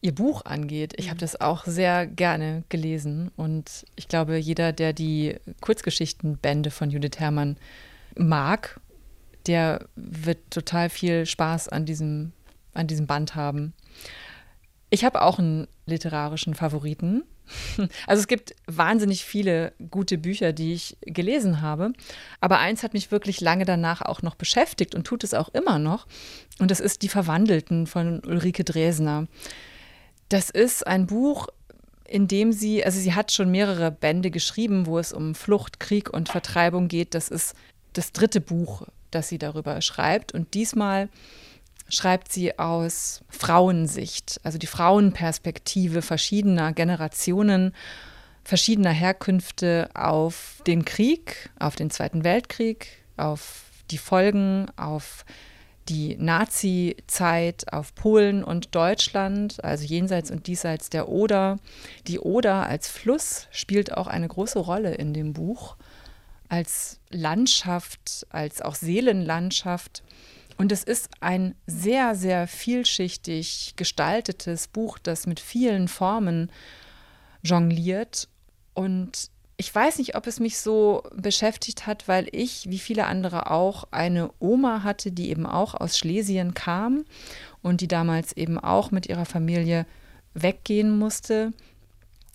ihr 0.00 0.14
Buch 0.14 0.44
angeht. 0.44 0.94
Ich 0.96 1.06
habe 1.06 1.16
mhm. 1.16 1.20
das 1.20 1.40
auch 1.40 1.64
sehr 1.64 2.06
gerne 2.06 2.64
gelesen 2.68 3.30
und 3.36 3.84
ich 3.96 4.08
glaube, 4.08 4.36
jeder, 4.36 4.72
der 4.72 4.92
die 4.92 5.36
Kurzgeschichtenbände 5.60 6.70
von 6.70 6.90
Judith 6.90 7.18
Herrmann 7.18 7.56
mag, 8.16 8.80
der 9.46 9.86
wird 9.96 10.38
total 10.50 10.90
viel 10.90 11.26
Spaß 11.26 11.68
an 11.68 11.86
diesem, 11.86 12.32
an 12.74 12.86
diesem 12.86 13.06
Band 13.06 13.34
haben. 13.34 13.72
Ich 14.90 15.04
habe 15.04 15.22
auch 15.22 15.38
einen 15.38 15.66
literarischen 15.86 16.54
Favoriten. 16.54 17.22
Also 18.08 18.20
es 18.20 18.26
gibt 18.26 18.56
wahnsinnig 18.66 19.24
viele 19.24 19.72
gute 19.90 20.18
Bücher, 20.18 20.52
die 20.52 20.72
ich 20.72 20.96
gelesen 21.02 21.60
habe, 21.60 21.92
aber 22.40 22.58
eins 22.58 22.82
hat 22.82 22.92
mich 22.92 23.12
wirklich 23.12 23.40
lange 23.40 23.64
danach 23.64 24.02
auch 24.02 24.20
noch 24.20 24.34
beschäftigt 24.34 24.96
und 24.96 25.06
tut 25.06 25.22
es 25.22 25.32
auch 25.32 25.48
immer 25.50 25.78
noch. 25.78 26.08
Und 26.58 26.72
das 26.72 26.80
ist 26.80 27.02
Die 27.02 27.08
Verwandelten 27.08 27.86
von 27.86 28.20
Ulrike 28.24 28.64
Dresner. 28.64 29.28
Das 30.28 30.50
ist 30.50 30.86
ein 30.86 31.06
Buch, 31.06 31.48
in 32.08 32.28
dem 32.28 32.52
sie, 32.52 32.84
also 32.84 32.98
sie 32.98 33.14
hat 33.14 33.32
schon 33.32 33.50
mehrere 33.50 33.90
Bände 33.90 34.30
geschrieben, 34.30 34.86
wo 34.86 34.98
es 34.98 35.12
um 35.12 35.34
Flucht, 35.34 35.80
Krieg 35.80 36.12
und 36.12 36.28
Vertreibung 36.28 36.88
geht. 36.88 37.14
Das 37.14 37.28
ist 37.28 37.54
das 37.92 38.12
dritte 38.12 38.40
Buch, 38.40 38.82
das 39.10 39.28
sie 39.28 39.38
darüber 39.38 39.80
schreibt. 39.80 40.32
Und 40.32 40.54
diesmal 40.54 41.08
schreibt 41.88 42.32
sie 42.32 42.58
aus 42.58 43.22
Frauensicht, 43.28 44.40
also 44.42 44.58
die 44.58 44.66
Frauenperspektive 44.66 46.02
verschiedener 46.02 46.72
Generationen, 46.72 47.72
verschiedener 48.42 48.90
Herkünfte 48.90 49.88
auf 49.94 50.62
den 50.66 50.84
Krieg, 50.84 51.50
auf 51.58 51.76
den 51.76 51.90
Zweiten 51.90 52.24
Weltkrieg, 52.24 52.88
auf 53.16 53.64
die 53.90 53.98
Folgen, 53.98 54.66
auf 54.76 55.24
die 55.88 56.16
Nazi-Zeit 56.16 57.72
auf 57.72 57.94
Polen 57.94 58.42
und 58.42 58.74
Deutschland, 58.74 59.62
also 59.62 59.84
jenseits 59.84 60.30
und 60.30 60.46
diesseits 60.46 60.90
der 60.90 61.08
Oder. 61.08 61.58
Die 62.06 62.18
Oder 62.18 62.66
als 62.66 62.88
Fluss 62.88 63.46
spielt 63.50 63.92
auch 63.96 64.06
eine 64.06 64.28
große 64.28 64.58
Rolle 64.58 64.94
in 64.94 65.14
dem 65.14 65.32
Buch, 65.32 65.76
als 66.48 67.00
Landschaft, 67.10 68.26
als 68.30 68.62
auch 68.62 68.74
Seelenlandschaft. 68.74 70.02
Und 70.56 70.72
es 70.72 70.82
ist 70.82 71.10
ein 71.20 71.54
sehr, 71.66 72.14
sehr 72.14 72.46
vielschichtig 72.46 73.74
gestaltetes 73.76 74.68
Buch, 74.68 74.98
das 74.98 75.26
mit 75.26 75.40
vielen 75.40 75.88
Formen 75.88 76.50
jongliert 77.42 78.28
und 78.74 79.30
ich 79.58 79.74
weiß 79.74 79.98
nicht, 79.98 80.14
ob 80.16 80.26
es 80.26 80.38
mich 80.38 80.58
so 80.58 81.02
beschäftigt 81.14 81.86
hat, 81.86 82.08
weil 82.08 82.28
ich, 82.30 82.68
wie 82.68 82.78
viele 82.78 83.06
andere 83.06 83.50
auch, 83.50 83.84
eine 83.90 84.30
Oma 84.38 84.82
hatte, 84.82 85.12
die 85.12 85.30
eben 85.30 85.46
auch 85.46 85.74
aus 85.74 85.96
Schlesien 85.96 86.52
kam 86.52 87.04
und 87.62 87.80
die 87.80 87.88
damals 87.88 88.36
eben 88.36 88.58
auch 88.58 88.90
mit 88.90 89.06
ihrer 89.06 89.24
Familie 89.24 89.86
weggehen 90.34 90.98
musste 90.98 91.52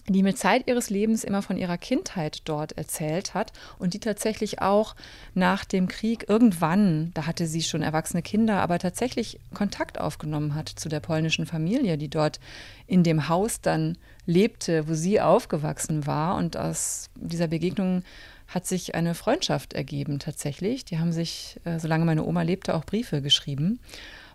die 0.08 0.24
mir 0.24 0.36
Zeit 0.36 0.68
ihres 0.68 0.90
Lebens 0.90 1.24
immer 1.24 1.42
von 1.42 1.58
ihrer 1.58 1.78
Kindheit 1.78 2.42
dort 2.46 2.74
erzählt 2.74 3.34
hat 3.34 3.54
und 3.78 3.94
die 3.94 4.00
tatsächlich 4.00 4.62
auch 4.62 4.96
nach 5.34 5.66
dem 5.66 5.88
Krieg 5.88 6.26
irgendwann, 6.28 7.12
da 7.14 7.28
hatte 7.28 7.46
sie 7.46 7.62
schon 7.62 7.82
erwachsene 7.82 8.22
Kinder, 8.22 8.62
aber 8.62 8.80
tatsächlich 8.80 9.40
Kontakt 9.54 10.00
aufgenommen 10.00 10.56
hat 10.56 10.70
zu 10.70 10.90
der 10.90 11.00
polnischen 11.00 11.46
Familie, 11.46 11.98
die 11.98 12.10
dort 12.10 12.40
in 12.88 13.04
dem 13.04 13.30
Haus 13.30 13.62
dann 13.62 13.98
lebte, 14.26 14.88
wo 14.88 14.94
sie 14.94 15.22
aufgewachsen 15.22 16.06
war. 16.08 16.36
Und 16.36 16.58
aus 16.58 17.10
dieser 17.16 17.48
Begegnung 17.48 18.04
hat 18.48 18.66
sich 18.66 18.96
eine 18.96 19.16
Freundschaft 19.16 19.74
ergeben 19.74 20.20
tatsächlich. 20.20 20.86
Die 20.86 21.00
haben 21.00 21.12
sich, 21.12 21.60
äh, 21.64 21.80
solange 21.80 22.06
meine 22.06 22.26
Oma 22.26 22.42
lebte, 22.42 22.76
auch 22.76 22.86
Briefe 22.86 23.22
geschrieben. 23.22 23.80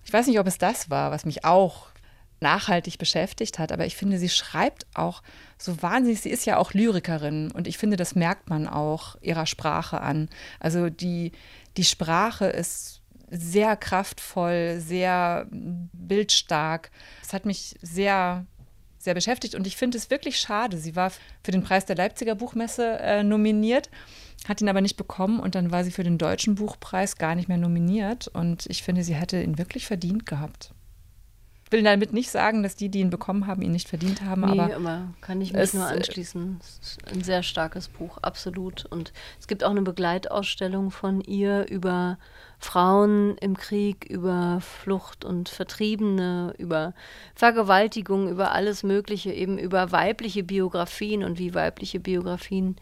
Ich 0.05 0.13
weiß 0.13 0.27
nicht, 0.27 0.39
ob 0.39 0.47
es 0.47 0.59
das 0.59 0.89
war, 0.89 1.11
was 1.11 1.27
mich 1.27 1.45
auch 1.45 1.89
nachhaltig 2.41 2.99
beschäftigt 2.99 3.59
hat. 3.59 3.73
Aber 3.73 3.87
ich 3.87 3.97
finde, 3.97 4.19
sie 4.19 4.29
schreibt 4.29 4.87
auch 4.95 5.23
so 5.59 5.83
wahnsinnig. 5.83 6.21
Sie 6.21 6.31
ist 6.31 6.45
ja 6.45 6.59
auch 6.59 6.73
Lyrikerin 6.73 7.51
und 7.51 7.67
ich 7.67 7.79
finde, 7.79 7.97
das 7.97 8.15
merkt 8.15 8.51
man 8.51 8.69
auch 8.69 9.17
ihrer 9.21 9.47
Sprache 9.47 10.01
an. 10.01 10.29
Also 10.61 10.91
die, 10.91 11.33
die 11.77 11.85
Sprache 11.85 12.47
ist 12.47 13.03
sehr 13.31 13.77
kraftvoll, 13.77 14.79
sehr 14.79 15.47
bildstark. 15.51 16.91
Es 17.23 17.33
hat 17.33 17.47
mich 17.47 17.75
sehr 17.83 18.47
sehr 18.99 19.15
beschäftigt 19.15 19.55
und 19.55 19.69
ich 19.69 19.77
finde 19.77 19.97
es 19.99 20.11
wirklich 20.11 20.37
schade. 20.37 20.79
Sie 20.79 20.97
war 20.97 21.13
für 21.45 21.53
den 21.53 21.63
Preis 21.63 21.87
der 21.87 21.95
Leipziger 21.95 22.35
Buchmesse 22.35 22.99
äh, 22.99 23.23
nominiert, 23.23 23.89
hat 24.49 24.61
ihn 24.61 24.69
aber 24.69 24.81
nicht 24.81 24.97
bekommen 24.97 25.39
und 25.39 25.55
dann 25.55 25.71
war 25.71 25.85
sie 25.85 25.93
für 25.93 26.03
den 26.03 26.19
Deutschen 26.19 26.57
Buchpreis 26.57 27.17
gar 27.17 27.37
nicht 27.37 27.47
mehr 27.47 27.57
nominiert 27.57 28.27
und 28.27 28.67
ich 28.67 28.83
finde, 28.83 29.05
sie 29.05 29.15
hätte 29.15 29.41
ihn 29.41 29.59
wirklich 29.59 29.87
verdient 29.87 30.27
gehabt 30.27 30.73
will 31.71 31.83
damit 31.83 32.13
nicht 32.13 32.31
sagen, 32.31 32.63
dass 32.63 32.77
die, 32.77 32.89
die 32.89 33.01
ihn 33.01 33.11
bekommen 33.11 33.47
haben, 33.47 33.63
ihn 33.63 33.73
nicht 33.73 33.89
verdient 33.89 34.23
haben. 34.23 34.43
Nee, 34.43 34.61
aber, 34.61 34.77
aber 34.77 35.09
kann 35.21 35.41
ich 35.41 35.53
mich 35.53 35.75
nur 35.75 35.87
anschließen. 35.87 36.61
Es 36.61 36.79
ist 36.81 37.13
ein 37.13 37.23
sehr 37.23 37.43
starkes 37.43 37.89
Buch, 37.89 38.19
absolut. 38.19 38.87
Und 38.87 39.13
es 39.41 39.49
gibt 39.49 39.65
auch 39.65 39.71
eine 39.71 39.83
Begleitausstellung 39.83 40.91
von 40.91 41.21
ihr 41.21 41.69
über 41.69 42.19
Frauen 42.59 43.37
im 43.39 43.57
Krieg, 43.57 44.05
über 44.09 44.61
Flucht 44.61 45.25
und 45.25 45.49
Vertriebene, 45.49 46.55
über 46.59 46.95
Vergewaltigung, 47.35 48.29
über 48.29 48.53
alles 48.53 48.83
Mögliche, 48.83 49.33
eben 49.33 49.59
über 49.59 49.91
weibliche 49.91 50.45
Biografien 50.45 51.25
und 51.25 51.39
wie 51.39 51.55
weibliche 51.55 51.99
Biografien 51.99 52.77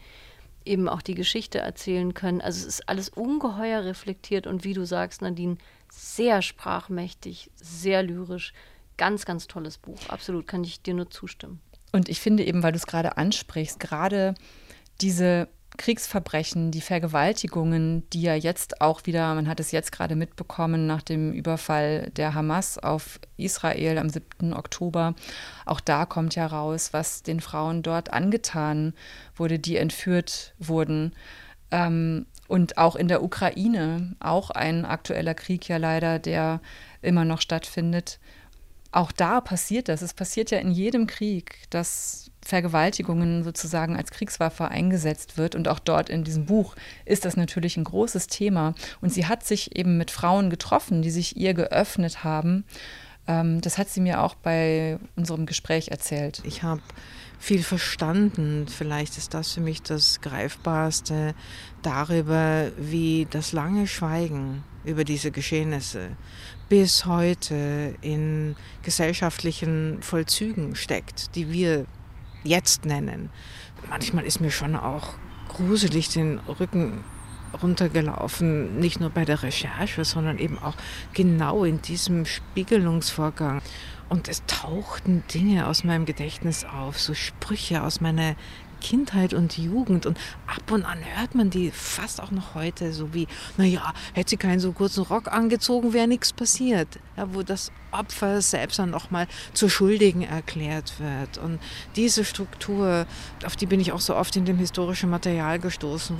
eben 0.63 0.89
auch 0.89 1.01
die 1.01 1.15
Geschichte 1.15 1.59
erzählen 1.59 2.13
können. 2.13 2.41
Also 2.41 2.59
es 2.59 2.65
ist 2.65 2.89
alles 2.89 3.09
ungeheuer 3.09 3.83
reflektiert 3.83 4.47
und 4.47 4.63
wie 4.63 4.73
du 4.73 4.85
sagst, 4.85 5.21
Nadine, 5.21 5.57
sehr 5.89 6.41
sprachmächtig, 6.41 7.51
sehr 7.55 8.03
lyrisch, 8.03 8.53
Ganz, 8.97 9.25
ganz 9.25 9.47
tolles 9.47 9.77
Buch. 9.77 9.99
Absolut, 10.07 10.47
kann 10.47 10.63
ich 10.63 10.81
dir 10.81 10.93
nur 10.93 11.09
zustimmen. 11.09 11.59
Und 11.91 12.09
ich 12.09 12.19
finde 12.19 12.43
eben, 12.43 12.63
weil 12.63 12.71
du 12.71 12.77
es 12.77 12.87
gerade 12.87 13.17
ansprichst, 13.17 13.79
gerade 13.79 14.35
diese 15.01 15.47
Kriegsverbrechen, 15.77 16.71
die 16.71 16.81
Vergewaltigungen, 16.81 18.09
die 18.11 18.21
ja 18.21 18.35
jetzt 18.35 18.81
auch 18.81 19.05
wieder, 19.05 19.33
man 19.35 19.47
hat 19.47 19.59
es 19.59 19.71
jetzt 19.71 19.91
gerade 19.91 20.15
mitbekommen 20.15 20.87
nach 20.87 21.01
dem 21.01 21.33
Überfall 21.33 22.11
der 22.15 22.33
Hamas 22.33 22.77
auf 22.77 23.19
Israel 23.37 23.97
am 23.97 24.09
7. 24.09 24.53
Oktober, 24.53 25.15
auch 25.65 25.79
da 25.79 26.05
kommt 26.05 26.35
ja 26.35 26.47
raus, 26.47 26.93
was 26.93 27.23
den 27.23 27.39
Frauen 27.39 27.83
dort 27.83 28.13
angetan 28.13 28.93
wurde, 29.35 29.59
die 29.59 29.77
entführt 29.77 30.53
wurden. 30.59 31.13
Ähm, 31.71 32.25
und 32.47 32.77
auch 32.77 32.95
in 32.95 33.07
der 33.07 33.23
Ukraine, 33.23 34.15
auch 34.19 34.51
ein 34.51 34.85
aktueller 34.85 35.33
Krieg 35.33 35.67
ja 35.67 35.77
leider, 35.77 36.19
der 36.19 36.61
immer 37.01 37.25
noch 37.25 37.41
stattfindet 37.41 38.19
auch 38.95 39.11
da 39.11 39.41
passiert 39.41 39.89
das. 39.89 40.01
Es 40.01 40.13
passiert 40.13 40.51
ja 40.51 40.59
in 40.59 40.71
jedem 40.71 41.05
Krieg, 41.05 41.57
dass 41.69 42.31
Vergewaltigungen 42.41 43.43
sozusagen 43.43 43.97
als 43.97 44.11
Kriegswaffe 44.11 44.69
eingesetzt 44.69 45.37
wird. 45.37 45.55
Und 45.55 45.67
auch 45.67 45.79
dort 45.79 46.09
in 46.09 46.23
diesem 46.23 46.45
Buch 46.45 46.75
ist 47.03 47.25
das 47.25 47.35
natürlich 47.35 47.75
ein 47.75 47.83
großes 47.83 48.27
Thema. 48.27 48.73
Und 49.01 49.11
sie 49.11 49.25
hat 49.25 49.45
sich 49.45 49.75
eben 49.75 49.97
mit 49.97 50.11
Frauen 50.11 50.49
getroffen, 50.49 51.01
die 51.01 51.11
sich 51.11 51.35
ihr 51.35 51.53
geöffnet 51.53 52.23
haben. 52.23 52.63
Ähm, 53.27 53.59
das 53.61 53.77
hat 53.77 53.89
sie 53.89 53.99
mir 53.99 54.21
auch 54.21 54.35
bei 54.35 54.97
unserem 55.15 55.45
Gespräch 55.45 55.89
erzählt. 55.89 56.41
Ich 56.45 56.63
habe 56.63 56.81
viel 57.37 57.63
verstanden. 57.63 58.67
Vielleicht 58.69 59.17
ist 59.17 59.33
das 59.33 59.51
für 59.51 59.61
mich 59.61 59.81
das 59.81 60.21
Greifbarste 60.21 61.35
darüber, 61.81 62.71
wie 62.77 63.27
das 63.29 63.51
lange 63.51 63.87
Schweigen 63.87 64.63
über 64.85 65.03
diese 65.03 65.31
Geschehnisse 65.31 66.11
bis 66.69 67.05
heute 67.05 67.95
in 68.01 68.55
gesellschaftlichen 68.83 70.01
Vollzügen 70.01 70.75
steckt, 70.75 71.35
die 71.35 71.51
wir 71.51 71.85
jetzt 72.43 72.85
nennen. 72.85 73.29
Manchmal 73.89 74.25
ist 74.25 74.41
mir 74.41 74.51
schon 74.51 74.75
auch 74.75 75.13
gruselig 75.49 76.09
den 76.09 76.39
Rücken 76.39 77.03
runtergelaufen, 77.61 78.79
nicht 78.79 78.99
nur 78.99 79.09
bei 79.09 79.25
der 79.25 79.43
Recherche, 79.43 80.03
sondern 80.03 80.39
eben 80.39 80.59
auch 80.59 80.75
genau 81.13 81.63
in 81.63 81.81
diesem 81.81 82.25
Spiegelungsvorgang. 82.25 83.61
Und 84.07 84.27
es 84.27 84.43
tauchten 84.45 85.23
Dinge 85.33 85.67
aus 85.67 85.83
meinem 85.83 86.05
Gedächtnis 86.05 86.63
auf, 86.63 86.99
so 86.99 87.13
Sprüche 87.13 87.81
aus 87.81 88.01
meiner 88.01 88.35
Kindheit 88.75 89.33
und 89.33 89.57
Jugend. 89.57 90.05
Und 90.05 90.17
ab 90.47 90.71
und 90.71 90.85
an 90.85 90.99
hört 91.15 91.35
man 91.35 91.49
die 91.49 91.71
fast 91.71 92.21
auch 92.21 92.31
noch 92.31 92.55
heute, 92.55 92.93
so 92.93 93.13
wie, 93.13 93.27
naja, 93.57 93.93
hätte 94.13 94.31
sie 94.31 94.37
keinen 94.37 94.59
so 94.59 94.71
kurzen 94.71 95.03
Rock 95.03 95.31
angezogen, 95.31 95.93
wäre 95.93 96.07
nichts 96.07 96.33
passiert. 96.33 96.99
Ja, 97.17 97.33
wo 97.33 97.43
das 97.43 97.71
Opfer 97.91 98.41
selbst 98.41 98.79
dann 98.79 98.89
nochmal 98.89 99.27
zur 99.53 99.69
Schuldigen 99.69 100.21
erklärt 100.21 100.99
wird. 100.99 101.37
Und 101.37 101.59
diese 101.95 102.25
Struktur, 102.25 103.05
auf 103.45 103.55
die 103.55 103.65
bin 103.65 103.79
ich 103.79 103.91
auch 103.91 104.01
so 104.01 104.15
oft 104.15 104.35
in 104.35 104.45
dem 104.45 104.57
historischen 104.57 105.09
Material 105.09 105.59
gestoßen. 105.59 106.17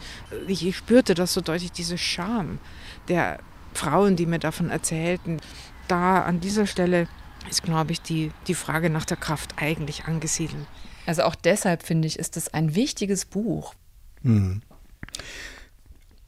Ich 0.47 0.75
spürte 0.75 1.13
das 1.13 1.33
so 1.33 1.41
deutlich, 1.41 1.71
diese 1.71 1.97
Scham 1.97 2.59
der 3.07 3.39
Frauen, 3.73 4.15
die 4.15 4.25
mir 4.25 4.39
davon 4.39 4.69
erzählten. 4.69 5.39
Da 5.87 6.21
an 6.21 6.39
dieser 6.39 6.65
Stelle 6.65 7.07
ist, 7.49 7.63
glaube 7.63 7.91
ich, 7.91 8.01
die, 8.01 8.31
die 8.47 8.55
Frage 8.55 8.89
nach 8.89 9.05
der 9.05 9.17
Kraft 9.17 9.55
eigentlich 9.57 10.05
angesiedelt. 10.05 10.65
Also 11.05 11.23
auch 11.23 11.35
deshalb 11.35 11.83
finde 11.83 12.07
ich, 12.07 12.19
ist 12.19 12.37
es 12.37 12.53
ein 12.53 12.75
wichtiges 12.75 13.25
Buch. 13.25 13.73
Hm. 14.21 14.61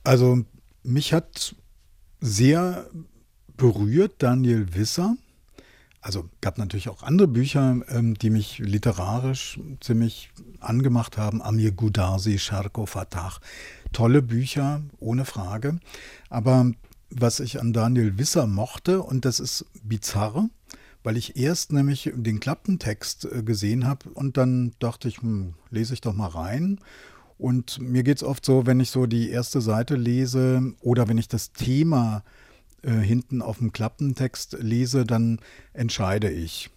Also 0.04 0.46
mich 0.84 1.14
hat 1.14 1.56
sehr 2.22 2.90
berührt 3.56 4.16
Daniel 4.20 4.74
Wisser. 4.74 5.18
Also 6.00 6.30
gab 6.42 6.58
natürlich 6.58 6.90
auch 6.90 7.04
andere 7.04 7.28
Bücher, 7.28 7.82
ähm, 7.90 8.14
die 8.14 8.30
mich 8.30 8.60
literarisch 8.60 9.60
ziemlich 9.82 10.30
angemacht 10.60 11.18
haben. 11.18 11.42
Amir 11.42 11.72
Gudarsi, 11.72 12.40
Sharko 12.40 12.86
Fatah. 12.86 13.34
Tolle 13.92 14.22
Bücher, 14.22 14.82
ohne 15.00 15.26
Frage. 15.26 15.80
Aber 16.30 16.72
was 17.10 17.40
ich 17.40 17.60
an 17.60 17.74
Daniel 17.74 18.18
Wisser 18.18 18.48
mochte, 18.48 19.02
und 19.02 19.26
das 19.26 19.40
ist 19.40 19.66
bizarr, 19.84 20.50
weil 21.08 21.16
ich 21.16 21.38
erst 21.38 21.72
nämlich 21.72 22.12
den 22.14 22.42
Klappentext 22.42 23.32
äh, 23.32 23.42
gesehen 23.42 23.88
habe 23.88 24.10
und 24.10 24.36
dann 24.36 24.74
dachte 24.80 25.08
ich, 25.08 25.22
hm, 25.22 25.54
lese 25.72 25.94
ich 25.94 26.02
doch 26.02 26.14
mal 26.14 26.28
rein. 26.28 26.82
Und 27.38 27.80
mir 27.80 28.04
geht 28.04 28.18
es 28.18 28.24
oft 28.24 28.44
so, 28.44 28.66
wenn 28.66 28.82
ich 28.82 28.92
so 28.92 29.06
die 29.06 29.30
erste 29.30 29.62
Seite 29.62 29.96
lese 29.96 30.74
oder 30.82 31.08
wenn 31.08 31.18
ich 31.18 31.30
das 31.30 31.54
Thema 31.54 32.26
äh, 32.82 32.92
hinten 32.92 33.42
auf 33.42 33.60
dem 33.60 33.72
Klappentext 33.72 34.58
lese, 34.60 35.06
dann 35.06 35.40
entscheide 35.72 36.30
ich. 36.30 36.72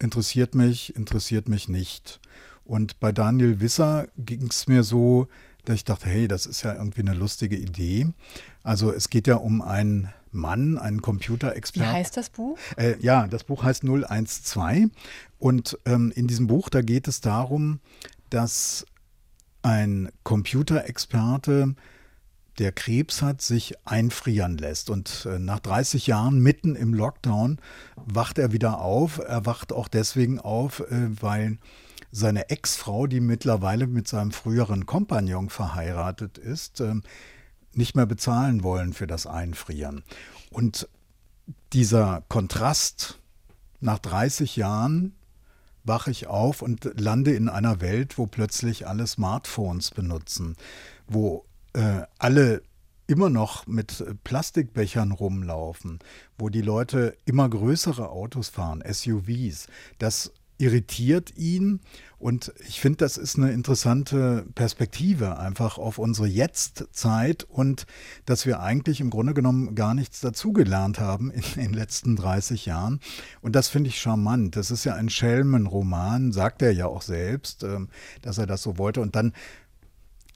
Interessiert 0.00 0.56
mich, 0.56 0.96
interessiert 0.96 1.48
mich 1.48 1.68
nicht. 1.68 2.18
Und 2.64 2.98
bei 2.98 3.12
Daniel 3.12 3.60
Wisser 3.60 4.08
ging 4.18 4.48
es 4.50 4.66
mir 4.66 4.82
so, 4.82 5.28
dass 5.64 5.76
ich 5.76 5.84
dachte, 5.84 6.08
hey, 6.08 6.26
das 6.26 6.46
ist 6.46 6.64
ja 6.64 6.74
irgendwie 6.74 7.02
eine 7.02 7.14
lustige 7.14 7.56
Idee. 7.56 8.08
Also 8.64 8.92
es 8.92 9.10
geht 9.10 9.28
ja 9.28 9.36
um 9.36 9.62
einen 9.62 10.12
Mann, 10.36 10.78
einen 10.78 11.02
Computerexperten. 11.02 11.90
Wie 11.90 11.96
heißt 11.96 12.16
das 12.16 12.30
Buch? 12.30 12.58
Äh, 12.76 12.96
ja, 13.00 13.26
das 13.26 13.44
Buch 13.44 13.62
heißt 13.64 13.84
012. 13.84 14.90
Und 15.38 15.78
ähm, 15.84 16.12
in 16.14 16.26
diesem 16.26 16.46
Buch, 16.46 16.68
da 16.68 16.82
geht 16.82 17.08
es 17.08 17.20
darum, 17.20 17.80
dass 18.30 18.86
ein 19.62 20.10
Computerexperte, 20.22 21.74
der 22.58 22.72
Krebs 22.72 23.20
hat, 23.20 23.42
sich 23.42 23.74
einfrieren 23.84 24.56
lässt. 24.56 24.90
Und 24.90 25.26
äh, 25.30 25.38
nach 25.38 25.60
30 25.60 26.06
Jahren 26.06 26.38
mitten 26.38 26.74
im 26.74 26.94
Lockdown 26.94 27.58
wacht 27.96 28.38
er 28.38 28.52
wieder 28.52 28.80
auf. 28.80 29.18
Er 29.18 29.44
wacht 29.44 29.72
auch 29.72 29.88
deswegen 29.88 30.38
auf, 30.38 30.80
äh, 30.80 31.08
weil 31.20 31.58
seine 32.12 32.48
Ex-Frau, 32.48 33.06
die 33.06 33.20
mittlerweile 33.20 33.86
mit 33.86 34.08
seinem 34.08 34.30
früheren 34.30 34.86
Kompagnon 34.86 35.50
verheiratet 35.50 36.38
ist, 36.38 36.80
äh, 36.80 36.94
nicht 37.76 37.94
mehr 37.94 38.06
bezahlen 38.06 38.62
wollen 38.62 38.92
für 38.92 39.06
das 39.06 39.26
Einfrieren. 39.26 40.02
Und 40.50 40.88
dieser 41.72 42.22
Kontrast 42.28 43.18
nach 43.80 43.98
30 43.98 44.56
Jahren 44.56 45.14
wache 45.84 46.10
ich 46.10 46.26
auf 46.26 46.62
und 46.62 46.90
lande 46.98 47.34
in 47.34 47.48
einer 47.48 47.80
Welt, 47.80 48.18
wo 48.18 48.26
plötzlich 48.26 48.88
alle 48.88 49.06
Smartphones 49.06 49.90
benutzen, 49.92 50.56
wo 51.06 51.44
äh, 51.74 52.02
alle 52.18 52.62
immer 53.06 53.30
noch 53.30 53.66
mit 53.66 54.04
Plastikbechern 54.24 55.12
rumlaufen, 55.12 56.00
wo 56.38 56.48
die 56.48 56.62
Leute 56.62 57.16
immer 57.24 57.48
größere 57.48 58.08
Autos 58.08 58.48
fahren, 58.48 58.82
SUVs. 58.84 59.68
Das 59.98 60.32
irritiert 60.58 61.36
ihn. 61.36 61.80
Und 62.18 62.52
ich 62.66 62.80
finde, 62.80 62.98
das 62.98 63.18
ist 63.18 63.36
eine 63.36 63.52
interessante 63.52 64.46
Perspektive 64.54 65.38
einfach 65.38 65.76
auf 65.76 65.98
unsere 65.98 66.26
Jetztzeit 66.26 67.44
und 67.44 67.86
dass 68.24 68.46
wir 68.46 68.60
eigentlich 68.60 69.00
im 69.00 69.10
Grunde 69.10 69.34
genommen 69.34 69.74
gar 69.74 69.92
nichts 69.92 70.20
dazugelernt 70.20 70.98
haben 70.98 71.30
in 71.30 71.42
den 71.56 71.72
letzten 71.74 72.16
30 72.16 72.66
Jahren. 72.66 73.00
Und 73.42 73.54
das 73.54 73.68
finde 73.68 73.90
ich 73.90 74.00
charmant. 74.00 74.56
Das 74.56 74.70
ist 74.70 74.84
ja 74.84 74.94
ein 74.94 75.10
Schelmenroman, 75.10 76.32
sagt 76.32 76.62
er 76.62 76.72
ja 76.72 76.86
auch 76.86 77.02
selbst, 77.02 77.62
ähm, 77.62 77.88
dass 78.22 78.38
er 78.38 78.46
das 78.46 78.62
so 78.62 78.78
wollte. 78.78 79.02
Und 79.02 79.14
dann 79.14 79.32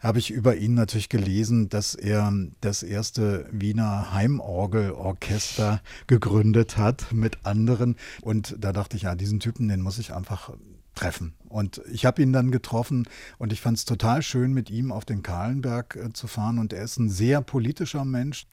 habe 0.01 0.19
ich 0.19 0.31
über 0.31 0.57
ihn 0.57 0.75
natürlich 0.75 1.09
gelesen, 1.09 1.69
dass 1.69 1.95
er 1.95 2.33
das 2.61 2.83
erste 2.83 3.47
Wiener 3.53 4.13
Heimorgelorchester 4.13 5.81
gegründet 6.07 6.77
hat 6.77 7.13
mit 7.13 7.45
anderen. 7.45 7.97
Und 8.23 8.57
da 8.59 8.73
dachte 8.73 8.97
ich, 8.97 9.03
ja, 9.03 9.15
diesen 9.15 9.41
Typen, 9.41 9.69
den 9.69 9.83
muss 9.83 9.99
ich 9.99 10.15
einfach 10.15 10.53
treffen. 10.95 11.35
Und 11.49 11.81
ich 11.91 12.05
habe 12.05 12.23
ihn 12.23 12.33
dann 12.33 12.51
getroffen 12.51 13.09
und 13.39 13.53
ich 13.53 13.61
fand 13.61 13.79
es 13.79 13.85
total 13.85 14.23
schön, 14.23 14.53
mit 14.53 14.71
ihm 14.71 14.93
auf 14.93 15.05
den 15.05 15.23
Kahlenberg 15.23 15.97
äh, 15.97 16.13
zu 16.13 16.27
fahren. 16.27 16.59
Und 16.59 16.73
er 16.73 16.85
ist 16.85 16.99
ein 16.99 17.09
sehr 17.09 17.41
politischer 17.41 18.05
Mensch, 18.05 18.47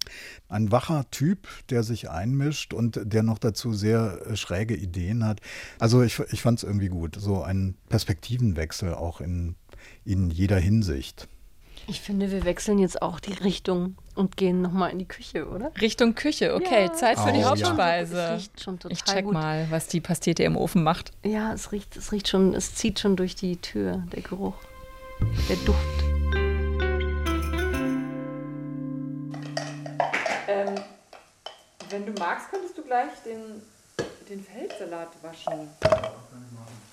ein 0.47 0.71
wacher 0.71 1.09
Typ, 1.11 1.47
der 1.69 1.83
sich 1.83 2.09
einmischt 2.09 2.73
und 2.73 2.99
der 3.03 3.23
noch 3.23 3.37
dazu 3.37 3.73
sehr 3.73 4.21
äh, 4.25 4.35
schräge 4.35 4.75
Ideen 4.75 5.25
hat. 5.25 5.41
Also 5.79 6.01
ich, 6.01 6.19
ich 6.31 6.41
fand 6.41 6.59
es 6.59 6.63
irgendwie 6.63 6.89
gut, 6.89 7.17
so 7.19 7.43
ein 7.43 7.75
Perspektivenwechsel 7.89 8.93
auch 8.93 9.21
in, 9.21 9.55
in 10.05 10.29
jeder 10.29 10.59
Hinsicht. 10.59 11.27
Ich 11.89 12.01
finde, 12.01 12.29
wir 12.31 12.43
wechseln 12.43 12.79
jetzt 12.79 13.01
auch 13.01 13.21
die 13.21 13.31
Richtung 13.31 13.95
und 14.13 14.35
gehen 14.35 14.61
nochmal 14.61 14.91
in 14.91 14.99
die 14.99 15.07
Küche, 15.07 15.47
oder? 15.47 15.71
Richtung 15.79 16.15
Küche, 16.15 16.53
okay. 16.53 16.87
Ja. 16.87 16.93
Zeit 16.93 17.17
für 17.17 17.29
oh, 17.29 17.33
die 17.33 17.45
Hauptspeise. 17.45 18.17
Ja. 18.17 18.35
Es 18.35 18.41
riecht 18.41 18.61
schon 18.61 18.77
total 18.77 18.91
Ich 18.91 19.03
check 19.05 19.23
gut. 19.23 19.33
mal, 19.33 19.67
was 19.69 19.87
die 19.87 20.01
Pastete 20.01 20.43
im 20.43 20.57
Ofen 20.57 20.83
macht. 20.83 21.11
Ja, 21.23 21.53
es 21.53 21.71
riecht, 21.71 21.95
es 21.95 22.11
riecht 22.11 22.27
schon, 22.27 22.53
es 22.53 22.75
zieht 22.75 22.99
schon 22.99 23.15
durch 23.15 23.35
die 23.35 23.55
Tür, 23.55 24.03
der 24.11 24.21
Geruch, 24.21 24.55
der 25.47 25.55
Duft. 25.57 26.03
Ähm, 30.49 30.75
wenn 31.89 32.05
du 32.05 32.11
magst, 32.19 32.51
könntest 32.51 32.77
du 32.77 32.83
gleich 32.83 33.11
den, 33.25 33.61
den 34.29 34.43
Feldsalat 34.43 35.11
waschen. 35.23 35.69
die 35.83 36.86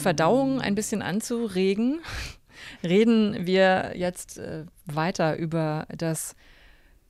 Verdauung 0.00 0.60
ein 0.60 0.74
bisschen 0.74 1.02
anzuregen, 1.02 2.00
reden 2.82 3.46
wir 3.46 3.92
jetzt 3.94 4.38
äh, 4.38 4.64
weiter 4.86 5.36
über 5.36 5.86
das 5.96 6.34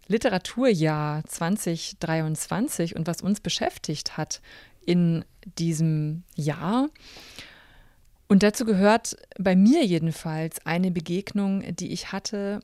Literaturjahr 0.08 1.24
2023 1.24 2.96
und 2.96 3.06
was 3.06 3.22
uns 3.22 3.40
beschäftigt 3.40 4.16
hat 4.16 4.40
in 4.84 5.24
diesem 5.58 6.24
Jahr. 6.34 6.88
Und 8.26 8.42
dazu 8.42 8.64
gehört 8.64 9.16
bei 9.38 9.54
mir 9.54 9.84
jedenfalls 9.84 10.64
eine 10.66 10.90
Begegnung, 10.90 11.62
die 11.76 11.92
ich 11.92 12.12
hatte 12.12 12.60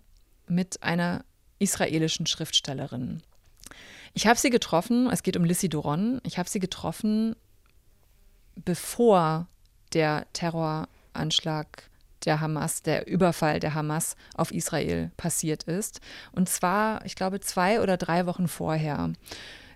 mit 0.48 0.82
einer 0.82 1.24
israelischen 1.58 2.26
Schriftstellerin. 2.26 3.22
Ich 4.14 4.26
habe 4.26 4.38
sie 4.38 4.50
getroffen, 4.50 5.08
es 5.10 5.22
geht 5.22 5.36
um 5.36 5.44
Lissy 5.44 5.68
Doron, 5.68 6.20
ich 6.24 6.38
habe 6.38 6.48
sie 6.48 6.60
getroffen, 6.60 7.36
bevor 8.56 9.48
der 9.96 10.26
Terroranschlag 10.34 11.88
der 12.26 12.40
Hamas, 12.40 12.82
der 12.82 13.06
Überfall 13.06 13.60
der 13.60 13.74
Hamas 13.74 14.14
auf 14.34 14.52
Israel 14.52 15.10
passiert 15.16 15.62
ist. 15.62 16.00
Und 16.32 16.50
zwar, 16.50 17.04
ich 17.06 17.14
glaube, 17.14 17.40
zwei 17.40 17.80
oder 17.80 17.96
drei 17.96 18.26
Wochen 18.26 18.46
vorher. 18.46 19.12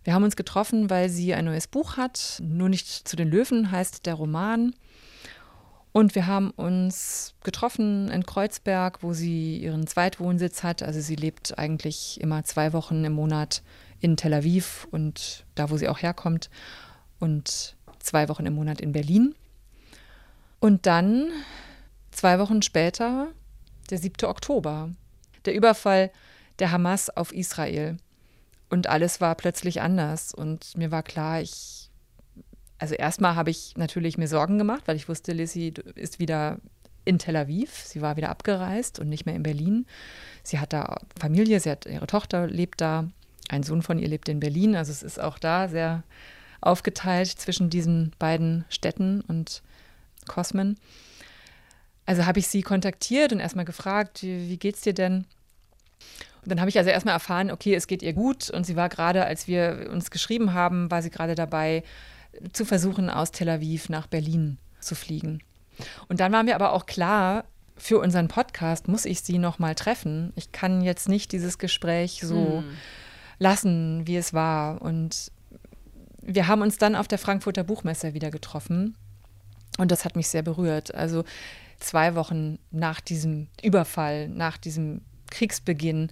Wir 0.04 0.12
haben 0.12 0.24
uns 0.24 0.37
getroffen, 0.37 0.90
weil 0.90 1.09
sie 1.09 1.33
ein 1.33 1.46
neues 1.46 1.66
Buch 1.66 1.96
hat. 1.96 2.42
Nur 2.42 2.68
nicht 2.68 3.09
zu 3.09 3.16
den 3.16 3.30
Löwen 3.30 3.70
heißt 3.70 4.04
der 4.04 4.14
Roman. 4.14 4.74
Und 5.92 6.14
wir 6.14 6.26
haben 6.26 6.50
uns 6.50 7.35
getroffen 7.42 8.11
in 8.11 8.24
Kreuzberg, 8.24 9.02
wo 9.02 9.14
sie 9.14 9.56
ihren 9.56 9.87
Zweitwohnsitz 9.87 10.62
hat. 10.62 10.83
Also 10.83 11.00
sie 11.00 11.16
lebt 11.16 11.59
eigentlich 11.59 12.20
immer 12.20 12.44
zwei 12.44 12.74
Wochen 12.74 13.04
im 13.04 13.14
Monat 13.14 13.62
in 14.00 14.16
Tel 14.16 14.35
Aviv 14.35 14.87
und 14.90 15.46
da, 15.54 15.70
wo 15.70 15.78
sie 15.78 15.88
auch 15.88 16.02
herkommt. 16.02 16.50
Und 17.18 17.76
zwei 17.98 18.28
Wochen 18.28 18.46
im 18.46 18.54
Monat 18.54 18.80
in 18.83 18.92
Berlin. 18.92 19.35
Und 20.60 20.86
dann, 20.86 21.30
zwei 22.10 22.38
Wochen 22.38 22.62
später, 22.62 23.28
der 23.88 23.98
7. 23.98 24.28
Oktober, 24.28 24.90
der 25.46 25.54
Überfall 25.54 26.10
der 26.58 26.70
Hamas 26.70 27.08
auf 27.08 27.32
Israel. 27.32 27.96
Und 28.68 28.86
alles 28.86 29.20
war 29.20 29.34
plötzlich 29.34 29.80
anders. 29.80 30.32
Und 30.34 30.76
mir 30.76 30.90
war 30.90 31.02
klar, 31.02 31.40
ich, 31.40 31.90
also 32.78 32.94
erstmal 32.94 33.34
habe 33.34 33.50
ich 33.50 33.74
natürlich 33.76 34.18
mir 34.18 34.28
Sorgen 34.28 34.58
gemacht, 34.58 34.82
weil 34.86 34.96
ich 34.96 35.08
wusste, 35.08 35.32
Lissy 35.32 35.72
ist 35.94 36.18
wieder 36.18 36.58
in 37.06 37.18
Tel 37.18 37.36
Aviv. 37.36 37.82
Sie 37.84 38.02
war 38.02 38.16
wieder 38.16 38.28
abgereist 38.28 38.98
und 39.00 39.08
nicht 39.08 39.24
mehr 39.24 39.34
in 39.34 39.42
Berlin. 39.42 39.86
Sie 40.42 40.58
hat 40.58 40.74
da 40.74 41.00
Familie, 41.18 41.58
sie 41.58 41.70
hat 41.70 41.86
ihre 41.86 42.06
Tochter 42.06 42.46
lebt 42.46 42.80
da, 42.82 43.08
ein 43.48 43.62
Sohn 43.62 43.82
von 43.82 43.98
ihr 43.98 44.08
lebt 44.08 44.28
in 44.28 44.40
Berlin. 44.40 44.76
Also 44.76 44.92
es 44.92 45.02
ist 45.02 45.18
auch 45.18 45.38
da 45.38 45.68
sehr 45.68 46.04
aufgeteilt 46.60 47.28
zwischen 47.28 47.70
diesen 47.70 48.12
beiden 48.18 48.66
Städten 48.68 49.22
und 49.22 49.62
Cosman. 50.26 50.76
Also 52.06 52.26
habe 52.26 52.38
ich 52.38 52.48
sie 52.48 52.62
kontaktiert 52.62 53.33
und 53.33 53.40
erstmal 53.40 53.64
gefragt, 53.64 54.22
wie, 54.22 54.56
geht's 54.56 54.80
dir 54.80 54.94
denn? 54.94 55.26
Und 56.42 56.50
dann 56.50 56.61
habe 56.61 56.70
ich 56.70 56.78
also 56.78 56.90
erstmal 56.90 57.14
erfahren, 57.14 57.50
okay, 57.50 57.74
es 57.74 57.87
geht 57.87 58.02
ihr 58.02 58.14
gut. 58.14 58.50
Und 58.50 58.64
sie 58.64 58.76
war 58.76 58.88
gerade, 58.88 59.24
als 59.26 59.46
wir 59.46 59.88
uns 59.92 60.11
geschrieben 60.11 60.54
haben, 60.54 60.90
war 60.90 61.02
sie 61.02 61.11
gerade 61.11 61.35
dabei, 61.35 61.85
zu 62.52 62.64
versuchen, 62.64 63.11
aus 63.11 63.33
Tel 63.33 63.48
Aviv 63.48 63.88
nach 63.88 64.06
Berlin 64.06 64.59
zu 64.80 64.94
fliegen. 64.94 65.42
Und 66.09 66.20
dann 66.20 66.33
war 66.33 66.42
mir 66.42 66.54
aber 66.54 66.72
auch 66.72 66.87
klar, 66.87 67.44
für 67.76 67.98
unseren 67.98 68.28
Podcast 68.28 68.88
muss 68.88 69.04
ich 69.04 69.22
sie 69.22 69.38
noch 69.38 69.59
mal 69.59 69.74
treffen. 69.74 70.33
Ich 70.37 70.52
kann 70.52 70.83
jetzt 70.83 71.09
nicht 71.09 71.33
dieses 71.33 71.59
Gespräch 71.59 72.20
so 72.22 72.59
hm. 72.59 72.64
lassen, 73.38 74.06
wie 74.06 74.16
es 74.16 74.35
war. 74.35 74.83
Und 74.83 75.33
wir 76.20 76.46
haben 76.46 76.62
uns 76.62 76.76
dann 76.76 76.94
auf 76.94 77.09
der 77.09 77.18
Frankfurter 77.18 77.64
Buchmesse 77.64 78.14
wieder 78.14 78.30
getroffen. 78.30 78.96
Und 79.78 79.90
das 79.90 80.04
hat 80.04 80.16
mich 80.16 80.28
sehr 80.28 80.42
berührt. 80.42 80.94
Also 80.94 81.24
zwei 81.78 82.14
Wochen 82.14 82.59
nach 82.70 83.00
diesem 83.00 83.48
Überfall, 83.62 84.28
nach 84.28 84.59
diesem 84.59 85.02
Kriegsbeginn 85.30 86.11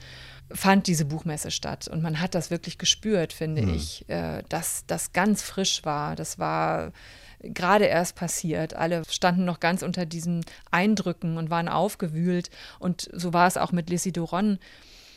fand 0.51 0.87
diese 0.87 1.05
Buchmesse 1.05 1.51
statt. 1.51 1.89
Und 1.89 2.03
man 2.03 2.21
hat 2.21 2.35
das 2.35 2.51
wirklich 2.51 2.79
gespürt, 2.79 3.33
finde 3.33 3.63
mhm. 3.63 3.75
ich, 3.75 4.09
äh, 4.09 4.43
dass 4.49 4.85
das 4.87 5.13
ganz 5.13 5.43
frisch 5.43 5.85
war. 5.85 6.17
Das 6.17 6.39
war 6.39 6.93
gerade 7.41 7.85
erst 7.85 8.17
passiert. 8.17 8.75
Alle 8.75 9.03
standen 9.09 9.45
noch 9.45 9.61
ganz 9.61 9.83
unter 9.83 10.07
diesen 10.07 10.45
Eindrücken 10.71 11.37
und 11.37 11.51
waren 11.51 11.69
aufgewühlt. 11.69 12.51
Und 12.79 13.09
so 13.13 13.33
war 13.33 13.47
es 13.47 13.57
auch 13.57 13.73
mit 13.73 13.91
Lissy 13.91 14.13
Doron. 14.13 14.59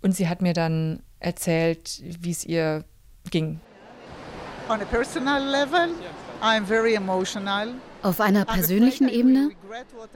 Und 0.01 0.15
sie 0.15 0.27
hat 0.27 0.41
mir 0.41 0.54
dann 0.54 1.01
erzählt, 1.19 2.01
wie 2.04 2.32
es 2.32 2.43
ihr 2.43 2.84
ging. 3.30 3.60
On 4.69 4.82
a 4.82 4.86
personal 4.86 5.43
level, 5.43 5.89
I'm 6.41 6.65
very 6.65 6.95
emotional. 6.95 7.73
Auf 8.03 8.19
einer 8.19 8.45
persönlichen 8.45 9.07
Ebene? 9.07 9.51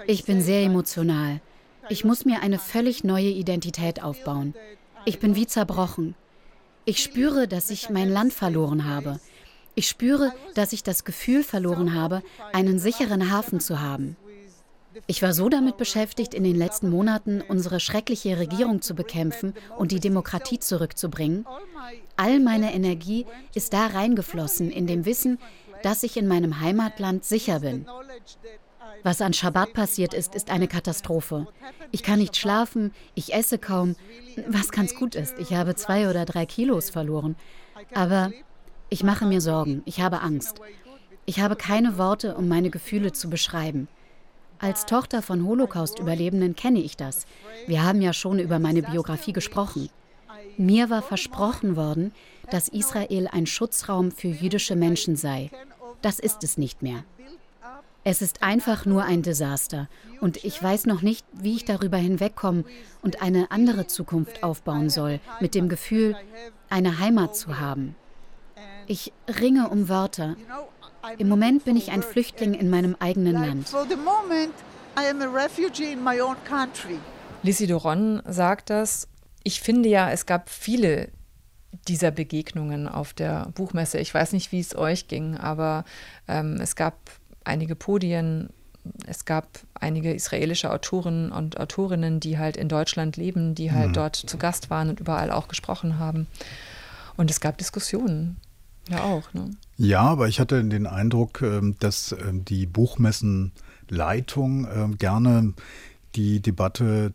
Ich 0.08 0.26
bin 0.26 0.42
sehr 0.42 0.64
emotional. 0.64 1.42
Ich 1.90 2.04
muss 2.04 2.26
mir 2.26 2.42
eine 2.42 2.58
völlig 2.58 3.04
neue 3.04 3.30
Identität 3.30 4.02
aufbauen. 4.02 4.56
Ich 5.06 5.20
bin 5.20 5.36
wie 5.36 5.46
zerbrochen. 5.46 6.16
Ich 6.86 7.02
spüre, 7.02 7.48
dass 7.48 7.70
ich 7.70 7.90
mein 7.90 8.10
Land 8.10 8.34
verloren 8.34 8.86
habe. 8.86 9.20
Ich 9.76 9.88
spüre, 9.88 10.34
dass 10.56 10.74
ich 10.74 10.84
das 10.84 11.04
Gefühl 11.04 11.44
verloren 11.44 11.94
habe, 11.94 12.24
einen 12.54 12.80
sicheren 12.80 13.32
Hafen 13.32 13.60
zu 13.60 13.82
haben. 13.82 14.16
Ich 15.08 15.22
war 15.22 15.34
so 15.34 15.50
damit 15.50 15.78
beschäftigt, 15.78 16.34
in 16.34 16.44
den 16.44 16.56
letzten 16.56 16.90
Monaten 16.90 17.42
unsere 17.42 17.80
schreckliche 17.80 18.40
Regierung 18.40 18.82
zu 18.82 18.96
bekämpfen 18.96 19.54
und 19.78 19.92
die 19.92 20.00
Demokratie 20.00 20.60
zurückzubringen. 20.60 21.46
All 22.16 22.40
meine 22.40 22.74
Energie 22.74 23.26
ist 23.54 23.74
da 23.74 23.88
reingeflossen, 23.88 24.72
in 24.72 24.88
dem 24.88 25.06
Wissen, 25.06 25.38
dass 25.86 26.02
ich 26.02 26.18
in 26.18 26.28
meinem 26.28 26.62
Heimatland 26.62 27.24
sicher 27.24 27.60
bin. 27.60 27.86
Was 29.04 29.22
an 29.22 29.34
Schabbat 29.34 29.74
passiert 29.74 30.16
ist, 30.16 30.34
ist 30.34 30.50
eine 30.50 30.68
Katastrophe. 30.68 31.46
Ich 31.92 32.02
kann 32.02 32.18
nicht 32.18 32.36
schlafen, 32.38 32.92
ich 33.14 33.36
esse 33.36 33.60
kaum, 33.60 33.96
was 34.48 34.72
ganz 34.72 34.96
gut 34.96 35.14
ist. 35.14 35.38
Ich 35.38 35.54
habe 35.54 35.76
zwei 35.76 36.10
oder 36.10 36.26
drei 36.26 36.48
Kilos 36.48 36.90
verloren. 36.90 37.36
Aber 37.94 38.32
ich 38.90 39.04
mache 39.04 39.28
mir 39.28 39.42
Sorgen, 39.42 39.84
ich 39.86 40.02
habe 40.02 40.22
Angst. 40.22 40.60
Ich 41.28 41.40
habe 41.40 41.56
keine 41.56 42.00
Worte, 42.00 42.34
um 42.34 42.48
meine 42.48 42.72
Gefühle 42.72 43.12
zu 43.12 43.30
beschreiben. 43.30 43.88
Als 44.58 44.88
Tochter 44.88 45.22
von 45.22 45.46
Holocaust-Überlebenden 45.46 46.56
kenne 46.56 46.80
ich 46.80 46.98
das. 46.98 47.28
Wir 47.68 47.84
haben 47.84 48.02
ja 48.02 48.12
schon 48.12 48.40
über 48.40 48.58
meine 48.58 48.82
Biografie 48.82 49.34
gesprochen. 49.34 49.92
Mir 50.58 50.90
war 50.90 51.04
versprochen 51.04 51.76
worden, 51.76 52.12
dass 52.50 52.70
Israel 52.70 53.28
ein 53.32 53.46
Schutzraum 53.46 54.12
für 54.12 54.30
jüdische 54.30 54.76
Menschen 54.76 55.16
sei. 55.16 55.52
Das 56.06 56.20
ist 56.20 56.44
es 56.44 56.60
nicht 56.60 56.84
mehr. 56.84 57.04
Es 58.04 58.22
ist 58.22 58.44
einfach 58.44 58.86
nur 58.86 59.06
ein 59.06 59.24
Desaster 59.24 59.90
und 60.22 60.44
ich 60.44 60.62
weiß 60.62 60.86
noch 60.86 61.02
nicht, 61.02 61.26
wie 61.34 61.56
ich 61.56 61.66
darüber 61.66 61.98
hinwegkommen 61.98 62.64
und 63.02 63.24
eine 63.24 63.50
andere 63.50 63.88
Zukunft 63.88 64.44
aufbauen 64.44 64.92
soll, 64.92 65.20
mit 65.40 65.56
dem 65.56 65.68
Gefühl, 65.68 66.16
eine 66.70 67.00
Heimat 67.00 67.36
zu 67.36 67.60
haben. 67.60 67.96
Ich 68.86 69.14
ringe 69.28 69.70
um 69.70 69.90
Wörter. 69.90 70.36
Im 71.18 71.28
Moment 71.28 71.66
bin 71.66 71.76
ich 71.76 71.90
ein 71.90 72.04
Flüchtling 72.04 72.54
in 72.54 72.70
meinem 72.70 72.96
eigenen 73.00 73.34
Land. 73.34 73.74
Lissy 77.42 77.66
Doron 77.66 78.22
sagt 78.28 78.70
das. 78.70 79.08
Ich 79.42 79.60
finde 79.60 79.90
ja, 79.90 80.12
es 80.12 80.28
gab 80.28 80.52
viele 80.52 81.10
dieser 81.88 82.12
Begegnungen 82.12 82.88
auf 82.88 83.14
der 83.14 83.48
Buchmesse. 83.54 84.00
Ich 84.00 84.14
weiß 84.14 84.34
nicht, 84.34 84.52
wie 84.52 84.60
es 84.60 84.76
euch 84.76 85.08
ging, 85.08 85.38
aber 85.38 85.86
ähm, 86.28 86.60
es 86.60 86.76
gab 86.76 86.96
einige 87.44 87.76
Podien, 87.76 88.50
es 89.08 89.26
gab 89.26 89.48
einige 89.74 90.14
israelische 90.14 90.72
Autoren 90.72 91.32
und 91.32 91.60
Autorinnen, 91.60 92.20
die 92.20 92.38
halt 92.38 92.58
in 92.58 92.70
Deutschland 92.70 93.18
leben, 93.18 93.56
die 93.56 93.72
halt 93.72 93.90
mhm. 93.90 93.94
dort 93.94 94.16
zu 94.16 94.38
Gast 94.38 94.70
waren 94.70 94.90
und 94.90 95.00
überall 95.00 95.32
auch 95.32 95.48
gesprochen 95.48 96.00
haben. 96.00 96.28
Und 97.18 97.32
es 97.32 97.40
gab 97.40 97.58
Diskussionen. 97.58 98.38
Ja, 98.90 99.04
auch. 99.04 99.34
Ne? 99.34 99.52
Ja, 99.78 100.02
aber 100.02 100.28
ich 100.28 100.40
hatte 100.40 100.64
den 100.64 100.86
Eindruck, 100.86 101.42
ähm, 101.42 101.76
dass 101.80 102.12
ähm, 102.12 102.46
die 102.46 102.68
Buchmessenleitung 102.68 104.68
ähm, 104.72 104.98
gerne 104.98 105.54
die 106.16 106.40
Debatte 106.40 107.14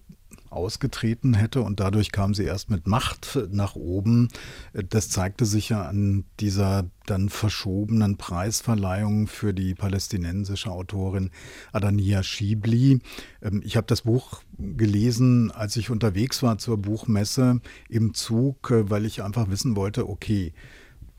ausgetreten 0.51 1.35
hätte 1.35 1.63
und 1.63 1.81
dadurch 1.81 2.13
kam 2.13 2.35
sie 2.35 2.45
erst 2.45 2.71
mit 2.71 2.87
Macht 2.87 3.39
nach 3.51 3.77
oben. 3.77 4.29
Das 4.73 5.09
zeigte 5.09 5.47
sich 5.47 5.71
ja 5.71 5.83
an 5.83 6.25
dieser 6.41 6.91
dann 7.07 7.29
verschobenen 7.29 8.17
Preisverleihung 8.17 9.27
für 9.27 9.53
die 9.55 9.75
palästinensische 9.75 10.71
Autorin 10.71 11.31
Adania 11.73 12.23
Schibli. 12.23 13.01
Ähm, 13.43 13.63
ich 13.65 13.77
habe 13.77 13.87
das 13.87 14.03
Buch 14.03 14.43
gelesen, 14.59 15.51
als 15.51 15.77
ich 15.77 15.91
unterwegs 15.91 16.43
war 16.43 16.59
zur 16.59 16.79
Buchmesse 16.79 17.61
im 17.89 18.15
Zug, 18.15 18.71
äh, 18.71 18.91
weil 18.91 19.07
ich 19.07 19.23
einfach 19.23 19.49
wissen 19.51 19.77
wollte, 19.77 20.09
okay, 20.09 20.53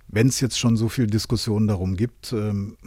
wenn 0.07 0.27
es 0.27 0.39
jetzt 0.39 0.59
schon 0.59 0.75
so 0.77 0.89
viel 0.89 1.07
Diskussion 1.07 1.67
darum 1.67 1.95
gibt, 1.95 2.33
ähm, 2.33 2.77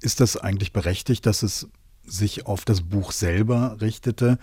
ist 0.00 0.20
das 0.20 0.36
eigentlich 0.36 0.72
berechtigt, 0.72 1.26
dass 1.26 1.42
es 1.42 1.68
sich 2.06 2.46
auf 2.46 2.64
das 2.64 2.82
Buch 2.82 3.12
selber 3.12 3.78
richtete? 3.80 4.38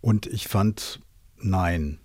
Und 0.00 0.26
ich 0.26 0.48
fand, 0.48 1.00
nein. 1.38 1.98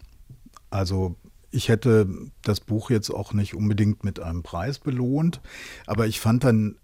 Also 0.69 1.15
ich 1.51 1.69
hätte 1.69 2.07
das 2.41 2.59
Buch 2.59 2.89
jetzt 2.89 3.09
auch 3.09 3.33
nicht 3.33 3.55
unbedingt 3.55 4.03
mit 4.03 4.19
einem 4.19 4.43
Preis 4.43 4.79
belohnt, 4.79 5.41
aber 5.85 6.05
ich 6.05 6.19
fand 6.19 6.43
dann 6.43 6.77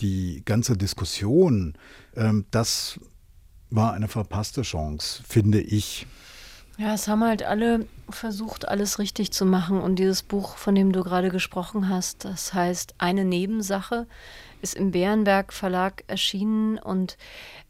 die 0.00 0.42
ganze 0.44 0.76
Diskussion, 0.76 1.74
ähm, 2.16 2.44
das 2.50 2.98
war 3.70 3.92
eine 3.92 4.08
verpasste 4.08 4.62
Chance, 4.62 5.22
finde 5.26 5.60
ich. 5.60 6.06
Ja, 6.78 6.94
es 6.94 7.06
haben 7.06 7.22
halt 7.22 7.42
alle 7.42 7.86
versucht, 8.08 8.66
alles 8.66 8.98
richtig 8.98 9.30
zu 9.32 9.44
machen. 9.44 9.80
Und 9.80 9.96
dieses 9.96 10.22
Buch, 10.22 10.56
von 10.56 10.74
dem 10.74 10.92
du 10.92 11.02
gerade 11.02 11.30
gesprochen 11.30 11.88
hast, 11.88 12.24
das 12.24 12.54
heißt 12.54 12.94
Eine 12.98 13.24
Nebensache, 13.24 14.06
ist 14.62 14.74
im 14.74 14.92
Bärenberg 14.92 15.52
Verlag 15.52 16.04
erschienen 16.06 16.78
und 16.78 17.16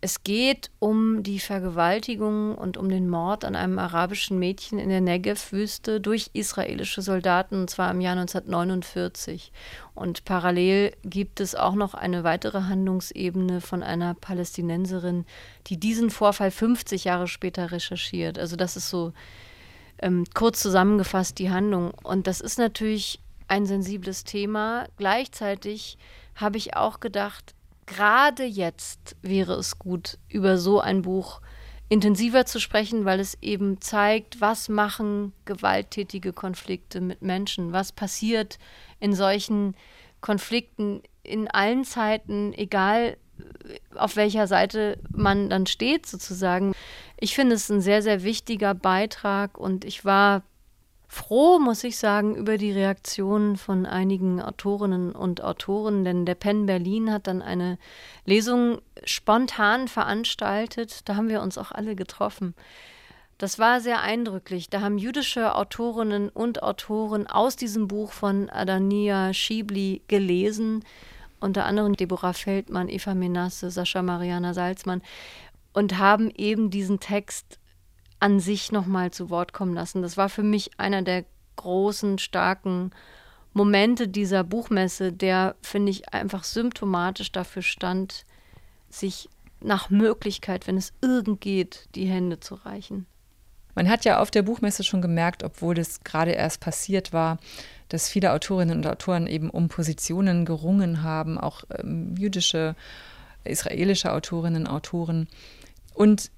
es 0.01 0.25
geht 0.25 0.71
um 0.79 1.23
die 1.23 1.39
Vergewaltigung 1.39 2.57
und 2.57 2.77
um 2.77 2.89
den 2.89 3.09
Mord 3.09 3.45
an 3.45 3.57
einem 3.57 3.79
arabischen 3.79 4.39
Mädchen 4.39 4.79
in 4.79 4.89
der 4.89 5.01
Negev-Wüste 5.01 6.01
durch 6.01 6.31
israelische 6.33 7.03
Soldaten, 7.03 7.55
und 7.55 7.71
zwar 7.71 7.91
im 7.91 8.01
Jahr 8.01 8.17
1949. 8.17 9.53
Und 9.95 10.25
parallel 10.25 10.93
gibt 11.05 11.41
es 11.41 11.55
auch 11.55 11.75
noch 11.75 11.95
eine 11.95 12.25
weitere 12.25 12.63
Handlungsebene 12.63 13.61
von 13.61 13.83
einer 13.83 14.15
Palästinenserin, 14.15 15.25
die 15.69 15.79
diesen 15.79 16.11
Vorfall 16.11 16.51
50 16.51 17.05
Jahre 17.05 17.29
später 17.29 17.73
recherchiert. 17.73 18.39
Also 18.39 18.57
das 18.57 18.77
ist 18.77 18.91
so 18.91 19.13
ähm, 19.99 20.25
kurz 20.35 20.61
zusammengefasst 20.61 21.39
die 21.39 21.51
Handlung. 21.51 21.93
Und 22.03 22.27
das 22.27 22.41
ist 22.41 22.59
natürlich 22.59 23.21
ein 23.49 23.67
sensibles 23.67 24.25
Thema. 24.25 24.87
Gleichzeitig 24.97 25.99
habe 26.35 26.57
ich 26.57 26.77
auch 26.77 27.01
gedacht, 27.01 27.55
gerade 27.87 28.45
jetzt 28.45 29.17
wäre 29.23 29.55
es 29.55 29.79
gut, 29.79 30.19
über 30.29 30.59
so 30.59 30.81
ein 30.81 31.03
Buch 31.03 31.41
intensiver 31.89 32.47
zu 32.47 32.59
sprechen, 32.59 33.05
weil 33.05 33.21
es 33.21 33.37
eben 33.43 33.81
zeigt, 33.81 34.41
was 34.41 34.69
machen 34.71 35.35
gewalttätige 35.45 36.33
Konflikte 36.33 37.03
mit 37.03 37.21
Menschen, 37.21 37.73
was 37.73 37.93
passiert 37.93 38.59
in 38.99 39.15
solchen 39.15 39.77
Konflikten 40.23 41.03
in 41.23 41.49
allen 41.49 41.85
Zeiten, 41.85 42.55
egal 42.55 43.19
auf 43.95 44.17
welcher 44.17 44.47
Seite 44.47 44.99
man 45.11 45.51
dann 45.51 45.67
steht 45.67 46.07
sozusagen. 46.07 46.73
Ich 47.19 47.35
finde 47.35 47.57
es 47.57 47.69
ein 47.71 47.81
sehr, 47.81 48.03
sehr 48.03 48.23
wichtiger 48.23 48.75
Beitrag 48.75 49.59
und 49.59 49.85
ich 49.85 50.05
war 50.05 50.43
froh, 51.13 51.59
muss 51.59 51.85
ich 51.85 51.99
sagen, 51.99 52.35
über 52.35 52.57
die 52.57 52.73
Reaktionen 52.73 53.59
von 53.59 53.85
einigen 53.85 54.41
Autorinnen 54.41 55.13
und 55.13 55.45
Autoren, 55.45 56.05
denn 56.05 56.25
der 56.25 56.35
Penn 56.35 56.65
Berlin 56.65 57.13
hat 57.13 57.27
dann 57.27 57.43
eine 57.43 57.77
Lesung 58.25 58.81
spontan 59.05 59.89
veranstaltet. 59.89 61.07
Da 61.07 61.17
haben 61.17 61.29
wir 61.29 61.43
uns 61.43 61.59
auch 61.59 61.71
alle 61.71 61.97
getroffen. 61.97 62.55
Das 63.37 63.59
war 63.59 63.83
sehr 63.83 64.01
eindrücklich. 64.01 64.71
Da 64.71 64.81
haben 64.81 64.97
jüdische 64.97 65.55
Autorinnen 65.55 66.31
und 66.31 66.63
Autoren 66.63 67.27
aus 67.27 67.57
diesem 67.57 67.89
Buch 67.89 68.11
von 68.11 68.49
Adania 68.49 69.35
Schibli 69.35 70.01
gelesen, 70.09 70.83
unter 71.41 71.67
anderem 71.67 71.95
Deborah 71.95 72.33
Feldmann, 72.33 72.89
Eva 72.89 73.13
Menasse, 73.13 73.71
Sascha 73.71 74.01
Mariana 74.01 74.55
Salzmann, 74.55 75.03
und 75.75 75.99
haben 75.99 76.31
eben 76.31 76.71
diesen 76.71 77.01
Text 77.01 77.59
an 78.23 78.39
sich 78.39 78.71
nochmal 78.71 79.11
zu 79.11 79.31
Wort 79.31 79.53
kommen 79.53 79.75
lassen. 79.75 80.01
Das 80.01 80.17
war 80.17 80.29
für 80.29 80.45
mich 80.45 80.79
einer 80.79 81.03
der 81.03 81.25
großen, 81.57 82.19
starken 82.19 82.93
Momente 83.53 84.07
dieser 84.07 84.45
Buchmesse, 84.45 85.13
der, 85.13 85.57
finde 85.61 85.91
ich, 85.91 86.15
einfach 86.15 86.45
symptomatisch 86.45 87.33
dafür 87.33 87.63
stand, 87.63 88.25
sich 88.89 89.29
nach 89.61 89.91
Möglichkeit, 89.91 90.69
wenn 90.69 90.77
es 90.77 90.93
irgend 91.01 91.41
geht, 91.41 91.89
die 91.97 92.07
Hände 92.07 92.39
zu 92.39 92.55
reichen. 92.55 93.07
Man 93.75 93.89
hat 93.89 94.05
ja 94.05 94.21
auf 94.21 94.31
der 94.31 94.43
Buchmesse 94.43 94.85
schon 94.85 95.03
gemerkt, 95.03 95.43
obwohl 95.43 95.75
das 95.75 96.05
gerade 96.05 96.31
erst 96.31 96.61
passiert 96.61 97.13
war, 97.13 97.39
dass 97.89 98.09
viele 98.09 98.33
Autorinnen 98.33 98.77
und 98.79 98.87
Autoren 98.87 99.27
eben 99.27 99.51
um 99.51 99.69
Positionen 99.69 100.45
gerungen 100.45 101.03
haben, 101.03 101.39
auch 101.39 101.65
ähm, 101.77 102.15
jüdische, 102.17 102.77
israelische 103.43 104.13
Autorinnen 104.13 104.67
und 104.67 104.73
Autoren. 104.73 105.29
Und 105.95 106.31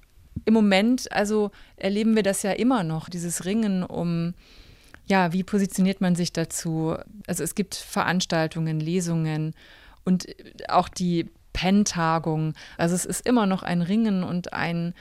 im 0.43 0.53
Moment, 0.53 1.11
also 1.11 1.51
erleben 1.77 2.15
wir 2.15 2.23
das 2.23 2.43
ja 2.43 2.51
immer 2.51 2.83
noch, 2.83 3.09
dieses 3.09 3.45
Ringen 3.45 3.83
um, 3.83 4.33
ja, 5.05 5.31
wie 5.31 5.43
positioniert 5.43 6.01
man 6.01 6.15
sich 6.15 6.33
dazu? 6.33 6.95
Also 7.27 7.43
es 7.43 7.55
gibt 7.55 7.75
Veranstaltungen, 7.75 8.79
Lesungen 8.79 9.53
und 10.03 10.27
auch 10.67 10.89
die 10.89 11.29
Pen-Tagung. 11.53 12.53
Also 12.77 12.95
es 12.95 13.05
ist 13.05 13.25
immer 13.25 13.45
noch 13.45 13.63
ein 13.63 13.81
Ringen 13.81 14.23
und 14.23 14.53
ein 14.53 14.93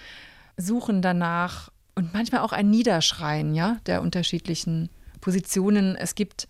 Suchen 0.57 1.03
danach 1.03 1.71
und 1.97 2.13
manchmal 2.13 2.43
auch 2.43 2.53
ein 2.53 2.71
Niederschreien, 2.71 3.55
ja, 3.55 3.79
der 3.87 4.03
unterschiedlichen 4.03 4.89
Positionen. 5.21 5.97
Es 5.97 6.15
gibt 6.15 6.49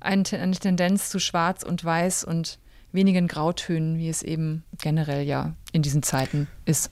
eine 0.00 0.22
Tendenz 0.22 1.10
zu 1.10 1.18
Schwarz 1.18 1.62
und 1.62 1.84
Weiß 1.84 2.24
und 2.24 2.58
wenigen 2.92 3.26
Grautönen, 3.26 3.98
wie 3.98 4.08
es 4.08 4.22
eben 4.22 4.62
generell 4.78 5.26
ja 5.26 5.54
in 5.72 5.82
diesen 5.82 6.02
Zeiten 6.02 6.46
ist. 6.64 6.90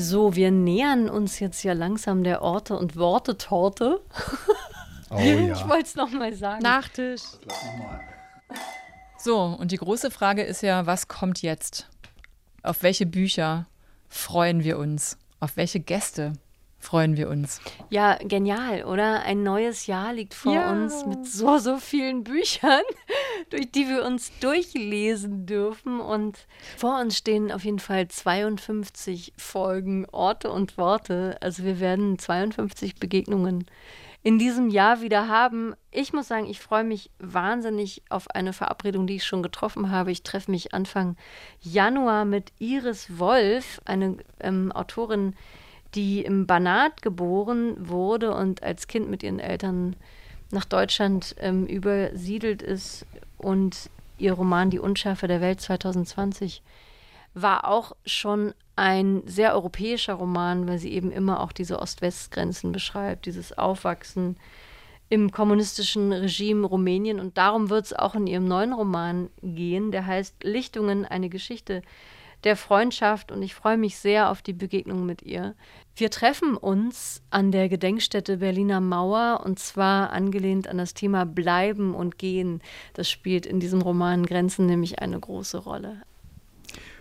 So, 0.00 0.36
wir 0.36 0.52
nähern 0.52 1.10
uns 1.10 1.40
jetzt 1.40 1.64
ja 1.64 1.72
langsam 1.72 2.22
der 2.22 2.40
Orte 2.40 2.76
und 2.76 2.96
Worte-Torte. 2.96 4.00
Oh, 5.10 5.18
ja. 5.18 5.54
Ich 5.54 5.66
wollte 5.66 5.84
es 5.84 5.94
nochmal 5.94 6.34
sagen. 6.34 6.62
Nachtisch. 6.62 7.22
So, 9.16 9.56
und 9.58 9.72
die 9.72 9.78
große 9.78 10.10
Frage 10.10 10.42
ist 10.42 10.60
ja, 10.60 10.84
was 10.84 11.08
kommt 11.08 11.40
jetzt? 11.40 11.88
Auf 12.62 12.82
welche 12.82 13.06
Bücher 13.06 13.64
freuen 14.10 14.64
wir 14.64 14.76
uns? 14.76 15.16
Auf 15.40 15.56
welche 15.56 15.80
Gäste 15.80 16.34
freuen 16.78 17.16
wir 17.16 17.28
uns. 17.28 17.60
Ja, 17.90 18.16
genial, 18.16 18.84
oder? 18.84 19.22
Ein 19.22 19.42
neues 19.42 19.86
Jahr 19.86 20.12
liegt 20.12 20.34
vor 20.34 20.54
ja. 20.54 20.70
uns 20.70 21.04
mit 21.04 21.26
so, 21.26 21.58
so 21.58 21.78
vielen 21.78 22.24
Büchern, 22.24 22.82
durch 23.50 23.70
die 23.70 23.88
wir 23.88 24.04
uns 24.04 24.30
durchlesen 24.40 25.46
dürfen. 25.46 26.00
Und 26.00 26.46
vor 26.76 27.00
uns 27.00 27.16
stehen 27.16 27.50
auf 27.52 27.64
jeden 27.64 27.80
Fall 27.80 28.08
52 28.08 29.32
Folgen, 29.36 30.06
Orte 30.10 30.50
und 30.50 30.78
Worte. 30.78 31.36
Also 31.40 31.64
wir 31.64 31.80
werden 31.80 32.18
52 32.18 32.96
Begegnungen 32.96 33.66
in 34.22 34.38
diesem 34.38 34.68
Jahr 34.68 35.00
wieder 35.00 35.28
haben. 35.28 35.74
Ich 35.90 36.12
muss 36.12 36.28
sagen, 36.28 36.46
ich 36.46 36.60
freue 36.60 36.84
mich 36.84 37.10
wahnsinnig 37.18 38.02
auf 38.08 38.30
eine 38.30 38.52
Verabredung, 38.52 39.06
die 39.06 39.16
ich 39.16 39.24
schon 39.24 39.42
getroffen 39.42 39.90
habe. 39.90 40.10
Ich 40.10 40.22
treffe 40.22 40.50
mich 40.50 40.74
Anfang 40.74 41.16
Januar 41.60 42.24
mit 42.24 42.52
Iris 42.58 43.18
Wolf, 43.18 43.80
eine 43.84 44.16
ähm, 44.40 44.72
Autorin, 44.72 45.32
die 45.32 45.67
im 45.96 46.46
Banat 46.46 47.02
geboren 47.02 47.88
wurde 47.88 48.34
und 48.34 48.62
als 48.62 48.86
Kind 48.86 49.10
mit 49.10 49.22
ihren 49.22 49.40
Eltern 49.40 49.96
nach 50.50 50.64
Deutschland 50.64 51.34
ähm, 51.40 51.66
übersiedelt 51.66 52.62
ist 52.62 53.06
und 53.36 53.90
ihr 54.18 54.32
Roman 54.32 54.70
Die 54.70 54.78
Unschärfe 54.78 55.28
der 55.28 55.40
Welt 55.40 55.60
2020 55.60 56.62
war 57.34 57.66
auch 57.68 57.94
schon 58.06 58.54
ein 58.76 59.22
sehr 59.26 59.54
europäischer 59.54 60.14
Roman, 60.14 60.68
weil 60.68 60.78
sie 60.78 60.92
eben 60.92 61.10
immer 61.10 61.40
auch 61.40 61.52
diese 61.52 61.80
Ost-West-Grenzen 61.80 62.72
beschreibt, 62.72 63.26
dieses 63.26 63.56
Aufwachsen 63.56 64.36
im 65.08 65.32
kommunistischen 65.32 66.12
Regime 66.12 66.66
Rumänien. 66.66 67.18
Und 67.18 67.38
darum 67.38 67.70
wird 67.70 67.86
es 67.86 67.92
auch 67.92 68.14
in 68.14 68.26
ihrem 68.26 68.46
neuen 68.46 68.72
Roman 68.72 69.30
gehen, 69.42 69.90
der 69.90 70.06
heißt 70.06 70.44
Lichtungen, 70.44 71.04
eine 71.04 71.28
Geschichte 71.28 71.82
der 72.44 72.56
Freundschaft 72.56 73.32
und 73.32 73.42
ich 73.42 73.54
freue 73.54 73.76
mich 73.76 73.98
sehr 73.98 74.30
auf 74.30 74.42
die 74.42 74.52
Begegnung 74.52 75.04
mit 75.04 75.22
ihr. 75.22 75.54
Wir 75.96 76.10
treffen 76.10 76.56
uns 76.56 77.22
an 77.30 77.50
der 77.50 77.68
Gedenkstätte 77.68 78.38
Berliner 78.38 78.80
Mauer 78.80 79.42
und 79.44 79.58
zwar 79.58 80.12
angelehnt 80.12 80.68
an 80.68 80.78
das 80.78 80.94
Thema 80.94 81.26
Bleiben 81.26 81.94
und 81.94 82.18
Gehen. 82.18 82.62
Das 82.94 83.10
spielt 83.10 83.46
in 83.46 83.58
diesem 83.58 83.82
Roman 83.82 84.24
Grenzen 84.24 84.66
nämlich 84.66 85.00
eine 85.00 85.18
große 85.18 85.58
Rolle. 85.58 86.02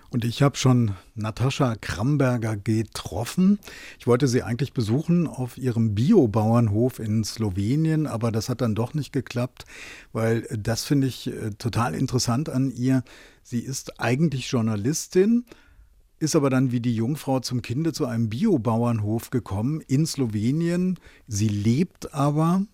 Und 0.10 0.24
ich 0.24 0.42
habe 0.42 0.56
schon 0.56 0.92
Natascha 1.16 1.76
Kramberger 1.76 2.56
getroffen. 2.56 3.60
Ich 4.00 4.08
wollte 4.08 4.28
sie 4.28 4.42
eigentlich 4.42 4.74
besuchen 4.74 5.28
auf 5.28 5.58
ihrem 5.58 5.96
Biobauernhof 5.96 7.00
in 7.00 7.24
Slowenien, 7.24 8.08
aber 8.08 8.32
das 8.32 8.48
hat 8.48 8.62
dann 8.62 8.76
doch 8.76 8.94
nicht 8.94 9.12
geklappt, 9.12 9.66
weil 10.14 10.48
das 10.58 10.86
finde 10.86 11.08
ich 11.08 11.28
äh, 11.28 11.52
total 11.58 11.94
interessant 11.94 12.50
an 12.50 12.72
ihr. 12.72 13.04
Sie 13.44 13.60
ist 13.60 14.00
eigentlich 14.00 14.50
Journalistin, 14.50 15.46
ist 16.20 16.36
aber 16.36 16.50
dann 16.50 16.72
wie 16.72 16.80
die 16.80 16.96
Jungfrau 16.96 17.42
zum 17.42 17.62
Kinde 17.62 17.92
zu 17.92 18.06
einem 18.06 18.30
Biobauernhof 18.30 19.30
gekommen 19.30 19.82
in 19.82 20.06
Slowenien. 20.06 21.00
Sie 21.28 21.50
lebt 21.50 22.14
aber 22.14 22.66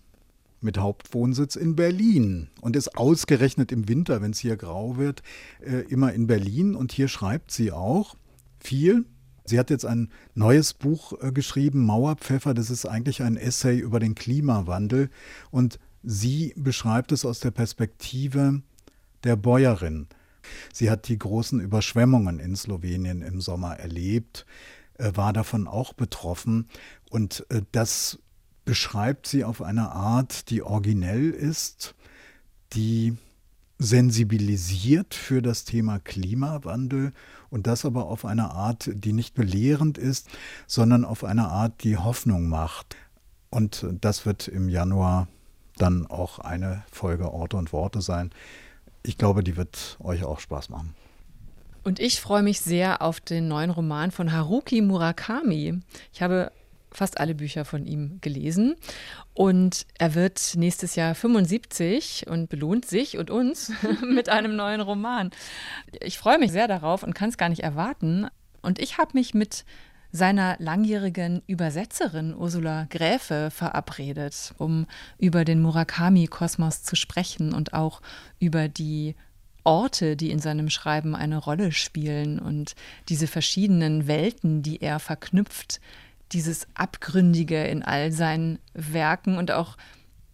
mit 0.64 0.78
Hauptwohnsitz 0.78 1.56
in 1.56 1.76
Berlin 1.76 2.48
und 2.60 2.74
ist 2.74 2.96
ausgerechnet 2.96 3.70
im 3.70 3.88
Winter, 3.88 4.22
wenn 4.22 4.32
es 4.32 4.38
hier 4.38 4.56
grau 4.56 4.96
wird, 4.96 5.22
äh, 5.60 5.80
immer 5.88 6.12
in 6.12 6.26
Berlin. 6.26 6.74
Und 6.74 6.92
hier 6.92 7.08
schreibt 7.08 7.52
sie 7.52 7.70
auch 7.70 8.16
viel. 8.58 9.04
Sie 9.44 9.58
hat 9.58 9.70
jetzt 9.70 9.84
ein 9.84 10.10
neues 10.34 10.72
Buch 10.72 11.12
äh, 11.20 11.30
geschrieben, 11.30 11.84
Mauerpfeffer. 11.84 12.54
Das 12.54 12.70
ist 12.70 12.86
eigentlich 12.86 13.22
ein 13.22 13.36
Essay 13.36 13.78
über 13.78 14.00
den 14.00 14.14
Klimawandel. 14.14 15.10
Und 15.50 15.78
sie 16.02 16.54
beschreibt 16.56 17.12
es 17.12 17.24
aus 17.24 17.40
der 17.40 17.50
Perspektive 17.50 18.62
der 19.22 19.36
Bäuerin. 19.36 20.08
Sie 20.72 20.90
hat 20.90 21.08
die 21.08 21.18
großen 21.18 21.60
Überschwemmungen 21.60 22.38
in 22.38 22.56
Slowenien 22.56 23.22
im 23.22 23.40
Sommer 23.40 23.76
erlebt, 23.76 24.46
äh, 24.98 25.12
war 25.14 25.32
davon 25.32 25.68
auch 25.68 25.92
betroffen. 25.92 26.68
Und 27.10 27.46
das 27.72 28.18
beschreibt 28.64 29.26
sie 29.26 29.44
auf 29.44 29.62
eine 29.62 29.92
Art, 29.92 30.50
die 30.50 30.62
originell 30.62 31.30
ist, 31.30 31.94
die 32.72 33.16
sensibilisiert 33.78 35.14
für 35.14 35.42
das 35.42 35.64
Thema 35.64 35.98
Klimawandel 35.98 37.12
und 37.50 37.66
das 37.66 37.84
aber 37.84 38.06
auf 38.06 38.24
eine 38.24 38.50
Art, 38.50 38.90
die 38.92 39.12
nicht 39.12 39.34
belehrend 39.34 39.98
ist, 39.98 40.28
sondern 40.66 41.04
auf 41.04 41.24
eine 41.24 41.48
Art, 41.48 41.82
die 41.84 41.96
Hoffnung 41.96 42.48
macht. 42.48 42.96
Und 43.50 43.86
das 44.00 44.26
wird 44.26 44.48
im 44.48 44.68
Januar 44.68 45.28
dann 45.76 46.06
auch 46.06 46.38
eine 46.38 46.84
Folge 46.90 47.32
Orte 47.32 47.56
und 47.56 47.72
Worte 47.72 48.00
sein. 48.00 48.30
Ich 49.02 49.18
glaube, 49.18 49.44
die 49.44 49.56
wird 49.56 49.98
euch 50.00 50.24
auch 50.24 50.40
Spaß 50.40 50.70
machen. 50.70 50.94
Und 51.82 52.00
ich 52.00 52.20
freue 52.20 52.42
mich 52.42 52.60
sehr 52.60 53.02
auf 53.02 53.20
den 53.20 53.48
neuen 53.48 53.70
Roman 53.70 54.10
von 54.10 54.32
Haruki 54.32 54.80
Murakami. 54.80 55.80
Ich 56.12 56.22
habe 56.22 56.50
fast 56.94 57.18
alle 57.20 57.34
Bücher 57.34 57.64
von 57.64 57.84
ihm 57.84 58.18
gelesen. 58.20 58.76
Und 59.34 59.86
er 59.98 60.14
wird 60.14 60.54
nächstes 60.56 60.94
Jahr 60.94 61.14
75 61.14 62.26
und 62.28 62.48
belohnt 62.48 62.86
sich 62.86 63.18
und 63.18 63.30
uns 63.30 63.72
mit 64.02 64.28
einem 64.28 64.56
neuen 64.56 64.80
Roman. 64.80 65.30
Ich 66.00 66.18
freue 66.18 66.38
mich 66.38 66.52
sehr 66.52 66.68
darauf 66.68 67.02
und 67.02 67.14
kann 67.14 67.28
es 67.28 67.38
gar 67.38 67.48
nicht 67.48 67.62
erwarten. 67.62 68.28
Und 68.62 68.78
ich 68.78 68.98
habe 68.98 69.10
mich 69.14 69.34
mit 69.34 69.64
seiner 70.14 70.54
langjährigen 70.60 71.42
Übersetzerin 71.48 72.36
Ursula 72.36 72.86
Gräfe 72.88 73.50
verabredet, 73.50 74.54
um 74.58 74.86
über 75.18 75.44
den 75.44 75.60
Murakami-Kosmos 75.60 76.84
zu 76.84 76.94
sprechen 76.94 77.52
und 77.52 77.74
auch 77.74 78.00
über 78.38 78.68
die 78.68 79.16
Orte, 79.64 80.16
die 80.16 80.30
in 80.30 80.38
seinem 80.38 80.70
Schreiben 80.70 81.16
eine 81.16 81.38
Rolle 81.38 81.72
spielen 81.72 82.38
und 82.38 82.76
diese 83.08 83.26
verschiedenen 83.26 84.06
Welten, 84.06 84.62
die 84.62 84.80
er 84.80 85.00
verknüpft, 85.00 85.80
dieses 86.32 86.66
Abgründige 86.74 87.64
in 87.64 87.82
all 87.82 88.12
seinen 88.12 88.58
Werken 88.72 89.38
und 89.38 89.50
auch 89.50 89.76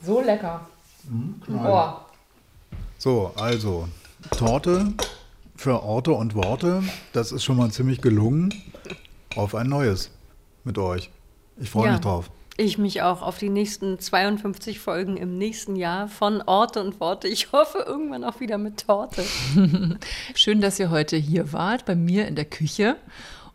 so 0.03 0.21
lecker. 0.21 0.67
Oh. 1.49 1.93
So, 2.99 3.31
also 3.35 3.87
Torte 4.37 4.93
für 5.55 5.81
Orte 5.81 6.11
und 6.11 6.35
Worte. 6.35 6.83
Das 7.11 7.31
ist 7.31 7.43
schon 7.43 7.57
mal 7.57 7.71
ziemlich 7.71 8.01
gelungen. 8.01 8.53
Auf 9.35 9.55
ein 9.55 9.67
neues 9.67 10.11
mit 10.63 10.77
euch. 10.77 11.09
Ich 11.57 11.69
freue 11.69 11.87
Ja. 11.87 11.91
mich 11.93 12.01
drauf. 12.01 12.29
Ich 12.57 12.77
mich 12.77 13.01
auch 13.01 13.21
auf 13.21 13.37
die 13.37 13.49
nächsten 13.49 13.99
52 13.99 14.79
Folgen 14.79 15.17
im 15.17 15.37
nächsten 15.37 15.75
Jahr 15.75 16.07
von 16.07 16.41
Orte 16.45 16.81
und 16.81 17.01
Worte. 17.01 17.27
Ich 17.27 17.51
hoffe 17.51 17.79
irgendwann 17.85 18.23
auch 18.23 18.39
wieder 18.39 18.57
mit 18.57 18.85
Torte. 18.85 19.23
Schön, 20.35 20.61
dass 20.61 20.79
ihr 20.79 20.89
heute 20.89 21.17
hier 21.17 21.51
wart, 21.51 21.85
bei 21.85 21.95
mir 21.95 22.27
in 22.27 22.35
der 22.35 22.45
Küche. 22.45 22.95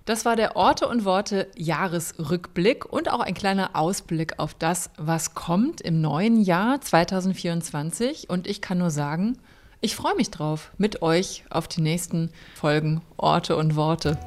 Das 0.04 0.26
war 0.26 0.36
der 0.36 0.54
Orte 0.56 0.86
und 0.86 1.06
Worte 1.06 1.46
Jahresrückblick 1.56 2.84
und 2.84 3.10
auch 3.10 3.20
ein 3.20 3.32
kleiner 3.32 3.70
Ausblick 3.74 4.38
auf 4.38 4.52
das, 4.52 4.90
was 4.98 5.32
kommt 5.34 5.80
im 5.80 6.02
neuen 6.02 6.42
Jahr 6.42 6.80
2024. 6.82 8.28
Und 8.28 8.46
ich 8.46 8.60
kann 8.60 8.76
nur 8.78 8.90
sagen, 8.90 9.38
ich 9.80 9.96
freue 9.96 10.14
mich 10.16 10.30
drauf 10.30 10.72
mit 10.76 11.00
euch 11.00 11.44
auf 11.48 11.68
die 11.68 11.80
nächsten 11.80 12.30
Folgen 12.54 13.00
Orte 13.16 13.56
und 13.56 13.76
Worte. 13.76 14.18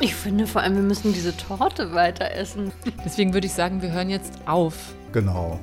Ich 0.00 0.14
finde 0.14 0.46
vor 0.46 0.62
allem, 0.62 0.74
wir 0.74 0.82
müssen 0.82 1.12
diese 1.12 1.36
Torte 1.36 1.94
weiter 1.94 2.32
essen. 2.32 2.72
Deswegen 3.04 3.32
würde 3.32 3.46
ich 3.46 3.52
sagen, 3.52 3.80
wir 3.80 3.92
hören 3.92 4.10
jetzt 4.10 4.32
auf. 4.46 4.94
Genau. 5.12 5.58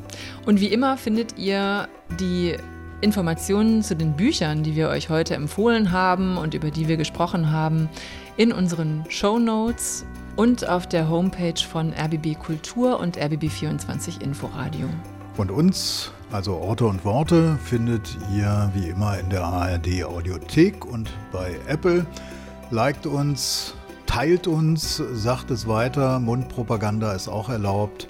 Und 0.46 0.62
wie 0.62 0.68
immer 0.68 0.98
findet 0.98 1.38
ihr 1.38 1.88
die 2.20 2.56
Informationen 3.02 3.84
zu 3.84 3.96
den 3.96 4.14
Büchern, 4.14 4.64
die 4.64 4.76
wir 4.76 4.90
euch 4.90 5.10
heute 5.10 5.36
empfohlen 5.36 5.92
haben 5.92 6.38
und 6.38 6.54
über 6.54 6.72
die 6.72 6.88
wir 6.88 6.98
gesprochen 6.98 7.52
haben, 7.52 7.90
in 8.38 8.54
unseren 8.54 9.04
Show 9.10 9.40
Notes 9.40 10.06
und 10.36 10.68
auf 10.68 10.88
der 10.88 11.10
Homepage 11.10 11.62
von 11.70 11.94
RBB 11.94 12.40
Kultur 12.40 13.00
und 13.00 13.18
RBB24 13.18 14.22
Inforadio. 14.22 14.88
Und 15.38 15.52
uns, 15.52 16.12
also 16.32 16.56
Orte 16.56 16.86
und 16.86 17.04
Worte, 17.04 17.58
findet 17.64 18.18
ihr 18.36 18.72
wie 18.74 18.90
immer 18.90 19.20
in 19.20 19.30
der 19.30 19.44
ARD 19.44 20.04
Audiothek 20.04 20.86
und 20.86 21.10
bei 21.32 21.56
Apple. 21.68 22.06
Liked 22.70 23.06
uns, 23.06 23.74
teilt 24.12 24.46
uns, 24.46 24.98
sagt 24.98 25.52
es 25.52 25.68
weiter. 25.68 26.20
Mundpropaganda 26.20 27.14
ist 27.14 27.30
auch 27.30 27.48
erlaubt. 27.50 28.08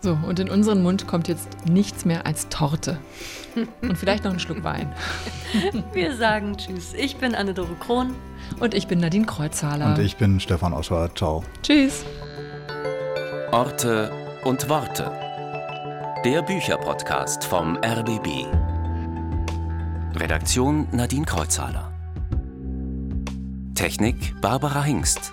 So, 0.00 0.16
und 0.26 0.38
in 0.38 0.50
unseren 0.50 0.82
Mund 0.82 1.08
kommt 1.08 1.26
jetzt 1.26 1.48
nichts 1.66 2.04
mehr 2.04 2.26
als 2.26 2.48
Torte. 2.50 2.98
Und 3.80 3.96
vielleicht 3.96 4.24
noch 4.24 4.32
ein 4.32 4.38
Schluck 4.38 4.62
Wein. 4.62 4.92
Wir 5.92 6.14
sagen 6.14 6.56
Tschüss. 6.56 6.92
Ich 6.94 7.16
bin 7.16 7.34
Anne-Dore 7.34 7.74
Krohn. 7.80 8.14
Und 8.60 8.74
ich 8.74 8.86
bin 8.86 9.00
Nadine 9.00 9.26
Kreuzhaler. 9.26 9.86
Und 9.86 9.98
ich 9.98 10.16
bin 10.16 10.38
Stefan 10.38 10.72
Oscher. 10.72 11.10
Ciao. 11.14 11.42
Tschüss. 11.62 12.04
Orte 13.50 14.12
und 14.44 14.68
Worte. 14.68 15.10
Der 16.24 16.42
Bücherpodcast 16.42 17.44
vom 17.44 17.76
RBB. 17.76 18.46
Redaktion 20.14 20.86
Nadine 20.92 21.24
Kreuzhaler. 21.24 21.92
Technik 23.74 24.40
Barbara 24.40 24.82
Hingst. 24.82 25.32